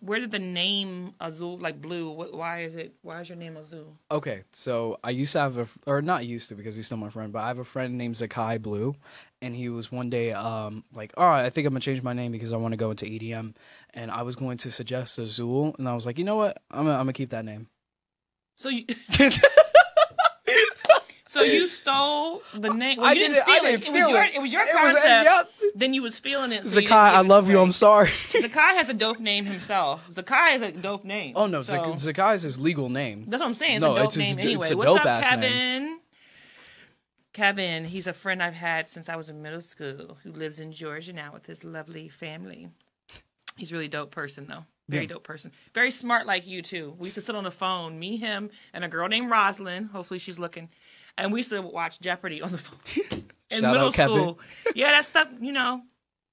where 0.00 0.18
did 0.20 0.30
the 0.30 0.38
name 0.38 1.14
Azul, 1.20 1.58
like 1.58 1.80
blue, 1.80 2.12
wh- 2.12 2.34
why 2.34 2.60
is 2.60 2.76
it? 2.76 2.94
Why 3.02 3.20
is 3.20 3.28
your 3.28 3.38
name 3.38 3.56
Azul? 3.56 3.96
Okay, 4.10 4.42
so 4.52 4.98
I 5.02 5.10
used 5.10 5.32
to 5.32 5.40
have 5.40 5.56
a, 5.56 5.66
or 5.86 6.02
not 6.02 6.26
used 6.26 6.50
to 6.50 6.54
because 6.54 6.76
he's 6.76 6.86
still 6.86 6.98
my 6.98 7.08
friend, 7.08 7.32
but 7.32 7.40
I 7.40 7.48
have 7.48 7.58
a 7.58 7.64
friend 7.64 7.96
named 7.96 8.14
Zakai 8.14 8.60
Blue, 8.60 8.94
and 9.40 9.56
he 9.56 9.68
was 9.68 9.90
one 9.90 10.10
day 10.10 10.32
um 10.32 10.84
like, 10.94 11.14
all 11.16 11.26
right, 11.28 11.44
I 11.44 11.50
think 11.50 11.66
I'm 11.66 11.72
gonna 11.72 11.80
change 11.80 12.02
my 12.02 12.12
name 12.12 12.32
because 12.32 12.52
I 12.52 12.56
want 12.58 12.72
to 12.72 12.76
go 12.76 12.90
into 12.90 13.06
EDM, 13.06 13.54
and 13.94 14.10
I 14.10 14.22
was 14.22 14.36
going 14.36 14.58
to 14.58 14.70
suggest 14.70 15.18
Azul, 15.18 15.74
and 15.78 15.88
I 15.88 15.94
was 15.94 16.04
like, 16.04 16.18
you 16.18 16.24
know 16.24 16.36
what, 16.36 16.58
I'm 16.70 16.84
gonna, 16.84 16.92
I'm 16.92 17.00
gonna 17.00 17.12
keep 17.14 17.30
that 17.30 17.44
name. 17.44 17.68
So 18.56 18.68
you, 18.68 18.84
so 21.28 21.42
you 21.42 21.66
stole 21.66 22.42
the 22.54 22.70
name. 22.70 22.96
Well, 22.96 23.06
I 23.06 23.12
you 23.12 23.20
didn't 23.20 23.34
didn't- 23.34 23.48
I 23.48 23.58
steal 23.58 23.64
it. 23.68 23.80
didn't 23.80 23.96
It 23.96 24.00
was 24.02 24.10
your, 24.10 24.22
it. 24.24 24.34
it 24.34 24.40
was 24.42 24.52
your 24.52 24.62
It 24.62 24.74
was- 24.74 24.94
concept. 24.94 25.24
yep. 25.24 25.50
Then 25.74 25.92
you 25.94 26.02
was 26.02 26.18
feeling 26.18 26.52
it. 26.52 26.64
So 26.64 26.80
Zakai, 26.80 26.90
I 26.90 27.20
love 27.20 27.48
you. 27.50 27.60
I'm 27.60 27.70
sorry. 27.72 28.08
Zakai 28.32 28.74
has 28.76 28.88
a 28.88 28.94
dope 28.94 29.20
name 29.20 29.44
himself. 29.44 30.08
Zakai 30.10 30.54
is 30.56 30.62
a 30.62 30.72
dope 30.72 31.04
name. 31.04 31.34
Oh 31.36 31.46
no, 31.46 31.62
So- 31.62 31.76
Zakai 31.94 32.34
is 32.34 32.42
his 32.42 32.58
legal 32.58 32.88
name. 32.88 33.26
That's 33.28 33.40
what 33.42 33.48
I'm 33.48 33.54
saying. 33.54 33.76
It's 33.76 33.82
No, 33.82 33.92
a 33.94 33.98
dope 34.00 34.06
it's 34.08 34.16
name 34.16 34.38
it's 34.38 34.46
anyway. 34.46 34.70
a 34.70 34.76
What's 34.76 34.90
up, 34.90 34.96
dope-ass 34.98 35.28
Kevin? 35.28 35.40
name. 35.52 35.98
Kevin, 37.32 37.84
he's 37.84 38.06
a 38.06 38.12
friend 38.12 38.42
I've 38.42 38.54
had 38.54 38.88
since 38.88 39.08
I 39.08 39.16
was 39.16 39.28
in 39.30 39.42
middle 39.42 39.60
school 39.60 40.18
who 40.24 40.32
lives 40.32 40.58
in 40.58 40.72
Georgia 40.72 41.12
now 41.12 41.32
with 41.32 41.46
his 41.46 41.62
lovely 41.62 42.08
family. 42.08 42.68
He's 43.56 43.70
a 43.70 43.74
really 43.74 43.88
dope 43.88 44.10
person 44.10 44.46
though. 44.48 44.64
Very 44.88 45.04
Yeah. 45.04 45.08
dope 45.10 45.24
person. 45.24 45.52
Very 45.74 45.90
smart 45.90 46.26
like 46.26 46.46
you 46.46 46.62
too. 46.62 46.96
We 46.98 47.08
used 47.08 47.16
to 47.16 47.20
sit 47.20 47.34
on 47.36 47.44
the 47.44 47.50
phone, 47.50 47.98
me, 47.98 48.16
him, 48.16 48.50
and 48.72 48.82
a 48.84 48.88
girl 48.88 49.06
named 49.06 49.30
Rosalind. 49.30 49.90
Hopefully 49.90 50.18
she's 50.18 50.38
looking. 50.38 50.70
And 51.18 51.32
we 51.32 51.40
used 51.40 51.50
to 51.50 51.60
watch 51.60 52.00
Jeopardy 52.00 52.40
on 52.42 52.52
the 52.52 52.58
phone. 52.58 53.24
in 53.50 53.60
Shout 53.60 53.72
middle 53.72 53.88
out, 53.88 53.94
Kevin. 53.94 54.16
school. 54.16 54.40
Yeah, 54.74 54.92
that's 54.92 55.08
stuff, 55.08 55.28
you 55.40 55.52
know, 55.52 55.82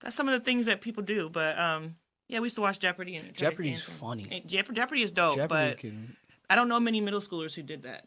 that's 0.01 0.15
some 0.15 0.27
of 0.27 0.33
the 0.37 0.43
things 0.43 0.65
that 0.65 0.81
people 0.81 1.03
do. 1.03 1.29
But 1.29 1.57
um 1.57 1.95
yeah, 2.27 2.39
we 2.39 2.45
used 2.45 2.55
to 2.55 2.61
watch 2.61 2.79
Jeopardy 2.79 3.15
and 3.15 3.25
try 3.27 3.33
to 3.33 3.39
Jeopardy's 3.51 3.83
funny. 3.83 4.25
And 4.31 4.43
Jeop- 4.45 4.73
Jeopardy 4.73 5.03
is 5.03 5.11
dope, 5.11 5.35
Jeopardy 5.35 5.71
but 5.71 5.77
can. 5.77 6.15
I 6.49 6.55
don't 6.55 6.69
know 6.69 6.79
many 6.79 7.01
middle 7.01 7.21
schoolers 7.21 7.53
who 7.55 7.61
did 7.63 7.83
that. 7.83 8.05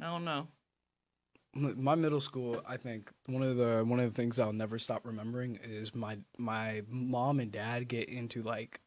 I 0.00 0.04
don't 0.04 0.24
know. 0.24 0.48
My 1.54 1.94
middle 1.94 2.20
school, 2.20 2.62
I 2.66 2.78
think 2.78 3.12
one 3.26 3.42
of 3.42 3.56
the 3.58 3.84
one 3.86 4.00
of 4.00 4.06
the 4.06 4.14
things 4.14 4.38
I'll 4.38 4.54
never 4.54 4.78
stop 4.78 5.06
remembering 5.06 5.58
is 5.62 5.94
my 5.94 6.18
my 6.38 6.82
mom 6.88 7.40
and 7.40 7.52
dad 7.52 7.88
get 7.88 8.08
into 8.08 8.42
like 8.42 8.80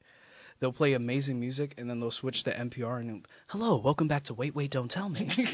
they'll 0.60 0.72
play 0.72 0.94
amazing 0.94 1.40
music 1.40 1.74
and 1.78 1.90
then 1.90 2.00
they'll 2.00 2.12
switch 2.12 2.44
to 2.44 2.52
NPR 2.52 3.00
and 3.00 3.28
hello, 3.48 3.78
welcome 3.78 4.08
back 4.08 4.24
to 4.24 4.34
Wait 4.34 4.56
Wait 4.56 4.72
Don't 4.72 4.92
Tell 4.92 5.10
Me. 5.10 5.28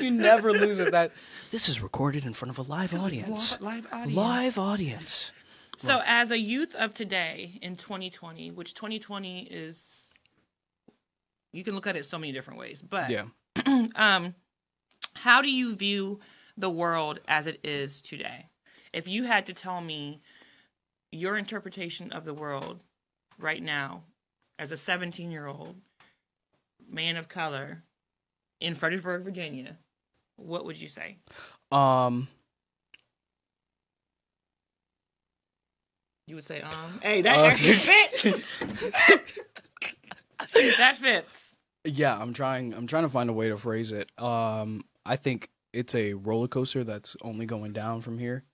You 0.00 0.10
never 0.10 0.52
lose 0.52 0.80
it. 0.80 0.90
That 0.90 1.12
this 1.50 1.68
is 1.68 1.80
recorded 1.80 2.24
in 2.24 2.32
front 2.32 2.50
of 2.50 2.58
a 2.58 2.68
live 2.68 2.94
audience. 2.94 3.60
Live 3.60 3.86
audience. 3.92 4.16
Live 4.16 4.58
audience. 4.58 5.32
So, 5.78 6.02
as 6.06 6.30
a 6.30 6.38
youth 6.38 6.74
of 6.74 6.94
today 6.94 7.58
in 7.62 7.76
2020, 7.76 8.50
which 8.50 8.74
2020 8.74 9.44
is, 9.44 10.04
you 11.52 11.64
can 11.64 11.74
look 11.74 11.86
at 11.86 11.96
it 11.96 12.04
so 12.04 12.18
many 12.18 12.32
different 12.32 12.58
ways, 12.58 12.82
but 12.82 13.10
Yeah. 13.10 13.24
um, 13.96 14.34
how 15.14 15.42
do 15.42 15.50
you 15.50 15.74
view 15.74 16.20
the 16.56 16.70
world 16.70 17.20
as 17.26 17.46
it 17.46 17.58
is 17.64 18.00
today? 18.00 18.46
If 18.92 19.08
you 19.08 19.24
had 19.24 19.46
to 19.46 19.52
tell 19.52 19.80
me 19.80 20.20
your 21.12 21.36
interpretation 21.36 22.10
of 22.12 22.24
the 22.24 22.34
world 22.34 22.82
right 23.38 23.62
now 23.62 24.02
as 24.58 24.72
a 24.72 24.76
17 24.76 25.30
year 25.30 25.46
old 25.46 25.76
man 26.90 27.16
of 27.16 27.28
color 27.28 27.84
in 28.60 28.74
Fredericksburg, 28.74 29.22
Virginia, 29.22 29.76
what 30.36 30.64
would 30.64 30.80
you 30.80 30.88
say? 30.88 31.18
Um, 31.70 32.28
You 36.28 36.36
would 36.36 36.44
say, 36.44 36.60
um, 36.60 37.00
hey, 37.02 37.20
that 37.22 37.38
Uh, 37.38 37.44
actually 37.46 37.74
fits. 37.74 38.40
that 40.78 40.96
fits. 40.96 41.56
yeah, 41.84 42.16
I'm 42.16 42.32
trying. 42.32 42.72
I'm 42.74 42.86
trying 42.86 43.02
to 43.02 43.08
find 43.08 43.28
a 43.28 43.32
way 43.32 43.48
to 43.48 43.56
phrase 43.56 43.90
it. 43.92 44.10
Um, 44.22 44.84
I 45.04 45.16
think 45.16 45.50
it's 45.72 45.94
a 45.94 46.14
roller 46.14 46.46
coaster 46.48 46.84
that's 46.84 47.16
only 47.22 47.44
going 47.44 47.72
down 47.72 48.00
from 48.02 48.18
here, 48.18 48.44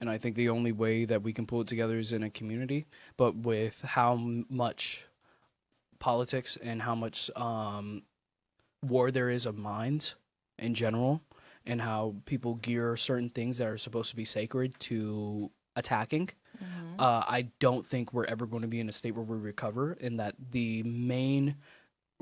and 0.00 0.08
I 0.08 0.18
think 0.18 0.36
the 0.36 0.48
only 0.48 0.72
way 0.72 1.04
that 1.04 1.22
we 1.22 1.32
can 1.32 1.46
pull 1.46 1.60
it 1.60 1.66
together 1.68 1.98
is 1.98 2.12
in 2.12 2.22
a 2.22 2.30
community. 2.30 2.86
But 3.16 3.36
with 3.36 3.82
how 3.82 4.16
much 4.48 5.06
politics 5.98 6.56
and 6.62 6.82
how 6.82 6.94
much 6.94 7.30
um, 7.36 8.02
war 8.82 9.10
there 9.10 9.28
is 9.28 9.46
of 9.46 9.58
minds 9.58 10.14
in 10.58 10.74
general, 10.74 11.22
and 11.66 11.82
how 11.82 12.14
people 12.24 12.54
gear 12.54 12.96
certain 12.96 13.28
things 13.28 13.58
that 13.58 13.66
are 13.66 13.76
supposed 13.76 14.10
to 14.10 14.16
be 14.16 14.24
sacred 14.24 14.78
to 14.80 15.50
attacking. 15.76 16.30
Uh, 16.98 17.22
I 17.28 17.48
don't 17.60 17.84
think 17.86 18.12
we're 18.12 18.24
ever 18.24 18.46
going 18.46 18.62
to 18.62 18.68
be 18.68 18.80
in 18.80 18.88
a 18.88 18.92
state 18.92 19.14
where 19.14 19.24
we 19.24 19.36
recover, 19.36 19.96
and 20.00 20.18
that 20.18 20.34
the 20.50 20.82
main 20.84 21.56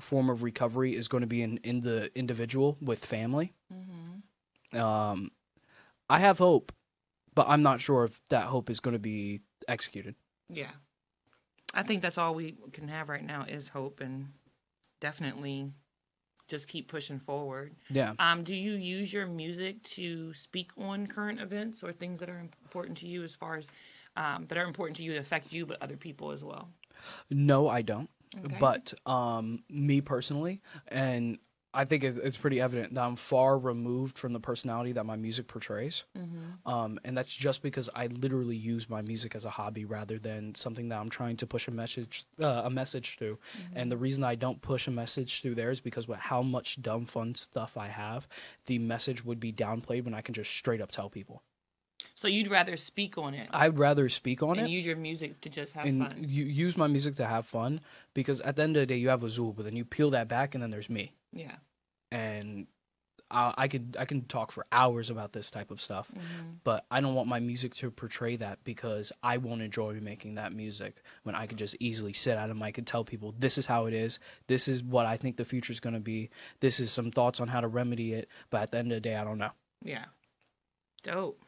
form 0.00 0.28
of 0.28 0.42
recovery 0.42 0.94
is 0.94 1.08
going 1.08 1.22
to 1.22 1.26
be 1.26 1.40
in, 1.42 1.58
in 1.58 1.80
the 1.80 2.10
individual 2.14 2.76
with 2.82 3.04
family. 3.04 3.54
Um, 4.78 5.30
I 6.10 6.18
have 6.18 6.38
hope, 6.38 6.72
but 7.36 7.46
I'm 7.48 7.62
not 7.62 7.80
sure 7.80 8.02
if 8.02 8.20
that 8.30 8.46
hope 8.46 8.68
is 8.68 8.80
going 8.80 8.94
to 8.94 8.98
be 8.98 9.42
executed. 9.68 10.16
Yeah. 10.48 10.70
I 11.74 11.84
think 11.84 12.02
that's 12.02 12.18
all 12.18 12.34
we 12.34 12.56
can 12.72 12.88
have 12.88 13.08
right 13.08 13.24
now 13.24 13.44
is 13.46 13.68
hope 13.68 14.00
and 14.00 14.28
definitely 15.00 15.70
just 16.48 16.66
keep 16.66 16.88
pushing 16.88 17.18
forward. 17.18 17.74
Yeah. 17.90 18.14
Um, 18.18 18.42
do 18.42 18.54
you 18.54 18.72
use 18.72 19.12
your 19.12 19.26
music 19.26 19.82
to 19.82 20.32
speak 20.32 20.70
on 20.78 21.06
current 21.06 21.40
events 21.40 21.82
or 21.82 21.92
things 21.92 22.20
that 22.20 22.30
are 22.30 22.38
important 22.38 22.98
to 22.98 23.06
you 23.06 23.22
as 23.22 23.34
far 23.34 23.56
as 23.56 23.68
um, 24.16 24.46
that 24.46 24.56
are 24.56 24.64
important 24.64 24.96
to 24.96 25.02
you 25.02 25.12
to 25.12 25.18
affect 25.18 25.52
you 25.52 25.66
but 25.66 25.82
other 25.82 25.96
people 25.96 26.30
as 26.30 26.42
well? 26.42 26.70
No, 27.30 27.68
I 27.68 27.82
don't. 27.82 28.08
Okay. 28.44 28.56
But 28.58 28.94
um, 29.04 29.62
me 29.68 30.00
personally, 30.00 30.62
and 30.88 31.38
I 31.76 31.84
think 31.84 32.02
it's 32.02 32.38
pretty 32.38 32.60
evident 32.60 32.94
that 32.94 33.04
I'm 33.04 33.16
far 33.16 33.58
removed 33.58 34.18
from 34.18 34.32
the 34.32 34.40
personality 34.40 34.92
that 34.92 35.04
my 35.04 35.16
music 35.16 35.46
portrays. 35.46 36.04
Um, 36.64 36.98
and 37.04 37.16
that's 37.16 37.34
just 37.34 37.62
because 37.62 37.90
I 37.94 38.06
literally 38.06 38.56
use 38.56 38.88
my 38.88 39.02
music 39.02 39.34
as 39.34 39.44
a 39.44 39.50
hobby 39.50 39.84
rather 39.84 40.18
than 40.18 40.54
something 40.54 40.88
that 40.88 40.98
I'm 40.98 41.10
trying 41.10 41.36
to 41.36 41.46
push 41.46 41.68
a 41.68 41.70
message 41.70 42.24
uh, 42.42 42.62
a 42.64 42.70
message 42.70 43.16
through. 43.18 43.38
And 43.74 43.92
the 43.92 43.96
reason 43.96 44.24
I 44.24 44.34
don't 44.34 44.60
push 44.62 44.88
a 44.88 44.90
message 44.90 45.42
through 45.42 45.56
there 45.56 45.70
is 45.70 45.80
because 45.80 46.08
with 46.08 46.18
how 46.18 46.42
much 46.42 46.80
dumb 46.80 47.04
fun 47.04 47.34
stuff 47.34 47.76
I 47.76 47.88
have, 47.88 48.26
the 48.64 48.78
message 48.78 49.24
would 49.24 49.38
be 49.38 49.52
downplayed 49.52 50.04
when 50.04 50.14
I 50.14 50.22
can 50.22 50.34
just 50.34 50.50
straight 50.56 50.80
up 50.80 50.90
tell 50.90 51.10
people. 51.10 51.42
So 52.14 52.28
you'd 52.28 52.48
rather 52.48 52.76
speak 52.76 53.18
on 53.18 53.34
it 53.34 53.48
I'd 53.52 53.78
rather 53.78 54.08
speak 54.08 54.42
on 54.42 54.58
and 54.58 54.68
it. 54.68 54.70
use 54.70 54.86
your 54.86 54.96
music 54.96 55.40
to 55.42 55.48
just 55.50 55.72
have 55.74 55.86
and 55.86 56.00
fun. 56.00 56.24
you 56.26 56.44
use 56.44 56.76
my 56.76 56.86
music 56.86 57.16
to 57.16 57.26
have 57.26 57.46
fun 57.46 57.80
because 58.14 58.40
at 58.42 58.56
the 58.56 58.62
end 58.62 58.76
of 58.76 58.80
the 58.82 58.86
day 58.86 58.96
you 58.96 59.08
have 59.08 59.22
Azul, 59.22 59.52
but 59.52 59.64
then 59.64 59.76
you 59.76 59.84
peel 59.84 60.10
that 60.10 60.28
back 60.28 60.54
and 60.54 60.62
then 60.62 60.70
there's 60.70 60.90
me, 60.90 61.12
Yeah. 61.36 61.56
and 62.10 62.66
I, 63.30 63.52
I 63.58 63.68
could 63.68 63.96
I 63.98 64.04
can 64.04 64.22
talk 64.22 64.52
for 64.52 64.64
hours 64.70 65.10
about 65.10 65.32
this 65.32 65.50
type 65.50 65.70
of 65.72 65.80
stuff, 65.80 66.12
but 66.62 66.86
I 66.92 67.00
don't 67.00 67.14
want 67.14 67.28
my 67.28 67.40
music 67.40 67.74
to 67.74 67.90
portray 67.90 68.36
that 68.36 68.62
because 68.62 69.10
I 69.22 69.38
won't 69.38 69.62
enjoy 69.62 69.94
making 70.00 70.36
that 70.36 70.52
music 70.52 71.02
when 71.24 71.34
I 71.34 71.46
could 71.46 71.58
just 71.58 71.74
easily 71.80 72.12
sit 72.12 72.38
at 72.38 72.50
a 72.50 72.54
mic 72.54 72.78
and 72.78 72.86
tell 72.86 73.04
people 73.04 73.34
this 73.36 73.58
is 73.58 73.66
how 73.66 73.86
it 73.86 73.94
is, 73.94 74.20
this 74.46 74.68
is 74.68 74.82
what 74.82 75.06
I 75.06 75.16
think 75.16 75.36
the 75.36 75.44
future 75.44 75.72
is 75.72 75.80
going 75.80 75.94
to 75.94 76.00
be, 76.00 76.30
this 76.60 76.78
is 76.78 76.92
some 76.92 77.10
thoughts 77.10 77.40
on 77.40 77.48
how 77.48 77.60
to 77.60 77.66
remedy 77.68 78.12
it, 78.12 78.28
but 78.50 78.62
at 78.62 78.70
the 78.70 78.78
end 78.78 78.92
of 78.92 78.96
the 78.96 79.00
day 79.00 79.16
I 79.16 79.24
don't 79.24 79.38
know. 79.38 79.50
Yeah. 79.82 80.04
Dope. 81.02 81.42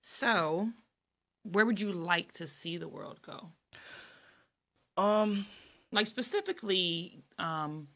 So, 0.00 0.70
where 1.42 1.66
would 1.66 1.80
you 1.80 1.92
like 1.92 2.32
to 2.34 2.46
see 2.46 2.78
the 2.78 2.88
world 2.88 3.20
go? 3.22 3.50
Um, 4.96 5.46
Like 5.92 6.06
specifically, 6.06 7.18
um, 7.38 7.88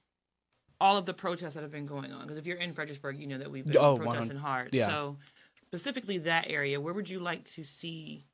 all 0.80 0.96
of 0.96 1.06
the 1.06 1.14
protests 1.14 1.54
that 1.54 1.62
have 1.62 1.70
been 1.72 1.86
going 1.86 2.12
on. 2.12 2.22
Because 2.22 2.38
if 2.38 2.46
you're 2.46 2.56
in 2.56 2.72
Fredericksburg, 2.72 3.18
you 3.18 3.26
know 3.26 3.38
that 3.38 3.50
we've 3.50 3.66
been 3.66 3.76
Oh, 3.76 3.98
protesting 3.98 4.36
hard. 4.38 4.70
yeah. 4.72 4.86
So, 4.88 5.18
specifically 5.66 6.18
that 6.18 6.46
area, 6.50 6.80
where 6.80 6.94
would 6.94 7.08
you 7.10 7.20
like 7.20 7.44
to 7.44 7.64
see 7.64 8.24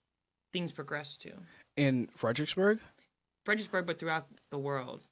things 0.52 0.72
progress 0.72 1.16
to? 1.18 1.32
in 1.76 2.09
Fredericksburg. 2.16 2.80
Fredericksburg, 3.44 3.85
but 3.87 3.98
throughout 3.98 4.26
the 4.50 4.59
world, 4.59 5.04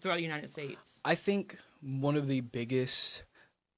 throughout 0.00 0.16
the 0.16 0.22
United 0.22 0.50
States. 0.50 1.00
I 1.04 1.14
think 1.14 1.56
one 1.80 2.14
of 2.16 2.28
the 2.28 2.40
biggest 2.42 3.24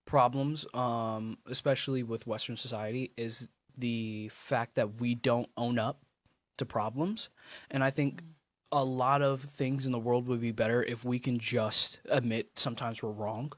problems, 0.07 0.67
um, 0.75 1.39
especially 1.47 2.03
with 2.03 2.27
Western 2.27 2.57
society, 2.57 3.13
is 3.17 3.47
the 3.79 4.29
fact 4.33 4.75
that 4.75 5.01
we 5.01 5.15
don't 5.15 5.49
own 5.57 5.79
up 5.79 6.01
to 6.59 6.67
problems. 6.67 7.29
And 7.71 7.85
I 7.85 7.91
think 7.91 8.23
a 8.73 8.83
lot 8.85 9.23
of 9.23 9.43
things 9.43 9.87
in 9.87 9.93
the 9.93 9.99
world 9.99 10.27
would 10.27 10.41
be 10.41 10.51
better 10.53 10.83
if 10.83 11.05
we 11.05 11.19
can 11.19 11.39
just 11.39 12.01
admit 12.11 12.51
sometimes 12.57 13.03
we're 13.03 13.11
wrong. 13.11 13.53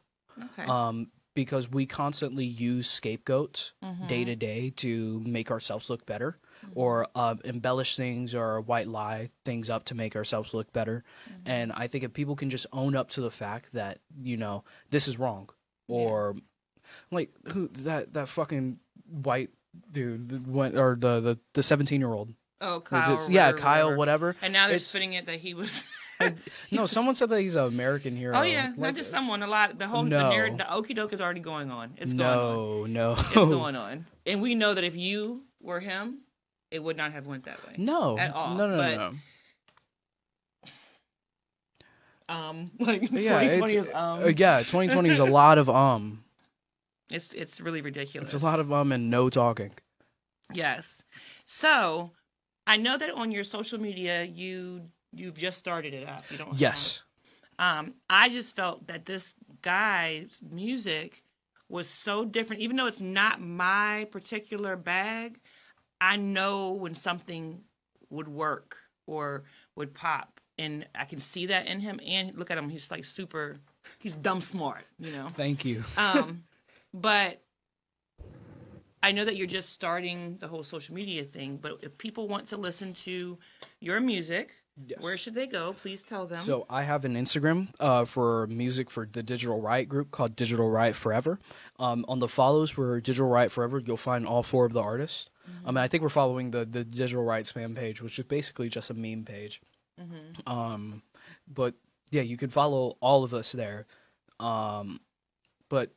Okay. 0.58 0.68
Um, 0.68 1.08
because 1.34 1.68
we 1.70 1.84
constantly 1.86 2.44
use 2.44 2.88
scapegoats 2.88 3.72
Mm-hmm. 3.82 4.06
day 4.06 4.24
to 4.24 4.36
day 4.36 4.70
to 4.76 5.20
make 5.26 5.50
ourselves 5.50 5.90
look 5.90 6.06
better 6.06 6.38
or 6.74 7.06
uh, 7.14 7.34
embellish 7.44 7.96
things 7.96 8.34
or 8.34 8.60
white 8.60 8.88
lie 8.88 9.28
things 9.44 9.68
up 9.68 9.84
to 9.84 9.94
make 9.94 10.16
ourselves 10.16 10.54
look 10.54 10.72
better. 10.72 11.04
Mm-hmm. 11.28 11.50
And 11.50 11.72
I 11.72 11.86
think 11.88 12.04
if 12.04 12.12
people 12.12 12.34
can 12.36 12.50
just 12.50 12.66
own 12.72 12.96
up 12.96 13.10
to 13.10 13.20
the 13.20 13.30
fact 13.30 13.72
that, 13.72 13.98
you 14.22 14.36
know, 14.36 14.64
this 14.90 15.06
is 15.06 15.18
wrong 15.18 15.50
or 15.88 16.36
like 17.10 17.30
who 17.52 17.68
that 17.68 18.14
that 18.14 18.28
fucking 18.28 18.78
white 19.10 19.50
dude 19.90 20.46
one 20.46 20.78
or 20.78 20.96
the 20.98 21.20
the, 21.20 21.38
the 21.52 21.62
17 21.62 22.00
year 22.00 22.12
old 22.12 22.32
oh, 22.60 22.80
Kyle. 22.80 23.26
yeah 23.30 23.46
Ritter, 23.46 23.58
kyle 23.58 23.96
whatever. 23.96 24.28
whatever 24.28 24.36
And 24.42 24.52
now 24.52 24.66
they're 24.66 24.76
It's- 24.76 24.86
spinning 24.86 25.14
it 25.14 25.26
that 25.26 25.40
he 25.40 25.54
was. 25.54 25.84
no 26.70 26.86
someone 26.96 27.14
said 27.16 27.28
that 27.30 27.40
he's 27.40 27.56
an 27.56 27.66
american 27.66 28.16
hero 28.16 28.36
Oh 28.36 28.42
yeah, 28.42 28.72
not 28.76 28.94
just 28.94 29.10
someone. 29.10 29.42
A 29.42 29.46
lot. 29.48 29.78
The 29.78 29.88
whole 29.88 30.04
the, 30.04 30.10
No. 30.10 30.30
narrative, 30.30 30.58
the 30.58 30.72
okey 30.72 30.94
doke 30.94 31.12
is 31.12 31.20
already 31.20 31.40
going 31.40 31.70
on. 31.72 31.94
It's 31.96 32.14
going 32.14 32.30
on. 32.30 32.92
no 32.92 33.12
no 33.12 33.12
It's 33.18 33.34
going 33.34 33.74
on, 33.76 34.06
and 34.24 34.40
we 34.40 34.54
know 34.54 34.74
that 34.74 34.84
if 34.84 34.94
you 34.96 35.42
were 35.60 35.80
him, 35.80 36.20
it 36.70 36.82
would 36.82 36.96
not 36.96 37.12
have 37.12 37.26
went 37.26 37.44
that 37.46 37.58
way. 37.66 37.74
no 37.78 38.16
At 38.18 38.32
all, 38.32 38.54
no 38.54 38.68
no 38.70 38.76
but- 38.76 38.96
no, 38.96 39.10
no. 39.10 39.14
Um, 42.26 42.70
like 42.78 43.02
yeah 43.10 43.38
2020 43.40 43.74
is 43.74 43.88
um, 43.88 43.94
uh, 44.22 44.26
yeah 44.34 44.58
2020 44.60 45.10
is 45.10 45.18
a 45.18 45.24
lot 45.26 45.58
of 45.58 45.68
um 45.68 46.24
it's 47.10 47.34
it's 47.34 47.60
really 47.60 47.82
ridiculous. 47.82 48.32
it's 48.32 48.42
a 48.42 48.46
lot 48.46 48.60
of 48.60 48.72
um 48.72 48.92
and 48.92 49.10
no 49.10 49.28
talking 49.28 49.72
yes. 50.52 51.02
So, 51.44 52.12
I 52.66 52.76
know 52.76 52.96
that 52.96 53.10
on 53.10 53.30
your 53.30 53.44
social 53.44 53.80
media, 53.80 54.24
you 54.24 54.90
you've 55.12 55.36
just 55.38 55.58
started 55.58 55.94
it 55.94 56.08
up. 56.08 56.24
You 56.30 56.38
don't. 56.38 56.60
yes 56.60 57.02
um, 57.58 57.94
I 58.10 58.28
just 58.28 58.56
felt 58.56 58.86
that 58.88 59.06
this 59.06 59.34
guy's 59.62 60.40
music 60.50 61.22
was 61.68 61.88
so 61.88 62.24
different, 62.24 62.62
even 62.62 62.76
though 62.76 62.86
it's 62.86 63.00
not 63.00 63.40
my 63.40 64.08
particular 64.10 64.76
bag. 64.76 65.38
I 66.00 66.16
know 66.16 66.72
when 66.72 66.94
something 66.94 67.62
would 68.10 68.28
work 68.28 68.76
or 69.06 69.44
would 69.76 69.94
pop, 69.94 70.40
and 70.58 70.86
I 70.94 71.04
can 71.04 71.20
see 71.20 71.46
that 71.46 71.66
in 71.66 71.80
him. 71.80 72.00
And 72.04 72.36
look 72.36 72.50
at 72.50 72.58
him; 72.58 72.68
he's 72.68 72.90
like 72.90 73.04
super, 73.04 73.56
he's 73.98 74.14
dumb 74.14 74.40
smart, 74.40 74.84
you 74.98 75.12
know. 75.12 75.28
thank 75.28 75.64
you 75.64 75.84
Um, 75.96 76.44
but 76.94 77.40
I 79.04 79.12
know 79.12 79.24
that 79.24 79.36
you're 79.36 79.46
just 79.46 79.70
starting 79.72 80.38
the 80.38 80.48
whole 80.48 80.62
social 80.62 80.94
media 80.94 81.24
thing. 81.24 81.58
But 81.60 81.72
if 81.82 81.98
people 81.98 82.26
want 82.26 82.46
to 82.48 82.56
listen 82.56 82.94
to 83.08 83.38
your 83.80 84.00
music, 84.00 84.46
Yes. 84.86 85.00
where 85.02 85.16
should 85.16 85.34
they 85.34 85.46
go? 85.46 85.74
Please 85.74 86.02
tell 86.02 86.26
them. 86.26 86.40
So 86.40 86.66
I 86.68 86.82
have 86.82 87.04
an 87.04 87.14
Instagram 87.14 87.68
uh, 87.78 88.04
for 88.06 88.46
music 88.48 88.90
for 88.90 89.06
the 89.10 89.22
Digital 89.22 89.60
Riot 89.60 89.88
group 89.88 90.10
called 90.10 90.34
Digital 90.34 90.68
Riot 90.68 90.96
Forever. 90.96 91.38
Um, 91.78 92.04
on 92.08 92.18
the 92.18 92.28
follows 92.28 92.70
for 92.70 93.00
Digital 93.00 93.28
Riot 93.28 93.52
Forever, 93.52 93.78
you'll 93.78 93.96
find 93.98 94.26
all 94.26 94.42
four 94.42 94.64
of 94.64 94.72
the 94.72 94.82
artists. 94.82 95.28
I 95.64 95.68
mean, 95.70 95.76
I 95.78 95.88
think 95.88 96.02
we're 96.02 96.08
following 96.08 96.50
the 96.50 96.64
the 96.64 96.82
Digital 96.84 97.22
Riot 97.22 97.44
spam 97.46 97.76
page, 97.76 98.00
which 98.02 98.18
is 98.18 98.24
basically 98.24 98.68
just 98.70 98.90
a 98.90 98.94
meme 98.94 99.24
page. 99.24 99.60
Um, 100.46 101.02
but 101.46 101.74
yeah, 102.10 102.22
you 102.22 102.36
can 102.36 102.50
follow 102.50 102.96
all 103.00 103.22
of 103.24 103.32
us 103.34 103.52
there. 103.52 103.86
Um, 104.40 105.00
but 105.68 105.90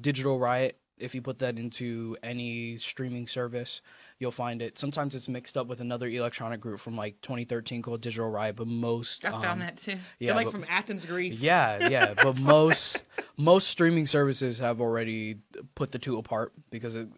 Digital 0.00 0.38
Riot, 0.38 0.78
if 1.00 1.14
you 1.14 1.22
put 1.22 1.38
that 1.40 1.58
into 1.58 2.16
any 2.22 2.76
streaming 2.76 3.26
service, 3.26 3.80
you'll 4.18 4.30
find 4.30 4.60
it. 4.62 4.78
Sometimes 4.78 5.14
it's 5.14 5.28
mixed 5.28 5.56
up 5.56 5.66
with 5.66 5.80
another 5.80 6.06
electronic 6.06 6.60
group 6.60 6.78
from 6.80 6.96
like 6.96 7.20
2013 7.22 7.82
called 7.82 8.00
Digital 8.00 8.28
Riot, 8.30 8.56
but 8.56 8.66
most 8.66 9.24
I 9.24 9.30
found 9.30 9.44
um, 9.46 9.58
that 9.60 9.76
too. 9.78 9.92
yeah, 10.18 10.28
They're 10.28 10.34
like 10.34 10.46
but- 10.46 10.52
from 10.52 10.64
Athens, 10.68 11.04
Greece. 11.06 11.42
yeah, 11.42 11.88
yeah, 11.88 12.14
but 12.22 12.38
most 12.38 13.02
most 13.36 13.68
streaming 13.68 14.06
services 14.06 14.58
have 14.58 14.80
already 14.80 15.36
put 15.74 15.90
the 15.92 15.98
two 15.98 16.18
apart 16.18 16.52
because 16.70 16.96
it 16.96 17.08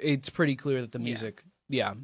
it's 0.00 0.28
pretty 0.30 0.56
clear 0.56 0.80
that 0.80 0.92
the 0.92 0.98
Yeah. 0.98 1.04
music, 1.04 1.42
yeah, 1.68 1.94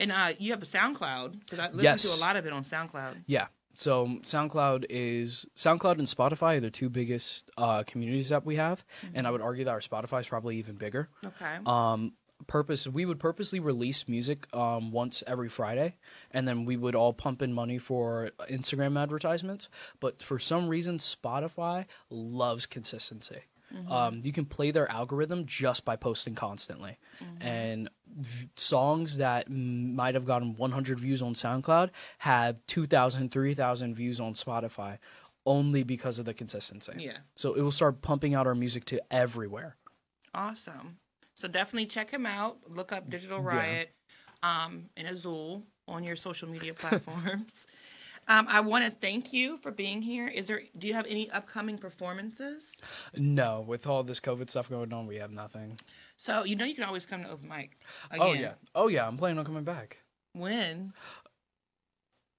And 0.00 0.12
uh, 0.12 0.32
you 0.38 0.52
have 0.52 0.62
a 0.62 0.66
SoundCloud 0.66 1.40
because 1.40 1.58
I 1.58 1.64
listen 1.66 1.82
Yes. 1.84 2.02
to 2.02 2.18
a 2.18 2.20
lot 2.24 2.36
of 2.36 2.46
it 2.46 2.52
on 2.52 2.62
SoundCloud. 2.62 3.24
yeah. 3.26 3.48
So 3.78 4.06
SoundCloud 4.22 4.86
is 4.90 5.46
SoundCloud 5.54 5.98
and 5.98 6.08
Spotify 6.08 6.56
are 6.56 6.60
the 6.60 6.70
two 6.70 6.88
biggest 6.88 7.48
uh, 7.56 7.84
communities 7.86 8.30
that 8.30 8.44
we 8.44 8.56
have, 8.56 8.84
and 9.14 9.26
I 9.26 9.30
would 9.30 9.40
argue 9.40 9.64
that 9.64 9.70
our 9.70 9.80
Spotify 9.80 10.20
is 10.20 10.28
probably 10.28 10.56
even 10.56 10.74
bigger. 10.74 11.08
Okay. 11.24 11.58
Um, 11.64 12.14
purpose 12.46 12.86
we 12.88 13.04
would 13.04 13.18
purposely 13.20 13.60
release 13.60 14.08
music 14.08 14.46
um, 14.54 14.90
once 14.90 15.22
every 15.28 15.48
Friday, 15.48 15.96
and 16.32 16.48
then 16.48 16.64
we 16.64 16.76
would 16.76 16.96
all 16.96 17.12
pump 17.12 17.40
in 17.40 17.52
money 17.52 17.78
for 17.78 18.30
Instagram 18.50 19.00
advertisements. 19.00 19.68
But 20.00 20.22
for 20.24 20.40
some 20.40 20.68
reason, 20.68 20.98
Spotify 20.98 21.86
loves 22.10 22.66
consistency. 22.66 23.42
Um, 23.90 24.20
you 24.24 24.32
can 24.32 24.46
play 24.46 24.70
their 24.70 24.90
algorithm 24.90 25.44
just 25.46 25.84
by 25.84 25.94
posting 25.94 26.34
constantly, 26.34 26.98
and 27.40 27.90
v- 28.16 28.48
songs 28.56 29.16
that 29.18 29.46
m- 29.48 29.94
might 29.94 30.14
have 30.14 30.24
gotten 30.24 30.54
100 30.56 30.98
views 31.00 31.20
on 31.22 31.34
SoundCloud 31.34 31.90
have 32.18 32.64
2,000, 32.66 33.30
3,000 33.30 33.94
views 33.94 34.20
on 34.20 34.34
Spotify, 34.34 34.98
only 35.46 35.82
because 35.82 36.18
of 36.18 36.24
the 36.26 36.34
consistency. 36.34 36.92
yeah. 36.98 37.18
So 37.36 37.54
it 37.54 37.60
will 37.62 37.70
start 37.70 38.02
pumping 38.02 38.34
out 38.34 38.46
our 38.46 38.54
music 38.54 38.84
to 38.86 39.00
everywhere. 39.10 39.76
Awesome. 40.34 40.98
So 41.34 41.48
definitely 41.48 41.86
check 41.86 42.10
him 42.10 42.26
out. 42.26 42.58
Look 42.68 42.92
up 42.92 43.08
Digital 43.08 43.40
Riot 43.40 43.92
um, 44.42 44.90
and 44.96 45.06
Azul 45.08 45.62
on 45.86 46.04
your 46.04 46.16
social 46.16 46.48
media 46.48 46.74
platforms. 46.74 47.66
um, 48.28 48.46
I 48.48 48.60
want 48.60 48.84
to 48.84 48.90
thank 48.90 49.32
you 49.32 49.56
for 49.56 49.70
being 49.70 50.02
here. 50.02 50.26
Is 50.28 50.48
there? 50.48 50.62
Do 50.76 50.86
you 50.86 50.94
have 50.94 51.06
any 51.06 51.30
upcoming 51.30 51.78
performances? 51.78 52.74
No, 53.16 53.64
with 53.66 53.86
all 53.86 54.02
this 54.02 54.20
COVID 54.20 54.50
stuff 54.50 54.68
going 54.68 54.92
on, 54.92 55.06
we 55.06 55.16
have 55.16 55.32
nothing. 55.32 55.78
So 56.18 56.44
you 56.44 56.56
know 56.56 56.64
you 56.64 56.74
can 56.74 56.82
always 56.82 57.06
come 57.06 57.22
to 57.22 57.30
open 57.30 57.48
mic. 57.48 57.78
Again. 58.10 58.26
Oh 58.26 58.32
yeah, 58.32 58.52
oh 58.74 58.88
yeah. 58.88 59.06
I'm 59.06 59.16
planning 59.16 59.38
on 59.38 59.44
coming 59.44 59.62
back 59.62 59.98
When? 60.32 60.92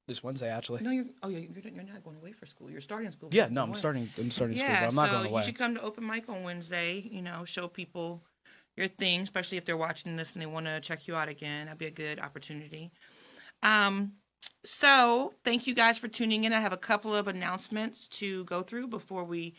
this 0.05 0.21
Wednesday. 0.21 0.49
Actually, 0.49 0.81
No, 0.81 0.91
you're. 0.91 1.05
Oh 1.23 1.29
yeah, 1.29 1.39
you're, 1.39 1.63
you're 1.63 1.83
not 1.83 2.03
going 2.03 2.17
away 2.17 2.33
for 2.33 2.45
school. 2.45 2.69
You're 2.69 2.81
starting 2.81 3.09
school. 3.11 3.29
yeah. 3.31 3.47
No, 3.49 3.63
I'm 3.63 3.69
away. 3.69 3.77
starting. 3.77 4.09
I'm 4.17 4.31
starting 4.31 4.57
school, 4.57 4.67
but 4.69 4.89
I'm 4.89 4.95
not 4.95 5.07
so 5.07 5.15
going 5.15 5.27
away. 5.27 5.41
you 5.41 5.45
should 5.45 5.57
come 5.57 5.75
to 5.75 5.81
open 5.81 6.05
mic 6.05 6.27
on 6.27 6.43
Wednesday. 6.43 7.07
You 7.09 7.21
know, 7.21 7.45
show 7.45 7.69
people 7.69 8.21
your 8.75 8.89
thing, 8.89 9.21
especially 9.21 9.57
if 9.57 9.63
they're 9.63 9.77
watching 9.77 10.17
this 10.17 10.33
and 10.33 10.41
they 10.41 10.45
want 10.45 10.65
to 10.65 10.81
check 10.81 11.07
you 11.07 11.15
out 11.15 11.29
again. 11.29 11.67
That'd 11.67 11.79
be 11.79 11.85
a 11.85 11.91
good 11.91 12.19
opportunity. 12.19 12.91
Um, 13.63 14.13
so 14.65 15.35
thank 15.45 15.67
you 15.67 15.73
guys 15.73 15.97
for 15.97 16.09
tuning 16.09 16.43
in. 16.43 16.51
I 16.51 16.59
have 16.59 16.73
a 16.73 16.77
couple 16.77 17.15
of 17.15 17.29
announcements 17.29 18.09
to 18.09 18.43
go 18.43 18.61
through 18.61 18.87
before 18.87 19.23
we 19.23 19.53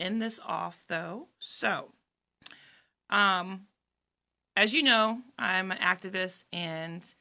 end 0.00 0.22
this 0.22 0.40
off, 0.46 0.82
though. 0.88 1.28
So, 1.38 1.92
um, 3.10 3.66
as 4.56 4.72
you 4.72 4.82
know, 4.82 5.20
I'm 5.38 5.70
an 5.70 5.78
activist 5.78 6.44
and 6.52 7.14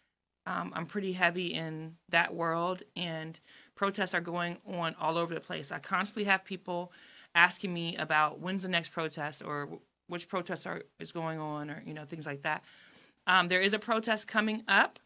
um, 0.48 0.72
I'm 0.76 0.86
pretty 0.86 1.14
heavy 1.14 1.48
in 1.54 1.96
that 2.10 2.34
world, 2.34 2.84
and 2.96 3.40
protests 3.76 4.14
are 4.14 4.22
going 4.22 4.58
on 4.68 4.96
all 5.00 5.18
over 5.18 5.34
the 5.34 5.42
place. 5.42 5.72
I 5.72 5.80
constantly 5.80 6.26
have 6.26 6.46
people 6.46 6.92
asking 7.34 7.74
me 7.74 7.96
about 7.98 8.40
when's 8.40 8.62
the 8.62 8.70
next 8.70 8.90
protest 8.90 9.42
or 9.44 9.80
which 10.08 10.30
protest 10.30 10.68
are, 10.68 10.84
is 11.00 11.12
going 11.12 11.40
on 11.40 11.72
or 11.72 11.82
you 11.86 11.94
know 11.94 12.06
things 12.06 12.28
like 12.28 12.44
that. 12.44 12.64
Um, 13.26 13.48
there 13.48 13.60
is 13.60 13.74
a 13.74 13.80
protest 13.80 14.28
coming 14.28 14.64
up. 14.68 15.00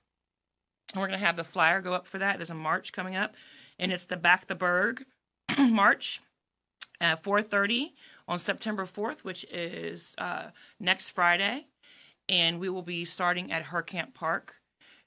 We're 0.94 1.08
going 1.08 1.20
to 1.20 1.26
have 1.26 1.38
the 1.38 1.44
flyer 1.44 1.82
go 1.82 1.94
up 1.94 2.06
for 2.06 2.18
that. 2.18 2.38
There's 2.38 2.50
a 2.50 2.56
march 2.56 2.92
coming 2.92 3.16
up, 3.16 3.36
and 3.78 3.94
it's 3.94 4.06
the 4.06 4.18
Back 4.18 4.48
the 4.48 4.56
Berg 4.56 5.06
march 5.58 6.22
at 7.00 7.24
4:30 7.24 7.94
on 8.30 8.38
September 8.40 8.86
4th, 8.86 9.24
which 9.24 9.44
is 9.52 10.14
uh, 10.20 10.52
next 10.80 11.10
Friday, 11.10 11.66
and 12.30 12.60
we 12.60 12.70
will 12.70 12.84
be 12.84 13.04
starting 13.04 13.52
at 13.52 13.66
Hurkamp 13.66 14.14
Park. 14.14 14.56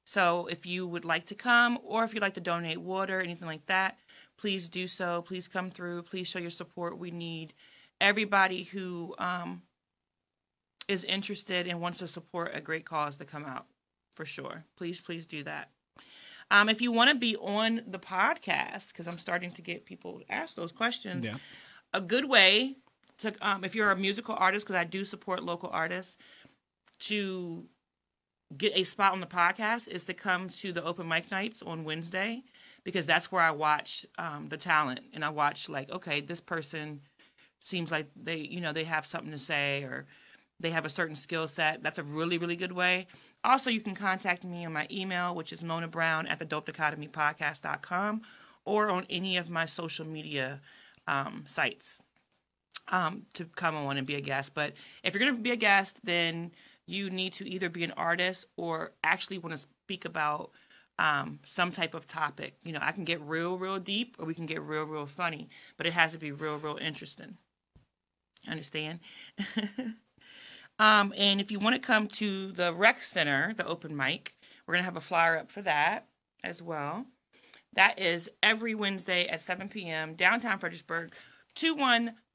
So 0.04 0.48
if 0.48 0.66
you 0.66 0.88
would 0.88 1.04
like 1.04 1.24
to 1.26 1.36
come, 1.36 1.78
or 1.84 2.02
if 2.02 2.12
you'd 2.12 2.20
like 2.20 2.34
to 2.34 2.40
donate 2.40 2.78
water, 2.78 3.20
anything 3.20 3.46
like 3.46 3.64
that, 3.66 3.96
please 4.36 4.68
do 4.68 4.88
so. 4.88 5.22
Please 5.22 5.46
come 5.46 5.70
through. 5.70 6.02
Please 6.02 6.26
show 6.26 6.40
your 6.40 6.50
support. 6.50 6.98
We 6.98 7.12
need 7.12 7.54
everybody 8.00 8.64
who 8.64 9.14
um, 9.18 9.62
is 10.88 11.04
interested 11.04 11.68
and 11.68 11.80
wants 11.80 12.00
to 12.00 12.08
support 12.08 12.50
a 12.52 12.60
great 12.60 12.84
cause 12.84 13.16
to 13.18 13.24
come 13.24 13.44
out 13.44 13.66
for 14.16 14.24
sure. 14.24 14.64
Please, 14.76 15.00
please 15.00 15.26
do 15.26 15.44
that. 15.44 15.70
Um, 16.50 16.68
if 16.68 16.82
you 16.82 16.90
want 16.90 17.10
to 17.10 17.16
be 17.16 17.36
on 17.36 17.82
the 17.86 18.00
podcast, 18.00 18.92
because 18.92 19.06
I'm 19.06 19.16
starting 19.18 19.52
to 19.52 19.62
get 19.62 19.86
people 19.86 20.18
to 20.18 20.32
ask 20.32 20.56
those 20.56 20.72
questions, 20.72 21.24
Yeah. 21.24 21.36
a 21.94 22.00
good 22.00 22.28
way 22.28 22.78
to, 23.22 23.34
um, 23.40 23.64
if 23.64 23.74
you're 23.74 23.90
a 23.90 23.96
musical 23.96 24.36
artist, 24.38 24.66
because 24.66 24.78
I 24.78 24.84
do 24.84 25.04
support 25.04 25.42
local 25.42 25.70
artists, 25.72 26.16
to 27.00 27.66
get 28.56 28.72
a 28.76 28.84
spot 28.84 29.12
on 29.12 29.20
the 29.20 29.26
podcast 29.26 29.88
is 29.88 30.04
to 30.04 30.14
come 30.14 30.48
to 30.48 30.72
the 30.72 30.84
open 30.84 31.08
mic 31.08 31.30
nights 31.30 31.62
on 31.62 31.84
Wednesday 31.84 32.42
because 32.84 33.06
that's 33.06 33.32
where 33.32 33.42
I 33.42 33.50
watch 33.50 34.06
um, 34.18 34.48
the 34.48 34.56
talent. 34.56 35.00
And 35.12 35.24
I 35.24 35.30
watch 35.30 35.68
like 35.68 35.90
okay 35.90 36.20
this 36.20 36.40
person 36.40 37.00
seems 37.60 37.90
like 37.90 38.06
they 38.20 38.36
you 38.38 38.60
know 38.60 38.72
they 38.72 38.84
have 38.84 39.06
something 39.06 39.32
to 39.32 39.38
say 39.38 39.82
or 39.84 40.06
they 40.60 40.70
have 40.70 40.84
a 40.84 40.90
certain 40.90 41.16
skill 41.16 41.48
set. 41.48 41.82
That's 41.82 41.98
a 41.98 42.02
really 42.02 42.38
really 42.38 42.56
good 42.56 42.72
way. 42.72 43.06
Also 43.44 43.70
you 43.70 43.80
can 43.80 43.94
contact 43.94 44.44
me 44.44 44.64
on 44.64 44.72
my 44.72 44.86
email 44.90 45.34
which 45.34 45.52
is 45.52 45.62
mona 45.62 45.88
brown 45.88 46.26
at 46.26 46.38
the 46.38 46.44
dope 46.44 46.66
dichotomy 46.66 47.08
podcast.com 47.08 48.22
or 48.64 48.90
on 48.90 49.06
any 49.10 49.36
of 49.36 49.50
my 49.50 49.64
social 49.64 50.06
media 50.06 50.60
um, 51.08 51.44
sites 51.48 51.98
um, 52.88 53.26
to 53.34 53.44
come 53.44 53.76
on 53.76 53.96
and 53.96 54.06
be 54.06 54.14
a 54.14 54.20
guest. 54.20 54.54
But 54.54 54.74
if 55.02 55.14
you're 55.14 55.20
going 55.20 55.36
to 55.36 55.42
be 55.42 55.50
a 55.50 55.56
guest, 55.56 56.04
then 56.04 56.52
you 56.86 57.10
need 57.10 57.32
to 57.34 57.48
either 57.48 57.68
be 57.68 57.84
an 57.84 57.92
artist 57.92 58.46
or 58.56 58.92
actually 59.04 59.38
want 59.38 59.52
to 59.52 59.58
speak 59.58 60.04
about 60.04 60.50
um, 60.98 61.38
some 61.44 61.72
type 61.72 61.94
of 61.94 62.06
topic. 62.06 62.56
You 62.62 62.72
know, 62.72 62.80
I 62.82 62.92
can 62.92 63.04
get 63.04 63.20
real, 63.22 63.56
real 63.56 63.78
deep, 63.78 64.16
or 64.18 64.26
we 64.26 64.34
can 64.34 64.46
get 64.46 64.62
real, 64.62 64.84
real 64.84 65.06
funny, 65.06 65.48
but 65.76 65.86
it 65.86 65.92
has 65.92 66.12
to 66.12 66.18
be 66.18 66.32
real, 66.32 66.58
real 66.58 66.78
interesting. 66.80 67.36
Understand? 68.48 69.00
um, 70.78 71.14
and 71.16 71.40
if 71.40 71.50
you 71.50 71.58
want 71.58 71.74
to 71.74 71.80
come 71.80 72.08
to 72.08 72.52
the 72.52 72.74
rec 72.74 73.02
center, 73.02 73.54
the 73.54 73.66
open 73.66 73.96
mic, 73.96 74.34
we're 74.66 74.74
gonna 74.74 74.84
have 74.84 74.96
a 74.96 75.00
flyer 75.00 75.38
up 75.38 75.50
for 75.50 75.62
that 75.62 76.06
as 76.44 76.60
well. 76.60 77.06
That 77.74 77.98
is 77.98 78.28
every 78.42 78.74
Wednesday 78.74 79.26
at 79.28 79.40
7 79.40 79.68
p.m. 79.68 80.14
downtown 80.14 80.58
Fredericksburg, 80.58 81.14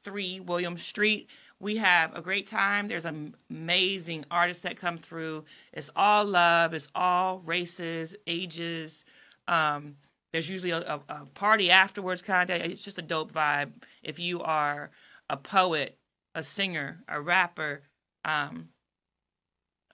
213 0.08 0.46
William 0.46 0.78
Street. 0.78 1.30
We 1.60 1.78
have 1.78 2.16
a 2.16 2.22
great 2.22 2.48
time. 2.48 2.88
There's 2.88 3.06
amazing 3.06 4.26
artists 4.32 4.64
that 4.64 4.78
come 4.78 4.98
through. 4.98 5.44
It's 5.74 5.90
all 5.96 6.24
love. 6.24 6.74
It's 6.74 6.88
all 6.96 7.40
races, 7.40 8.16
ages. 8.26 9.04
Um, 9.48 9.98
there's 10.32 10.50
usually 10.50 10.72
a, 10.72 10.80
a, 10.80 11.02
a 11.10 11.26
party 11.34 11.70
afterwards, 11.70 12.22
kind 12.22 12.50
of. 12.50 12.62
It's 12.62 12.84
just 12.84 12.98
a 12.98 13.02
dope 13.02 13.34
vibe. 13.34 13.72
If 14.02 14.18
you 14.20 14.42
are 14.42 14.92
a 15.30 15.36
poet, 15.36 15.98
a 16.34 16.44
singer, 16.44 17.04
a 17.10 17.20
rapper, 17.20 17.82
um, 18.24 18.70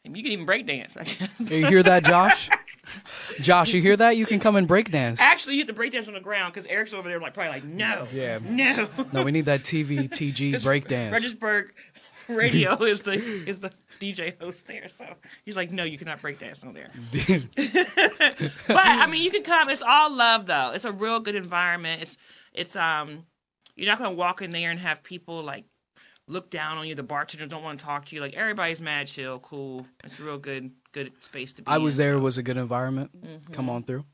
you 0.06 0.22
can 0.24 0.32
even 0.32 0.45
break 0.45 0.66
dance. 0.68 0.97
You 1.39 1.66
hear 1.68 1.84
that, 1.84 2.04
Josh? 2.06 2.49
Josh, 3.41 3.74
you 3.74 3.82
hear 3.82 3.95
that? 3.97 4.18
You 4.18 4.26
can 4.26 4.39
come 4.39 4.56
and 4.56 4.68
break 4.68 4.91
dance. 4.91 5.20
Actually, 5.22 5.56
you 5.56 5.62
have 5.62 5.68
to 5.68 5.74
break 5.74 5.91
dance 5.93 6.08
on 6.08 6.14
the 6.14 6.20
ground 6.20 6.54
because 6.54 6.68
Eric's 6.68 6.93
over 6.93 7.08
there, 7.10 7.20
like 7.20 7.34
probably 7.34 7.51
like, 7.54 7.64
no, 7.64 8.08
Yeah. 8.12 8.39
no. 8.43 8.88
No, 9.14 9.24
we 9.24 9.32
need 9.32 9.45
that 9.45 9.62
TV 9.62 10.10
TG 10.10 10.62
break 10.64 10.88
dance. 10.88 11.12
Fredericksburg 11.12 11.74
Radio 12.30 12.82
is 12.84 13.01
the 13.01 13.14
is 13.14 13.60
the 13.62 13.72
DJ 13.99 14.39
host 14.41 14.68
there, 14.68 14.89
so 14.89 15.06
he's 15.45 15.56
like, 15.56 15.72
no, 15.72 15.84
you 15.84 15.97
cannot 15.97 16.22
break 16.22 16.39
dance 16.39 16.64
on 16.64 16.74
there. 16.74 16.89
but 18.68 18.78
I 18.78 19.08
mean, 19.08 19.22
you 19.24 19.32
can 19.32 19.43
come. 19.43 19.70
It's 19.70 19.82
all 19.82 20.14
love, 20.14 20.45
though. 20.47 20.72
It's 20.74 20.86
a 20.86 20.91
real 20.91 21.20
good 21.20 21.36
environment. 21.36 22.01
It's 22.01 22.18
it's 22.54 22.76
um, 22.76 23.26
you're 23.76 23.88
not 23.88 23.97
gonna 23.99 24.12
walk 24.12 24.41
in 24.41 24.51
there 24.51 24.70
and 24.72 24.80
have 24.80 25.04
people 25.04 25.41
like 25.43 25.66
look 26.28 26.49
down 26.49 26.78
on 26.78 26.88
you. 26.88 26.95
The 26.95 27.03
bartenders 27.03 27.49
don't 27.49 27.63
want 27.63 27.80
to 27.80 27.86
talk 27.86 28.05
to 28.05 28.15
you. 28.15 28.21
Like 28.21 28.34
everybody's 28.36 28.82
mad, 28.82 29.07
chill, 29.07 29.39
cool. 29.39 29.86
It's 30.03 30.19
a 30.19 30.24
real 30.24 30.38
good 30.38 30.71
good 30.91 31.11
space 31.24 31.53
to 31.55 31.61
be. 31.61 31.67
I 31.67 31.78
was 31.78 31.97
in, 31.97 32.05
there. 32.05 32.13
So. 32.15 32.19
was 32.19 32.38
a 32.38 32.43
good 32.43 32.57
environment. 32.57 33.11
Mm-hmm. 33.19 33.53
Come 33.53 33.69
on 33.69 33.84
through. 33.84 34.05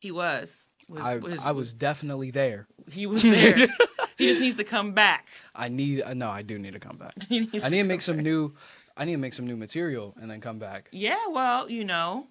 He 0.00 0.12
was. 0.12 0.70
was, 0.88 1.00
I 1.00 1.16
was- 1.18 1.44
I 1.44 1.50
was 1.50 1.74
definitely 1.74 2.30
there. 2.30 2.68
He 2.90 3.06
was 3.06 3.22
there. 3.22 3.54
he 4.16 4.26
just 4.28 4.40
needs 4.40 4.56
to 4.56 4.64
come 4.64 4.92
back. 4.92 5.28
I 5.54 5.68
need. 5.68 6.02
Uh, 6.02 6.14
no, 6.14 6.28
I 6.30 6.42
do 6.42 6.58
need 6.58 6.74
to 6.74 6.80
come 6.80 6.96
back. 6.96 7.14
I 7.30 7.34
need 7.34 7.52
to 7.52 7.60
come 7.60 7.86
make 7.86 8.00
some 8.00 8.20
new. 8.20 8.54
I 8.96 9.04
need 9.04 9.12
to 9.12 9.18
make 9.18 9.32
some 9.32 9.46
new 9.46 9.56
material 9.56 10.14
and 10.20 10.30
then 10.30 10.40
come 10.40 10.58
back. 10.58 10.88
Yeah, 10.90 11.18
well, 11.30 11.70
you 11.70 11.84
know, 11.84 12.26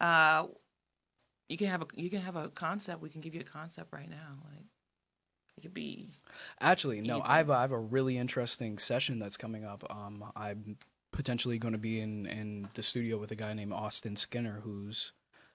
uh, 0.00 0.46
you 1.48 1.56
can 1.56 1.68
have 1.68 1.82
a 1.82 1.86
you 1.94 2.10
can 2.10 2.20
have 2.20 2.36
a 2.36 2.48
concept. 2.48 3.02
We 3.02 3.08
can 3.08 3.20
give 3.20 3.34
you 3.34 3.40
a 3.40 3.44
concept 3.44 3.92
right 3.92 4.08
now. 4.08 4.38
Like 4.44 4.64
it 5.58 5.62
could 5.62 5.74
be. 5.74 6.08
Actually, 6.60 7.00
no, 7.02 7.20
I 7.24 7.36
have, 7.38 7.50
a, 7.50 7.54
I 7.54 7.60
have 7.62 7.72
a 7.72 7.78
really 7.78 8.16
interesting 8.16 8.78
session 8.78 9.18
that's 9.18 9.36
coming 9.36 9.64
up. 9.66 9.84
Um, 9.90 10.24
I'm 10.34 10.76
potentially 11.12 11.58
going 11.58 11.72
to 11.72 11.78
be 11.78 12.00
in, 12.00 12.26
in 12.26 12.68
the 12.74 12.82
studio 12.82 13.18
with 13.18 13.30
a 13.30 13.36
guy 13.36 13.52
named 13.54 13.72
Austin 13.72 14.16
Skinner, 14.16 14.60
who's 14.64 15.12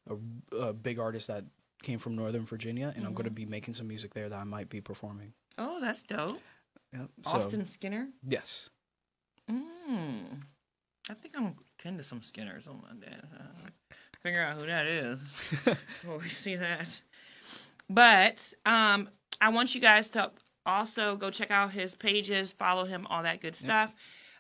a, 0.09 0.15
a 0.57 0.73
big 0.73 0.99
artist 0.99 1.27
that 1.27 1.45
came 1.81 1.99
from 1.99 2.15
Northern 2.15 2.45
Virginia, 2.45 2.93
and 2.95 3.05
I'm 3.05 3.13
going 3.13 3.25
to 3.25 3.29
Mm-hmm. 3.29 3.35
be 3.35 3.45
making 3.45 3.73
some 3.73 3.87
music 3.87 4.13
there 4.13 4.29
that 4.29 4.37
I 4.39 4.43
might 4.43 4.69
be 4.69 4.79
performing. 4.81 5.33
Oh, 5.57 5.79
that's 5.81 6.03
dope. 6.03 6.39
Yep. 6.93 7.09
So, 7.23 7.37
Austin 7.37 7.65
Skinner. 7.65 8.07
Yes. 8.27 8.69
Mm. 9.51 10.41
I 11.09 11.13
think 11.15 11.33
I'm 11.37 11.55
kin 11.77 11.97
to 11.97 12.03
some 12.03 12.21
Skinners. 12.21 12.67
on 12.67 12.81
my 12.81 13.05
dad. 13.05 13.23
Uh, 13.37 13.95
figure 14.21 14.41
out 14.41 14.57
who 14.57 14.65
that 14.67 14.85
is. 14.85 15.19
before 15.65 16.17
we 16.19 16.29
see 16.29 16.55
that. 16.55 17.01
But 17.89 18.53
um, 18.65 19.09
I 19.43 19.49
want 19.49 19.75
you 19.75 19.81
guys 19.81 20.09
to 20.11 20.31
also 20.65 21.17
go 21.17 21.29
check 21.29 21.51
out 21.51 21.71
his 21.71 21.95
pages, 21.95 22.53
follow 22.53 22.85
him, 22.85 23.05
all 23.09 23.23
that 23.23 23.41
good 23.41 23.55
stuff. 23.57 23.93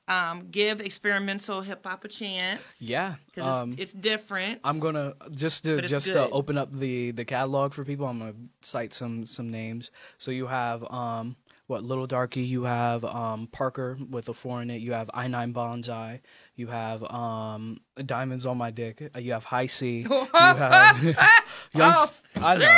Um, 0.07 0.47
give 0.49 0.79
experimental 0.81 1.61
hip 1.61 1.85
hop 1.85 2.03
a 2.05 2.07
chance. 2.07 2.61
Yeah. 2.81 3.15
because 3.27 3.63
Um, 3.63 3.71
it's, 3.73 3.81
it's 3.81 3.93
different. 3.93 4.59
I'm 4.63 4.79
gonna 4.79 5.13
just 5.31 5.63
to 5.65 5.81
just 5.81 6.07
to 6.07 6.29
open 6.29 6.57
up 6.57 6.71
the 6.73 7.11
the 7.11 7.25
catalog 7.25 7.73
for 7.73 7.83
people. 7.85 8.05
I'm 8.07 8.19
gonna 8.19 8.33
cite 8.61 8.93
some 8.93 9.25
some 9.25 9.49
names. 9.49 9.91
So 10.17 10.31
you 10.31 10.47
have 10.47 10.83
um 10.91 11.35
what 11.67 11.83
Little 11.83 12.07
Darkie. 12.07 12.41
You 12.43 12.63
have 12.63 13.05
um 13.05 13.47
Parker 13.47 13.97
with 14.09 14.27
a 14.29 14.33
four 14.33 14.61
in 14.61 14.69
it. 14.69 14.81
You 14.81 14.91
have 14.93 15.09
I 15.13 15.27
nine 15.27 15.53
Bonsai. 15.53 16.19
You 16.55 16.67
have 16.67 17.03
um 17.09 17.79
Diamonds 18.05 18.45
on 18.45 18.57
My 18.57 18.71
Dick. 18.71 19.09
You 19.17 19.31
have 19.33 19.45
High 19.45 19.67
C. 19.67 20.01
You 20.01 20.27
have 20.33 20.97
Youngst- 21.73 22.23
I 22.41 22.55
know. 22.55 22.77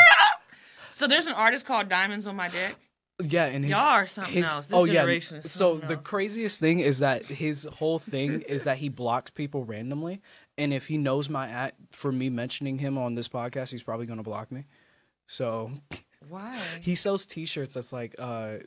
So 0.95 1.07
there's 1.07 1.25
an 1.27 1.33
artist 1.33 1.65
called 1.65 1.89
Diamonds 1.89 2.25
on 2.25 2.37
My 2.37 2.47
Dick. 2.47 2.77
Yeah, 3.21 3.45
and 3.47 3.65
his, 3.65 3.71
Y'all 3.77 3.85
are 3.87 4.07
something 4.07 4.33
his- 4.33 4.45
else. 4.51 4.67
This 4.67 4.77
oh 4.77 4.85
yeah. 4.85 5.19
So 5.19 5.73
something 5.73 5.89
the 5.89 5.97
craziest 5.97 6.59
thing 6.61 6.79
is 6.79 6.99
that 6.99 7.25
his 7.25 7.65
whole 7.65 7.99
thing 7.99 8.41
is 8.43 8.63
that 8.63 8.77
he 8.77 8.87
blocks 8.87 9.29
people 9.31 9.65
randomly, 9.65 10.21
and 10.57 10.73
if 10.73 10.87
he 10.87 10.97
knows 10.97 11.29
my 11.29 11.49
at 11.49 11.75
for 11.91 12.11
me 12.13 12.29
mentioning 12.29 12.77
him 12.79 12.97
on 12.97 13.15
this 13.15 13.27
podcast, 13.27 13.71
he's 13.71 13.83
probably 13.83 14.05
gonna 14.05 14.23
block 14.23 14.51
me. 14.53 14.65
So 15.27 15.71
Why? 16.29 16.59
he 16.81 16.95
sells 16.95 17.25
T-shirts 17.25 17.73
that's 17.73 17.91
like 17.93 18.15
uh, 18.19 18.57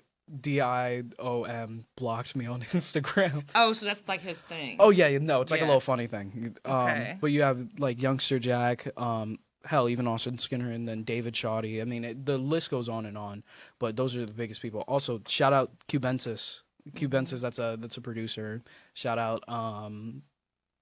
D 0.40 0.60
I 0.60 1.02
O 1.18 1.44
M 1.44 1.84
blocked 1.96 2.36
me 2.36 2.44
on 2.46 2.60
Instagram. 2.72 3.44
Oh, 3.54 3.72
so 3.72 3.86
that's 3.86 4.02
like 4.06 4.20
his 4.20 4.40
thing. 4.42 4.76
Oh 4.80 4.90
yeah, 4.90 5.16
no, 5.18 5.40
it's 5.40 5.50
like 5.50 5.60
Yeah. 5.60 5.66
a 5.66 5.68
little 5.68 5.80
funny 5.80 6.06
thing. 6.06 6.56
Um, 6.66 6.72
Okay. 6.74 7.18
But 7.20 7.28
you 7.28 7.42
have 7.42 7.66
like 7.78 8.00
Youngster 8.02 8.38
Jack, 8.38 8.86
um, 8.98 9.38
hell, 9.68 9.88
even 9.88 10.06
Austin 10.06 10.38
Skinner, 10.38 10.70
and 10.72 10.88
then 10.88 11.02
David 11.02 11.34
Shawty. 11.34 11.80
I 11.80 11.84
mean, 11.84 12.04
it, 12.04 12.26
the 12.26 12.38
list 12.38 12.70
goes 12.70 12.88
on 12.88 13.06
and 13.06 13.16
on. 13.18 13.44
But 13.78 13.96
those 13.96 14.16
are 14.16 14.24
the 14.24 14.32
biggest 14.32 14.62
people. 14.62 14.80
Also, 14.88 15.20
shout 15.28 15.52
out 15.52 15.70
Cubensis. 15.88 16.60
Cubensis, 16.92 17.42
that's 17.42 17.58
a 17.58 17.76
that's 17.78 17.96
a 17.98 18.00
producer. 18.00 18.62
Shout 18.94 19.18
out, 19.18 19.46
um, 19.48 20.22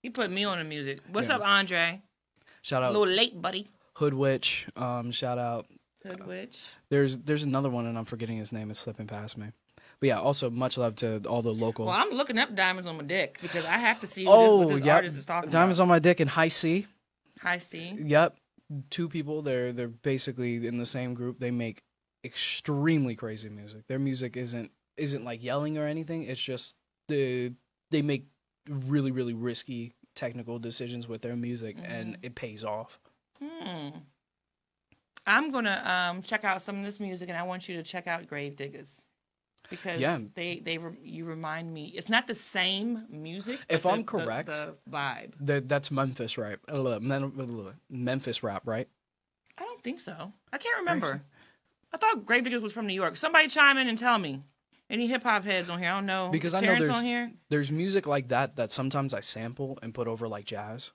You 0.03 0.12
put 0.12 0.30
me 0.30 0.45
on 0.45 0.59
the 0.59 0.64
music. 0.64 1.01
What's 1.11 1.28
Yeah. 1.28 1.37
up, 1.37 1.43
Andre? 1.45 2.03
shout 2.62 2.82
out. 2.82 2.91
A 2.91 2.99
little 2.99 3.14
late, 3.14 3.41
buddy. 3.41 3.66
Hoodwitch. 3.97 4.68
Um, 4.76 5.11
shout 5.11 5.39
out. 5.39 5.66
Hood 6.05 6.26
witch. 6.26 6.62
There's 6.91 7.16
there's 7.16 7.43
another 7.43 7.70
one, 7.70 7.87
and 7.87 7.99
I'm 7.99 8.05
forgetting 8.05 8.37
his 8.39 8.53
name. 8.53 8.70
It's 8.70 8.78
slipping 8.78 9.07
past 9.09 9.37
me. 9.37 9.49
But 9.99 10.07
yeah, 10.09 10.20
also 10.20 10.51
much 10.51 10.76
love 10.78 10.95
to 10.97 11.22
all 11.26 11.43
the 11.43 11.53
local. 11.53 11.87
Well, 11.87 11.95
I'm 11.95 12.11
looking 12.11 12.39
up 12.39 12.55
diamonds 12.55 12.87
on 12.87 12.97
my 12.99 13.05
dick 13.05 13.39
because 13.41 13.64
I 13.64 13.78
have 13.78 13.99
to 14.01 14.07
see 14.07 14.26
oh, 14.28 14.59
this, 14.59 14.66
what 14.66 14.76
this 14.76 14.87
yep. 14.87 14.95
artist 14.97 15.18
is 15.18 15.26
talking 15.26 15.51
Diamonds 15.51 15.78
about. 15.78 15.84
on 15.84 15.89
my 15.89 15.99
dick 15.99 16.20
and 16.20 16.28
High 16.30 16.49
C. 16.49 16.87
High 17.41 17.59
C. 17.59 17.95
Yep, 17.99 18.37
two 18.91 19.09
people. 19.09 19.43
They're 19.43 19.73
they're 19.73 19.89
basically 19.89 20.67
in 20.67 20.77
the 20.77 20.87
same 20.87 21.14
group. 21.14 21.39
They 21.39 21.51
make 21.51 21.83
extremely 22.25 23.14
crazy 23.14 23.49
music. 23.49 23.87
Their 23.89 23.99
music 23.99 24.37
isn't 24.37 24.73
isn't 24.97 25.25
like 25.25 25.43
yelling 25.43 25.79
or 25.79 25.87
anything. 25.87 26.25
It's 26.25 26.41
just 26.41 26.77
the 27.09 27.53
they 27.91 28.03
make 28.03 28.27
really 28.69 29.11
really 29.11 29.35
risky 29.35 29.93
technical 30.14 30.59
decisions 30.59 31.07
with 31.07 31.23
their 31.23 31.37
music, 31.37 31.77
and 31.85 32.19
it 32.23 32.35
pays 32.35 32.64
off. 32.64 32.99
Hmm. 33.43 33.89
I'm 35.27 35.51
gonna 35.51 35.83
um 35.85 36.23
check 36.23 36.45
out 36.45 36.62
some 36.62 36.79
of 36.79 36.85
this 36.85 37.01
music, 37.01 37.29
and 37.29 37.39
I 37.39 37.43
want 37.43 37.69
you 37.69 37.77
to 37.77 37.83
check 37.83 38.07
out 38.07 38.27
Gravediggaz 38.27 39.05
because 39.71 40.01
Yeah. 40.01 40.19
they 40.35 40.61
they 40.61 40.79
re- 40.79 40.97
you 41.03 41.25
remind 41.25 41.73
me. 41.73 41.87
It's 41.95 42.09
not 42.09 42.27
the 42.27 42.35
same 42.35 43.07
music. 43.11 43.61
If 43.69 43.83
but 43.85 43.91
I'm 43.91 43.97
the- 43.97 44.03
the- 44.03 44.07
correct- 44.25 44.47
the, 44.49 44.77
vibe. 44.91 45.33
That 45.41 45.69
that's 45.69 45.91
Memphis 45.91 46.37
rap. 46.39 46.61
Uh, 46.69 46.99
Memphis 47.89 48.43
rap, 48.43 48.62
right? 48.67 48.89
I 49.59 49.62
don't 49.64 49.83
think 49.83 50.01
so. 50.01 50.33
I 50.53 50.59
can't 50.59 50.79
remember. 50.79 51.23
I 51.93 51.97
thought 51.99 52.27
Gravediggaz 52.27 52.61
was 52.61 52.73
from 52.73 52.87
New 52.87 52.95
York. 52.95 53.17
Somebody 53.17 53.49
chime 53.49 53.79
in 53.79 53.89
and 53.89 53.99
tell 53.99 54.19
me. 54.19 54.43
Any 54.89 55.09
hip 55.09 55.23
hop 55.25 55.45
heads 55.45 55.69
on 55.69 55.81
here? 55.81 55.89
I 55.91 55.95
don't 55.95 56.07
know. 56.07 56.29
Because 56.31 56.55
I 56.55 56.61
know 56.61 56.79
there's- 56.79 56.97
on 56.97 57.05
here. 57.05 57.33
There's 57.49 57.73
music 57.73 58.07
like 58.07 58.29
that 58.29 58.55
that 58.57 58.71
sometimes 58.71 59.14
I 59.14 59.21
sample 59.21 59.79
and 59.83 59.93
put 59.95 60.07
over 60.07 60.29
like 60.29 60.45
jazz. 60.45 60.93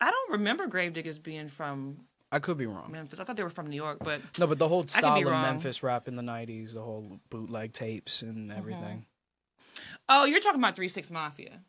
I 0.00 0.10
don't 0.10 0.30
remember 0.32 0.68
Gravediggaz 0.68 1.20
being 1.22 1.48
from 1.48 2.06
I 2.36 2.38
could 2.38 2.58
be 2.58 2.66
wrong. 2.66 2.90
Memphis. 2.92 3.18
I 3.18 3.24
thought 3.24 3.36
they 3.36 3.42
were 3.42 3.50
from 3.50 3.66
New 3.68 3.76
York, 3.76 3.98
but 4.04 4.20
No, 4.38 4.46
but 4.46 4.58
the 4.58 4.68
whole 4.68 4.86
style 4.86 5.18
of 5.18 5.24
wrong. 5.24 5.42
Memphis 5.42 5.82
rap 5.82 6.06
in 6.06 6.16
the 6.16 6.22
'90s, 6.22 6.74
the 6.74 6.82
whole 6.82 7.18
bootleg 7.30 7.72
tapes 7.72 8.22
and 8.22 8.50
Mm-hmm. 8.50 8.58
everything. 8.58 9.06
oh, 10.08 10.24
you're 10.26 10.40
talking 10.40 10.60
about 10.60 10.76
Three 10.76 10.88
Six 10.88 11.10
Mafia. 11.10 11.60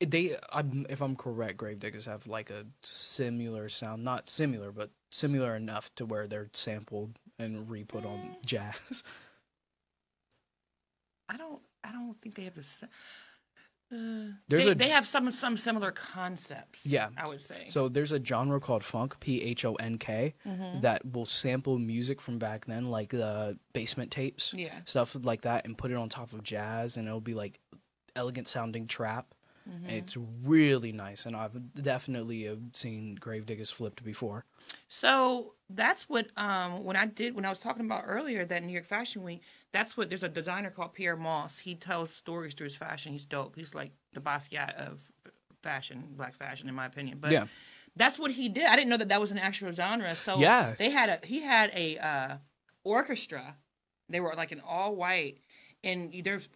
they 0.00 0.34
I'm, 0.52 0.84
if 0.90 1.00
i'm 1.00 1.14
correct 1.14 1.58
Gravediggaz 1.58 2.06
have 2.06 2.26
like 2.26 2.50
a 2.50 2.66
similar 2.82 3.68
sound 3.68 4.02
not 4.02 4.28
similar 4.28 4.72
but 4.72 4.90
similar 5.10 5.54
enough 5.54 5.94
to 5.94 6.04
where 6.04 6.26
they're 6.26 6.48
sampled 6.52 7.20
and 7.38 7.70
re-put 7.70 8.04
on 8.04 8.36
jazz 8.44 9.04
I 11.28 11.36
don't. 11.38 11.62
I 11.84 11.92
don't 11.92 12.20
think 12.20 12.34
they 12.34 12.42
have 12.42 12.54
the. 12.54 12.88
Uh, 13.92 14.32
There's 14.48 14.64
they, 14.64 14.70
a- 14.70 14.74
they 14.74 14.88
have 14.88 15.06
some 15.06 15.30
some 15.30 15.56
similar 15.56 15.90
concepts. 15.90 16.86
Yeah. 16.86 17.10
I 17.16 17.28
would 17.28 17.42
say. 17.42 17.64
so 17.66 17.88
there's 17.88 18.10
a 18.12 18.24
genre 18.24 18.58
called 18.58 18.82
phonk 18.82 19.20
p-h-o-n-k 19.20 20.34
Mm-hmm. 20.46 20.80
that 20.80 21.04
will 21.04 21.26
sample 21.26 21.78
music 21.78 22.20
from 22.20 22.38
back 22.38 22.64
then 22.66 22.86
like 22.90 23.10
the 23.10 23.58
basement 23.72 24.10
tapes 24.10 24.54
yeah. 24.56 24.80
stuff 24.84 25.14
like 25.22 25.42
that 25.42 25.66
and 25.66 25.76
put 25.76 25.90
it 25.90 25.94
on 25.96 26.08
top 26.08 26.32
of 26.32 26.42
jazz 26.42 26.96
and 26.96 27.06
it'll 27.06 27.20
be 27.20 27.34
like 27.34 27.60
elegant 28.16 28.48
sounding 28.48 28.86
trap 28.86 29.34
Mm-hmm. 29.68 29.90
it's 29.90 30.16
really 30.44 30.90
nice 30.92 31.24
and 31.24 31.36
i've 31.36 31.56
definitely 31.82 32.42
have 32.44 32.58
seen 32.72 33.16
Gravediggaz 33.20 33.72
flipped 33.72 34.02
before 34.04 34.44
So 34.88 35.54
that's 35.70 36.08
what 36.08 36.26
um 36.36 36.84
when 36.84 36.96
I 36.96 37.06
did 37.06 37.34
when 37.34 37.44
I 37.44 37.48
was 37.48 37.60
talking 37.60 37.84
about 37.86 38.04
earlier 38.06 38.44
that 38.44 38.62
New 38.64 38.72
York 38.72 38.84
Fashion 38.84 39.22
Week. 39.22 39.40
That's 39.72 39.96
what 39.96 40.08
there's 40.10 40.22
a 40.22 40.28
designer 40.28 40.70
called 40.70 40.94
Pyer 40.94 41.16
Moss. 41.16 41.60
He 41.60 41.74
tells 41.74 42.12
stories 42.14 42.54
through 42.54 42.66
his 42.66 42.76
fashion. 42.76 43.12
He's 43.12 43.24
dope. 43.24 43.56
He's 43.56 43.74
like 43.74 43.92
the 44.12 44.20
Basquiat 44.20 44.74
of 44.76 45.00
fashion, 45.62 46.04
black 46.16 46.34
fashion, 46.34 46.68
in 46.68 46.74
my 46.74 46.86
opinion. 46.86 47.18
But 47.20 47.30
Yeah. 47.32 47.46
that's 47.96 48.18
what 48.18 48.32
he 48.32 48.48
did. 48.48 48.66
I 48.66 48.76
didn't 48.76 48.90
know 48.90 48.98
that 48.98 49.08
that 49.08 49.20
was 49.20 49.30
an 49.30 49.38
actual 49.38 49.72
genre. 49.72 50.14
So 50.14 50.38
Yeah. 50.40 50.74
they 50.76 50.90
had 50.90 51.08
a 51.08 51.26
he 51.26 51.40
had 51.40 51.70
a 51.74 51.98
uh, 51.98 52.36
orchestra. 52.84 53.56
They 54.08 54.20
were 54.20 54.34
like 54.36 54.52
an 54.52 54.60
all 54.66 54.94
white, 54.94 55.38
and 55.82 56.12
there's 56.24 56.48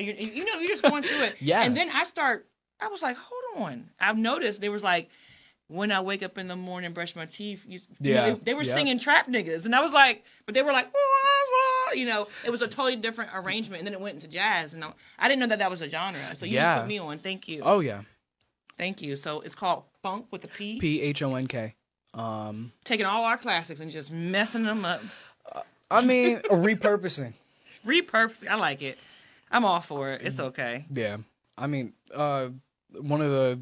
you, 0.00 0.14
you 0.18 0.44
know 0.44 0.58
you're 0.60 0.68
just 0.70 0.82
going 0.82 1.02
through 1.02 1.24
it. 1.24 1.36
Yeah. 1.40 1.62
And 1.62 1.76
then 1.76 1.90
I 1.92 2.04
start. 2.04 2.46
I 2.80 2.88
was 2.88 3.02
like, 3.02 3.16
hold 3.16 3.68
on. 3.68 3.90
I've 4.00 4.18
noticed 4.18 4.60
there 4.60 4.72
was 4.72 4.82
like. 4.82 5.10
When 5.72 5.92
I 5.92 6.00
wake 6.00 6.24
up 6.24 6.36
in 6.36 6.48
the 6.48 6.56
morning, 6.56 6.92
brush 6.92 7.14
my 7.14 7.26
teeth. 7.26 7.64
You, 7.64 7.78
you 8.00 8.12
know, 8.14 8.24
Yeah, 8.26 8.30
they, 8.34 8.40
they 8.40 8.54
were 8.54 8.64
yeah. 8.64 8.74
singing 8.74 8.98
trap 8.98 9.28
niggas, 9.28 9.66
and 9.66 9.72
I 9.72 9.80
was 9.80 9.92
like, 9.92 10.24
but 10.44 10.56
they 10.56 10.62
were 10.62 10.72
like, 10.72 10.90
you 11.94 12.06
know, 12.06 12.26
it 12.44 12.50
was 12.50 12.60
a 12.60 12.66
totally 12.66 12.96
different 12.96 13.30
arrangement, 13.32 13.78
and 13.78 13.86
then 13.86 13.94
it 13.94 14.00
went 14.00 14.14
into 14.16 14.26
jazz, 14.26 14.74
and 14.74 14.82
I, 14.82 14.90
I 15.16 15.28
didn't 15.28 15.38
know 15.38 15.46
that 15.46 15.60
that 15.60 15.70
was 15.70 15.80
a 15.80 15.88
genre. 15.88 16.18
So 16.34 16.44
you 16.44 16.54
Yeah. 16.54 16.74
just 16.74 16.82
put 16.82 16.88
me 16.88 16.98
on. 16.98 17.18
Thank 17.18 17.46
you, 17.46 17.62
oh 17.64 17.78
yeah 17.78 18.02
thank 18.78 19.00
you. 19.00 19.14
So 19.14 19.42
it's 19.42 19.54
called 19.54 19.84
phonk 20.04 20.24
with 20.32 20.42
a 20.42 20.48
P. 20.48 20.80
p-h-o-n-k 20.80 21.76
um 22.14 22.72
Taking 22.82 23.06
all 23.06 23.22
our 23.24 23.36
classics 23.36 23.78
and 23.78 23.92
just 23.92 24.10
messing 24.10 24.64
them 24.64 24.84
up, 24.84 25.00
i 25.88 26.04
mean 26.04 26.38
repurposing 26.50 27.34
repurposing. 27.86 28.48
I 28.48 28.56
like 28.56 28.82
it. 28.82 28.98
I'm 29.50 29.64
all 29.64 29.80
for 29.80 30.12
it. 30.12 30.22
It's 30.22 30.38
okay. 30.40 30.86
Yeah, 30.90 31.18
I 31.58 31.66
mean, 31.66 31.94
uh, 32.14 32.48
one 33.00 33.20
of 33.20 33.30
the 33.30 33.60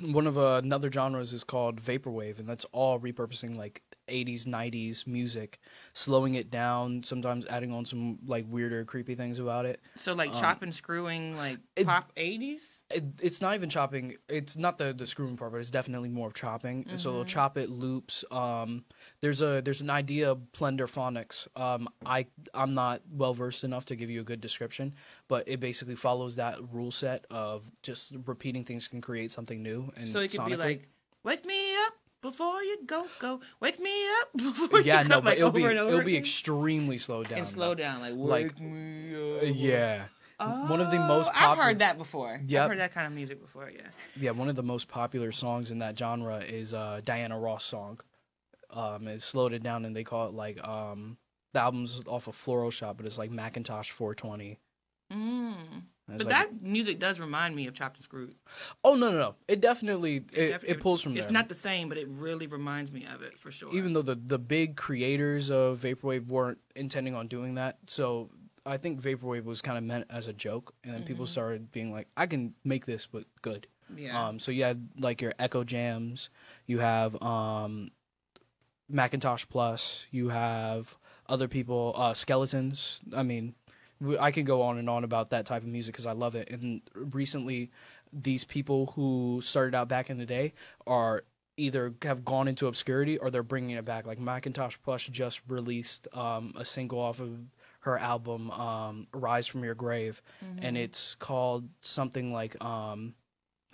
one 0.00 0.26
of 0.28 0.38
uh, 0.38 0.60
another 0.62 0.90
genres 0.92 1.32
is 1.32 1.42
called 1.44 1.80
vaporwave, 1.80 2.38
and 2.38 2.48
that's 2.48 2.64
all 2.72 3.00
repurposing 3.00 3.56
like 3.56 3.82
'80s, 4.08 4.46
'90s 4.46 5.06
music, 5.06 5.58
slowing 5.92 6.34
it 6.34 6.50
down, 6.50 7.02
sometimes 7.02 7.46
adding 7.46 7.72
on 7.72 7.84
some 7.84 8.18
like 8.26 8.44
weirder, 8.48 8.84
creepy 8.84 9.14
things 9.14 9.38
about 9.38 9.66
it. 9.66 9.80
So 9.96 10.14
like 10.14 10.32
chopping, 10.34 10.72
screwing, 10.72 11.36
like 11.36 11.56
Um, 11.56 11.62
it- 11.76 11.86
pop 11.86 12.12
'80s. 12.16 12.77
It. 12.90 13.04
It's 13.22 13.40
not 13.40 13.54
even 13.54 13.68
chopping. 13.68 14.16
It's 14.28 14.56
not 14.56 14.78
the 14.78 14.92
the 14.92 15.06
screwing 15.06 15.36
part, 15.36 15.52
but 15.52 15.58
it's 15.58 15.70
definitely 15.70 16.08
more 16.08 16.28
of 16.28 16.34
chopping. 16.34 16.86
And 16.88 17.00
So 17.00 17.12
they'll 17.12 17.24
chop 17.24 17.56
it 17.58 17.68
loops. 17.70 18.24
Um, 18.30 18.84
there's 19.20 19.42
a 19.42 19.60
there's 19.60 19.80
an 19.80 19.90
idea 19.90 20.30
of 20.30 20.40
Phonics. 20.52 21.48
Um, 21.58 21.88
I 22.04 22.26
I'm 22.54 22.72
not 22.72 23.02
well 23.10 23.34
versed 23.34 23.64
enough 23.64 23.84
to 23.86 23.96
give 23.96 24.10
you 24.10 24.20
a 24.20 24.24
good 24.24 24.40
description, 24.40 24.94
but 25.28 25.48
it 25.48 25.60
basically 25.60 25.94
follows 25.96 26.36
that 26.36 26.56
rule 26.72 26.90
set 26.90 27.24
of 27.30 27.70
just 27.82 28.14
repeating 28.26 28.64
things 28.64 28.88
can 28.88 29.00
create 29.00 29.32
something 29.32 29.62
new. 29.62 29.92
And 29.96 30.08
So 30.08 30.20
it 30.20 30.30
could 30.30 30.46
be 30.46 30.56
like, 30.56 30.88
"Wake 31.24 31.44
me 31.44 31.76
up 31.86 31.94
before 32.20 32.62
you 32.62 32.78
go, 32.86 33.06
go. 33.20 33.40
Wake 33.60 33.78
me 33.78 34.08
up 34.20 34.28
before 34.36 34.80
yeah, 34.80 35.02
you 35.02 35.08
no, 35.08 35.16
go." 35.16 35.20
but 35.22 35.30
like, 35.30 35.38
it'll 35.38 35.50
be 35.50 35.60
over 35.60 35.70
and 35.70 35.78
over 35.78 35.92
it'll 35.94 36.04
be 36.04 36.16
extremely 36.16 36.98
slowed 36.98 37.28
down. 37.28 37.38
and 37.38 37.46
slow 37.46 37.74
down, 37.74 38.00
like 38.00 38.14
Like, 38.16 38.44
wake 38.46 38.60
me 38.60 39.36
up. 39.36 39.42
Uh, 39.42 39.46
Yeah. 40.40 40.68
One 40.68 40.80
of 40.80 40.90
the 40.90 40.98
most 40.98 41.30
Oh, 41.34 41.38
I've 41.38 41.58
heard 41.58 41.78
that 41.80 41.98
before. 41.98 42.40
Yep. 42.46 42.62
I've 42.62 42.70
heard 42.70 42.78
that 42.80 42.92
kind 42.94 43.06
of 43.06 43.12
music 43.12 43.40
before. 43.40 43.70
Yeah. 43.74 43.82
Yeah, 44.16 44.30
one 44.32 44.48
of 44.48 44.54
the 44.56 44.62
most 44.62 44.88
popular 44.88 45.32
songs 45.32 45.70
in 45.70 45.78
that 45.80 45.98
genre 45.98 46.38
is 46.38 46.72
uh 46.74 47.00
Diana 47.04 47.38
Ross 47.38 47.64
song. 47.64 48.00
Um 48.70 49.08
it 49.08 49.22
slowed 49.22 49.52
it 49.52 49.62
down 49.62 49.84
and 49.84 49.96
they 49.96 50.04
call 50.04 50.28
it 50.28 50.34
like 50.34 50.64
um 50.66 51.16
the 51.54 51.60
album's 51.60 52.02
off 52.06 52.26
of 52.28 52.34
Floral 52.34 52.70
Shoppe, 52.70 52.98
but 52.98 53.06
it's 53.06 53.18
like 53.18 53.30
Macintosh 53.30 53.90
420. 53.90 54.58
Mm. 55.12 55.54
But 56.06 56.20
like- 56.20 56.28
that 56.28 56.62
music 56.62 56.98
does 56.98 57.18
remind 57.20 57.54
me 57.56 57.66
of 57.66 57.74
Chopped 57.74 57.96
and 57.96 58.04
Screwed. 58.04 58.34
oh 58.84 58.94
no 58.94 59.10
no 59.10 59.18
no! 59.18 59.34
It 59.46 59.60
definitely 59.60 60.16
it, 60.16 60.30
Def- 60.32 60.64
it 60.64 60.80
pulls 60.80 61.02
from 61.02 61.16
It's 61.16 61.26
there. 61.26 61.32
not 61.34 61.48
the 61.50 61.54
same, 61.54 61.88
but 61.88 61.98
it 61.98 62.08
really 62.08 62.46
reminds 62.46 62.90
me 62.92 63.06
of 63.12 63.22
it 63.22 63.38
for 63.38 63.50
sure. 63.50 63.74
even 63.74 63.92
though 63.92 64.02
the 64.02 64.14
the 64.14 64.38
big 64.38 64.76
creators 64.76 65.50
of 65.50 65.78
vaporwave 65.80 66.26
weren't 66.28 66.58
intending 66.76 67.14
on 67.14 67.26
doing 67.28 67.56
that 67.56 67.78
so 67.86 68.30
i 68.68 68.76
think 68.76 69.00
vaporwave 69.00 69.44
was 69.44 69.60
kind 69.62 69.78
of 69.78 69.84
meant 69.84 70.06
as 70.10 70.28
a 70.28 70.32
joke 70.32 70.74
and 70.84 70.94
then 70.94 71.02
people 71.02 71.26
started 71.26 71.72
being 71.72 71.90
like 71.92 72.06
i 72.16 72.26
can 72.26 72.54
make 72.64 72.86
this 72.86 73.06
but 73.06 73.24
good. 73.42 73.66
Yeah. 73.96 74.28
um 74.28 74.38
so 74.38 74.52
you 74.52 74.64
had 74.64 74.88
like 74.98 75.22
your 75.22 75.32
eccojams 75.32 76.28
you 76.66 76.78
have 76.80 77.20
um 77.22 77.90
macintosh 78.88 79.44
plus 79.48 80.06
you 80.10 80.28
have 80.28 80.96
other 81.28 81.48
people 81.48 81.94
uh 81.96 82.14
skeletons. 82.14 83.02
I 83.14 83.22
mean 83.22 83.54
w- 84.00 84.18
i 84.20 84.30
could 84.30 84.46
go 84.46 84.62
on 84.62 84.78
and 84.78 84.88
on 84.88 85.04
about 85.04 85.30
that 85.30 85.46
type 85.46 85.62
of 85.62 85.68
music 85.68 85.94
because 85.94 86.06
i 86.06 86.12
love 86.12 86.34
it. 86.34 86.50
And 86.50 86.82
recently 86.94 87.70
these 88.12 88.44
people 88.44 88.92
who 88.94 89.40
started 89.42 89.74
out 89.74 89.88
back 89.88 90.08
in 90.10 90.18
the 90.18 90.26
day 90.26 90.52
are 90.86 91.24
either 91.58 91.92
have 92.02 92.24
gone 92.24 92.46
into 92.48 92.66
obscurity 92.66 93.18
or 93.18 93.30
they're 93.30 93.42
bringing 93.42 93.76
it 93.76 93.84
back. 93.84 94.06
Like 94.06 94.18
macintosh 94.18 94.76
plus 94.82 95.04
just 95.06 95.40
released 95.48 96.06
um, 96.14 96.54
a 96.56 96.64
single 96.64 97.00
off 97.00 97.20
of 97.20 97.30
her 97.80 97.98
album 97.98 98.50
um, 98.50 99.06
rise 99.12 99.46
from 99.46 99.64
your 99.64 99.74
grave 99.74 100.20
and 100.62 100.76
it's 100.76 101.14
called 101.14 101.68
something 101.80 102.32
like 102.32 102.62
um, 102.64 103.14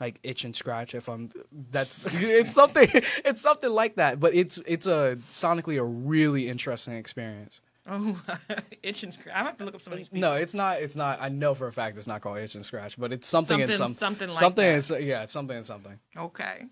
like 0.00 0.18
itch 0.22 0.44
and 0.44 0.55
scratch 0.55 0.94
if 0.94 1.09
i'm 1.09 1.28
that's 1.70 2.00
it's 2.22 2.52
something 2.52 2.88
it's 2.92 3.40
something 3.40 3.70
like 3.70 3.96
that 3.96 4.20
but 4.20 4.34
it's 4.34 4.59
it's 4.66 4.86
a 4.86 5.16
sonically 5.30 5.78
a 5.80 5.84
really 5.84 6.48
interesting 6.48 6.94
experience 6.94 7.61
oh, 7.88 8.20
itch 8.82 9.02
and 9.05 9.14
scratch. 9.14 9.34
I 9.36 9.44
have 9.44 9.57
to 9.59 9.64
look 9.64 9.74
up 9.74 9.80
some 9.80 9.92
of 9.92 9.98
these 9.98 10.09
people. 10.09 10.28
no 10.28 10.34
it's 10.34 10.52
not 10.55 10.80
it's 10.80 10.96
not 10.96 11.18
i 11.20 11.28
know 11.28 11.55
for 11.55 11.66
a 11.68 11.72
fact 11.72 11.96
it's 11.96 12.07
not 12.09 12.20
called 12.20 12.38
itch 12.38 12.55
and 12.57 12.64
scratch 12.64 12.98
but 12.98 13.12
it's 13.12 13.26
something, 13.28 13.59
Something- 13.61 13.76
some, 13.76 13.92
something 13.94 14.28
like 14.28 14.36
something 14.38 14.64
that. 14.66 14.76
it's 14.78 14.90
yeah 14.90 15.22
it's 15.22 15.32
something 15.32 15.57
it's 15.57 15.68
something 15.68 15.98
Okay. 16.16 16.64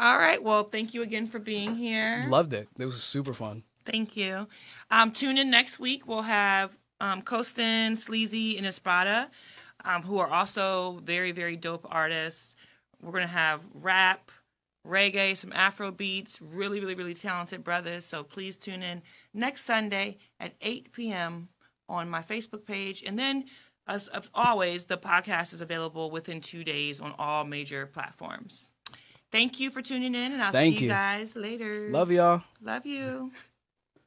All 0.00 0.16
right. 0.16 0.40
Well, 0.40 0.62
thank 0.62 0.94
you 0.94 1.02
again 1.02 1.26
for 1.26 1.40
being 1.40 1.74
here. 1.74 2.24
loved 2.28 2.52
it 2.52 2.68
it 2.78 2.86
was 2.86 3.02
super 3.02 3.34
fun 3.34 3.64
Thank 3.90 4.16
you. 4.18 4.46
Um, 4.90 5.12
tune 5.12 5.38
in 5.38 5.50
next 5.50 5.78
week. 5.78 6.06
We'll 6.06 6.22
have 6.22 6.76
um, 7.00 7.22
Kostin, 7.22 7.96
Sleazy, 7.96 8.58
and 8.58 8.66
Espada, 8.66 9.30
um, 9.86 10.02
who 10.02 10.18
are 10.18 10.28
also 10.28 11.00
very, 11.04 11.32
very 11.32 11.56
dope 11.56 11.86
artists. 11.90 12.54
We're 13.00 13.12
going 13.12 13.26
to 13.26 13.32
have 13.32 13.62
rap, 13.72 14.30
reggae, 14.86 15.36
some 15.36 15.52
Afro 15.54 15.90
beats, 15.90 16.38
really, 16.42 16.80
really, 16.80 16.96
really 16.96 17.14
talented 17.14 17.64
brothers. 17.64 18.04
So 18.04 18.22
please 18.22 18.56
tune 18.56 18.82
in 18.82 19.00
next 19.32 19.64
Sunday 19.64 20.18
at 20.38 20.52
8 20.60 20.92
p.m. 20.92 21.48
on 21.88 22.10
my 22.10 22.20
Facebook 22.20 22.66
page. 22.66 23.02
And 23.06 23.18
then, 23.18 23.44
as, 23.86 24.08
as 24.08 24.28
always, 24.34 24.84
the 24.84 24.98
podcast 24.98 25.54
is 25.54 25.62
available 25.62 26.10
within 26.10 26.42
two 26.42 26.62
days 26.62 27.00
on 27.00 27.14
all 27.18 27.44
major 27.44 27.86
platforms. 27.86 28.68
Thank 29.30 29.60
you 29.60 29.70
for 29.70 29.82
tuning 29.82 30.14
in, 30.14 30.32
and 30.32 30.42
I'll 30.42 30.52
Thank 30.52 30.76
see 30.76 30.84
you 30.84 30.88
you. 30.88 30.94
guys 30.94 31.36
later. 31.36 31.88
love 31.90 32.10
y'all 32.10 32.42
Love 32.62 32.86
you. 32.86 33.30